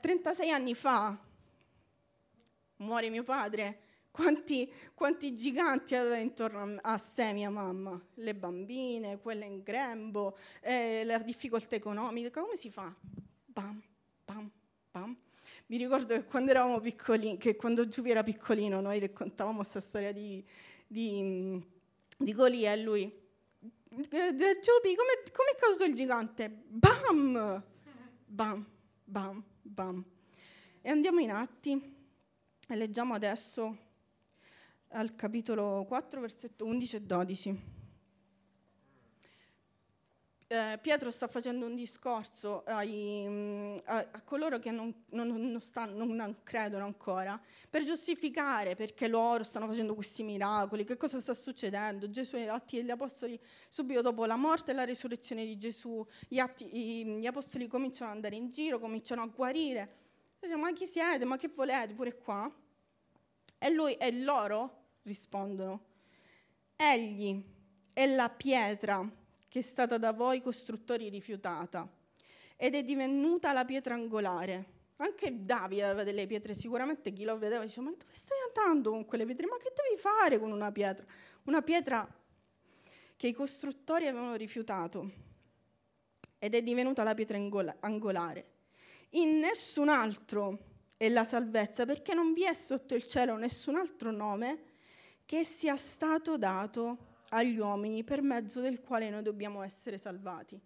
36 0.01 0.51
anni 0.51 0.75
fa 0.75 1.17
muore 2.77 3.09
mio 3.09 3.23
padre. 3.23 3.81
Quanti, 4.11 4.71
quanti 4.93 5.36
giganti 5.36 5.93
aveva 5.93 6.15
intorno 6.15 6.77
a, 6.81 6.97
sé 6.97 7.33
mia 7.33 7.49
mamma? 7.49 8.01
Le 8.13 8.33
bambine, 8.33 9.19
quelle 9.19 9.45
in 9.45 9.61
grembo, 9.61 10.38
eh, 10.61 11.03
la 11.03 11.17
difficoltà 11.17 11.75
economica. 11.75 12.29
Come 12.39 12.55
si 12.55 12.71
fa? 12.71 12.95
Bam, 13.56 13.82
bam, 14.26 14.51
bam. 14.91 15.16
Mi 15.68 15.78
ricordo 15.78 16.14
che 16.14 16.26
quando 16.26 16.51
eravamo 16.51 16.82
piccoli, 16.82 17.38
che 17.38 17.56
quando 17.56 17.88
Giubi 17.88 18.10
era 18.10 18.22
piccolino, 18.22 18.82
noi 18.82 18.99
raccontavamo 18.99 19.56
questa 19.60 19.80
storia 19.80 20.12
di, 20.12 20.45
di, 20.86 21.66
di 22.18 22.34
Golia 22.34 22.74
e 22.74 22.82
lui. 22.82 23.03
"Eh, 23.03 24.36
Giubi, 24.36 24.93
come, 24.93 25.24
come 25.32 25.51
è 25.53 25.58
caduto 25.58 25.86
il 25.86 25.95
gigante? 25.95 26.49
Bam! 26.49 27.64
Bam, 28.26 28.66
bam, 29.06 29.41
bam. 29.62 30.03
E 30.82 30.89
andiamo 30.89 31.22
in 31.22 31.32
atti 31.32 31.72
e 32.68 32.76
leggiamo 32.76 33.14
adesso 33.14 33.78
al 34.89 35.16
capitolo 35.16 35.86
4, 35.88 36.20
versetto 36.20 36.66
11 36.66 36.95
e 36.97 37.01
12. 37.01 37.74
Eh, 40.48 40.78
Pietro 40.80 41.10
sta 41.10 41.28
facendo 41.28 41.66
un 41.66 41.74
discorso 41.76 42.62
ai, 42.66 43.26
mm, 43.28 43.76
a, 43.86 44.08
a 44.12 44.22
coloro 44.22 44.60
che 44.60 44.70
non, 44.70 44.93
non- 45.10 45.28
non 45.30 45.60
stanno- 45.60 46.06
non 46.06 46.38
credono 46.43 46.86
ancora 46.86 47.39
per 47.68 47.84
giustificare 47.84 48.76
perché 48.76 49.08
loro 49.08 49.43
stanno 49.43 49.66
facendo 49.68 49.96
questi 49.96 50.22
miracoli, 50.22 50.84
che 50.84 50.98
cosa 50.98 51.20
sta 51.20 51.34
succedendo. 51.34 52.12
Gesù 52.12 52.36
e 52.36 52.43
gli 52.43 52.48
atti 52.48 52.76
degli 52.78 52.91
apostoli, 52.91 53.39
subito 53.70 54.02
dopo 54.02 54.26
la 54.26 54.36
morte 54.36 54.70
e 54.72 54.76
la 54.76 54.84
risurrezione 54.84 55.46
di 55.46 55.58
Gesù, 55.58 56.06
gli, 56.28 56.38
atti- 56.38 56.68
gli 56.68 57.26
apostoli 57.26 57.66
cominciano 57.68 58.12
ad 58.12 58.18
andare 58.18 58.36
in 58.36 58.50
giro, 58.52 58.78
cominciano 58.80 59.24
a 59.24 59.28
guarire. 59.28 59.82
E 60.39 60.46
dicono, 60.48 60.62
ma 60.62 60.74
chi 60.74 60.86
siete? 60.86 61.26
Ma 61.26 61.38
che 61.38 61.48
volete 61.48 61.93
pure 61.96 62.18
qua? 62.18 62.52
E 63.58 63.70
lui 63.72 63.93
e 63.96 64.12
loro 64.22 64.84
rispondono, 65.04 65.84
egli 66.76 67.41
è 67.93 68.06
la 68.14 68.30
pietra 68.30 69.10
che 69.48 69.60
è 69.60 69.62
stata 69.62 69.98
da 69.98 70.12
voi 70.12 70.41
costruttori 70.41 71.10
rifiutata 71.10 71.88
ed 72.56 72.76
è 72.76 72.84
divenuta 72.84 73.52
la 73.54 73.66
pietra 73.66 73.93
angolare. 73.93 74.74
Anche 74.98 75.43
Davide 75.43 75.84
aveva 75.84 76.04
delle 76.04 76.26
pietre, 76.26 76.54
sicuramente 76.54 77.12
chi 77.12 77.26
lo 77.26 77.38
vedeva 77.38 77.64
diceva, 77.64 77.89
ma 77.89 77.96
dove 77.98 78.14
stai 78.14 78.38
andando 78.48 78.91
con 78.91 79.06
quelle 79.06 79.26
pietre? 79.26 79.48
Ma 79.48 79.58
che 79.58 79.74
devi 79.76 80.00
fare 80.00 80.39
con 80.39 80.52
una 80.52 80.72
pietra? 80.72 81.06
Una 81.43 81.62
pietra 81.62 82.08
che 83.18 83.28
i 83.28 83.34
costruttori 83.34 84.08
avevano 84.08 84.36
rifiutato 84.36 85.12
ed 86.39 86.54
è 86.54 86.62
divenuta 86.62 87.04
la 87.04 87.14
pietra 87.14 87.38
angola- 87.38 87.76
angolare. 87.80 88.52
In 89.12 89.39
nessun 89.39 89.89
altro 89.89 90.74
è 90.98 91.10
la 91.10 91.24
salvezza, 91.24 91.86
perché 91.86 92.14
non 92.14 92.34
vi 92.34 92.46
è 92.46 92.54
sotto 92.54 92.96
il 92.96 93.06
cielo 93.06 93.36
nessun 93.36 93.76
altro 93.76 94.12
nome 94.12 94.64
che 95.26 95.43
sia 95.43 95.76
stato 95.76 96.38
dato 96.38 97.14
agli 97.36 97.57
uomini 97.57 98.03
per 98.03 98.21
mezzo 98.21 98.61
del 98.61 98.81
quale 98.81 99.09
noi 99.09 99.21
dobbiamo 99.21 99.61
essere 99.61 99.97
salvati. 99.97 100.59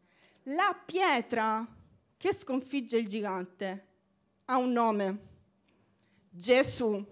La 0.44 0.80
pietra 0.86 1.68
che 2.16 2.34
sconfigge 2.34 2.98
il 2.98 3.08
gigante 3.08 3.88
ha 4.46 4.58
un 4.58 4.72
nome, 4.72 5.20
Gesù. 6.30 7.04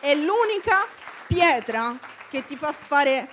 È 0.00 0.14
l'unica 0.14 0.86
pietra 1.26 1.98
che 2.30 2.44
ti 2.44 2.56
fa 2.56 2.72
fare 2.72 3.28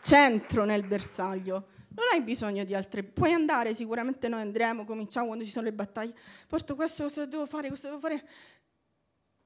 centro 0.00 0.64
nel 0.64 0.86
bersaglio. 0.86 1.68
Non 1.88 2.06
hai 2.12 2.20
bisogno 2.20 2.64
di 2.64 2.74
altre. 2.74 3.02
Puoi 3.02 3.32
andare, 3.32 3.74
sicuramente 3.74 4.28
noi 4.28 4.42
andremo, 4.42 4.84
cominciamo 4.84 5.26
quando 5.26 5.44
ci 5.44 5.50
sono 5.50 5.64
le 5.64 5.72
battaglie. 5.72 6.14
Porto 6.46 6.74
questo, 6.74 7.04
cosa 7.04 7.24
devo 7.24 7.46
fare, 7.46 7.68
cosa 7.68 7.88
devo 7.88 8.00
fare. 8.00 8.22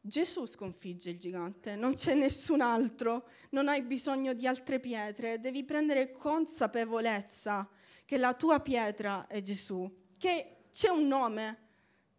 Gesù 0.08 0.46
sconfigge 0.46 1.10
il 1.10 1.18
gigante, 1.18 1.76
non 1.76 1.94
c'è 1.94 2.14
nessun 2.14 2.62
altro, 2.62 3.28
non 3.50 3.68
hai 3.68 3.82
bisogno 3.82 4.32
di 4.32 4.46
altre 4.46 4.80
pietre, 4.80 5.38
devi 5.38 5.64
prendere 5.64 6.10
consapevolezza 6.10 7.68
che 8.04 8.16
la 8.16 8.32
tua 8.34 8.58
pietra 8.60 9.26
è 9.26 9.42
Gesù, 9.42 9.88
che 10.18 10.64
c'è 10.72 10.88
un 10.88 11.06
nome 11.06 11.66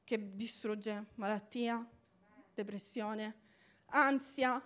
che 0.04 0.36
distrugge 0.36 1.08
malattia, 1.16 1.86
depressione, 2.54 3.36
ansia, 3.88 4.62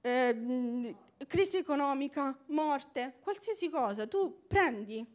ehm, 0.00 0.96
crisi 1.26 1.58
economica, 1.58 2.36
morte, 2.46 3.16
qualsiasi 3.20 3.68
cosa, 3.68 4.06
tu 4.06 4.44
prendi 4.46 5.06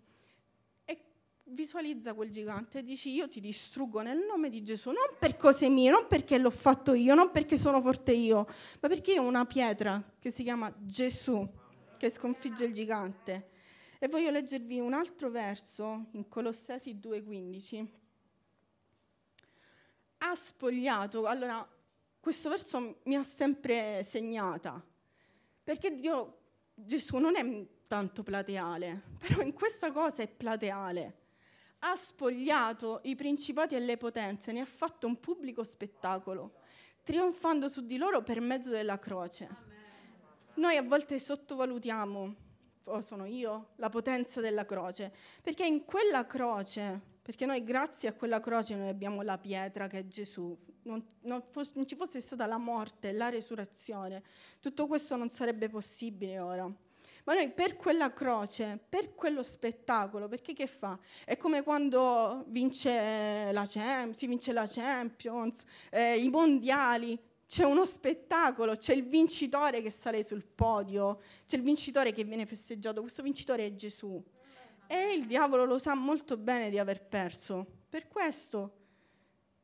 visualizza 1.49 2.13
quel 2.13 2.29
gigante 2.29 2.79
e 2.79 2.83
dici 2.83 3.11
io 3.11 3.27
ti 3.27 3.39
distruggo 3.39 4.01
nel 4.01 4.19
nome 4.19 4.49
di 4.49 4.63
Gesù, 4.63 4.89
non 4.91 5.15
per 5.17 5.35
cose 5.37 5.69
mie, 5.69 5.89
non 5.89 6.07
perché 6.07 6.37
l'ho 6.37 6.49
fatto 6.49 6.93
io, 6.93 7.15
non 7.15 7.31
perché 7.31 7.57
sono 7.57 7.81
forte 7.81 8.11
io, 8.11 8.47
ma 8.79 8.87
perché 8.87 9.19
ho 9.19 9.23
una 9.23 9.45
pietra 9.45 10.01
che 10.19 10.31
si 10.31 10.43
chiama 10.43 10.73
Gesù, 10.77 11.47
che 11.97 12.09
sconfigge 12.09 12.65
il 12.65 12.73
gigante. 12.73 13.49
E 13.99 14.07
voglio 14.07 14.29
leggervi 14.29 14.79
un 14.79 14.93
altro 14.93 15.29
verso 15.29 16.05
in 16.11 16.27
Colossesi 16.27 16.95
2,15. 16.95 17.87
Ha 20.19 20.35
spogliato, 20.35 21.25
allora 21.25 21.67
questo 22.19 22.49
verso 22.49 22.99
mi 23.03 23.15
ha 23.15 23.23
sempre 23.23 24.03
segnata, 24.03 24.81
perché 25.63 25.93
Dio, 25.93 26.37
Gesù 26.73 27.17
non 27.17 27.35
è 27.35 27.67
tanto 27.87 28.23
plateale, 28.23 29.01
però 29.17 29.41
in 29.41 29.53
questa 29.53 29.91
cosa 29.91 30.21
è 30.23 30.27
plateale. 30.27 31.27
Ha 31.80 31.95
spogliato 31.95 32.99
i 33.03 33.15
principati 33.15 33.75
e 33.75 33.80
le 33.80 33.97
potenze, 33.97 34.51
ne 34.51 34.61
ha 34.61 34.65
fatto 34.65 35.07
un 35.07 35.19
pubblico 35.19 35.63
spettacolo, 35.63 36.55
trionfando 37.03 37.69
su 37.69 37.86
di 37.86 37.97
loro 37.97 38.21
per 38.21 38.41
mezzo 38.41 38.69
della 38.69 38.99
croce. 38.99 39.47
Noi 40.55 40.75
a 40.75 40.84
volte 40.84 41.19
sottovalutiamo 41.19 42.36
o 42.84 43.01
sono 43.01 43.25
io, 43.25 43.69
la 43.75 43.89
potenza 43.89 44.41
della 44.41 44.65
croce, 44.65 45.13
perché 45.41 45.65
in 45.65 45.86
quella 45.86 46.25
croce, 46.25 46.99
perché 47.21 47.45
noi 47.45 47.63
grazie 47.63 48.09
a 48.09 48.13
quella 48.13 48.39
croce 48.39 48.75
noi 48.75 48.89
abbiamo 48.89 49.21
la 49.21 49.38
pietra 49.38 49.88
che 49.88 49.99
è 49.99 50.07
Gesù, 50.07 50.57
non, 50.84 51.03
non, 51.21 51.43
fosse, 51.49 51.73
non 51.75 51.88
ci 51.88 51.95
fosse 51.95 52.19
stata 52.19 52.45
la 52.45 52.57
morte, 52.57 53.11
la 53.11 53.30
resurrezione, 53.30 54.23
tutto 54.59 54.88
questo 54.88 55.15
non 55.15 55.30
sarebbe 55.30 55.69
possibile 55.69 56.39
ora. 56.39 56.71
Ma 57.26 57.34
noi 57.34 57.51
per 57.51 57.76
quella 57.76 58.11
croce, 58.11 58.80
per 58.88 59.13
quello 59.13 59.43
spettacolo, 59.43 60.28
perché 60.28 60.53
che 60.53 60.67
fa? 60.67 60.97
È 61.26 61.38
come 61.38 61.63
quando 61.63 62.43
vince 62.47 63.51
la, 63.51 63.65
si 63.65 64.28
vince 64.28 64.51
la 64.51 64.67
Champions, 64.67 65.63
eh, 65.91 66.17
i 66.17 66.30
mondiali, 66.30 67.20
c'è 67.47 67.63
uno 67.63 67.86
spettacolo, 67.86 68.76
c'è 68.76 68.93
il 68.93 69.07
vincitore 69.07 69.82
che 69.82 69.89
sale 69.89 70.24
sul 70.24 70.43
podio, 70.43 71.22
c'è 71.47 71.57
il 71.57 71.63
vincitore 71.63 72.13
che 72.13 72.24
viene 72.24 72.45
festeggiato, 72.45 73.01
questo 73.01 73.24
vincitore 73.24 73.65
è 73.65 73.74
Gesù. 73.74 74.24
E 74.88 75.13
il 75.13 75.26
diavolo 75.26 75.65
lo 75.65 75.78
sa 75.78 75.95
molto 75.95 76.38
bene 76.38 76.70
di 76.70 76.80
aver 76.80 77.03
perso. 77.03 77.65
Per 77.89 78.07
questo 78.07 78.78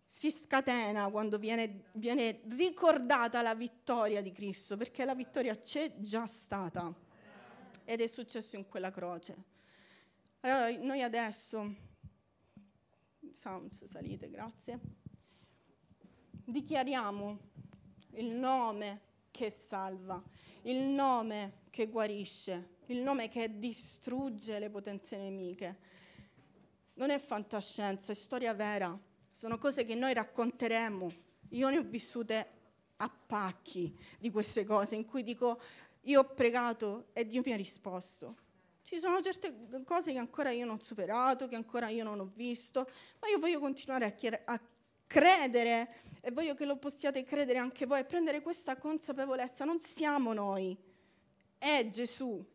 si 0.08 0.32
scatena 0.32 1.10
quando 1.10 1.38
viene, 1.38 1.86
viene 1.93 2.41
ricordata 2.49 3.41
la 3.41 3.53
vittoria 3.53 4.22
di 4.22 4.32
Cristo, 4.32 4.78
perché 4.78 5.06
la 5.06 5.16
vittoria 5.16 5.56
c'è 5.56 5.93
già 5.97 6.26
stata 6.26 6.93
ed 7.86 8.01
è 8.01 8.07
successo 8.07 8.55
in 8.55 8.67
quella 8.67 8.91
croce. 8.91 9.36
Allora 10.41 10.69
noi 10.77 11.01
adesso, 11.01 11.73
sounds 13.31 13.86
salite, 13.86 14.29
grazie, 14.29 14.79
dichiariamo 16.43 17.39
il 18.11 18.27
nome 18.27 19.01
che 19.31 19.49
salva, 19.49 20.21
il 20.63 20.77
nome 20.77 21.63
che 21.69 21.88
guarisce, 21.88 22.75
il 22.88 22.99
nome 22.99 23.29
che 23.29 23.57
distrugge 23.57 24.59
le 24.59 24.69
potenze 24.69 25.17
nemiche. 25.17 25.77
Non 26.93 27.09
è 27.09 27.19
fantascienza, 27.19 28.11
è 28.11 28.15
storia 28.15 28.53
vera, 28.53 28.97
sono 29.31 29.57
cose 29.57 29.83
che 29.83 29.95
noi 29.95 30.13
racconteremo. 30.13 31.11
Io 31.49 31.69
ne 31.69 31.79
ho 31.79 31.83
vissute 31.83 32.51
a 32.97 33.09
pacchi 33.09 33.97
di 34.17 34.31
queste 34.31 34.63
cose 34.63 34.95
in 34.95 35.05
cui 35.05 35.23
dico 35.23 35.59
io 36.06 36.22
ho 36.22 36.34
pregato 36.34 37.08
e 37.14 37.26
Dio 37.26 37.41
mi 37.45 37.53
ha 37.53 37.56
risposto. 37.56 38.38
Ci 38.82 38.99
sono 38.99 39.22
certe 39.22 39.68
cose 39.84 40.12
che 40.12 40.18
ancora 40.18 40.51
io 40.51 40.66
non 40.66 40.78
ho 40.80 40.84
superato, 40.84 41.47
che 41.47 41.56
ancora 41.56 41.89
io 41.89 42.03
non 42.03 42.20
ho 42.20 42.32
visto, 42.34 42.88
ma 43.20 43.28
io 43.30 43.39
voglio 43.39 43.60
continuare 43.60 44.06
a, 44.06 44.12
chier- 44.12 44.41
a 44.45 44.60
credere 45.08 46.20
e 46.22 46.32
voglio 46.32 46.53
che 46.53 46.66
lo 46.66 46.78
possiate 46.78 47.24
credere 47.24 47.58
anche 47.58 47.86
voi 47.86 47.99
e 47.99 48.06
prendere 48.06 48.41
questa 48.41 48.78
consapevolezza. 48.78 49.66
Non 49.66 49.80
siamo 49.80 50.34
noi, 50.34 50.78
è 51.58 51.88
Gesù 51.89 52.45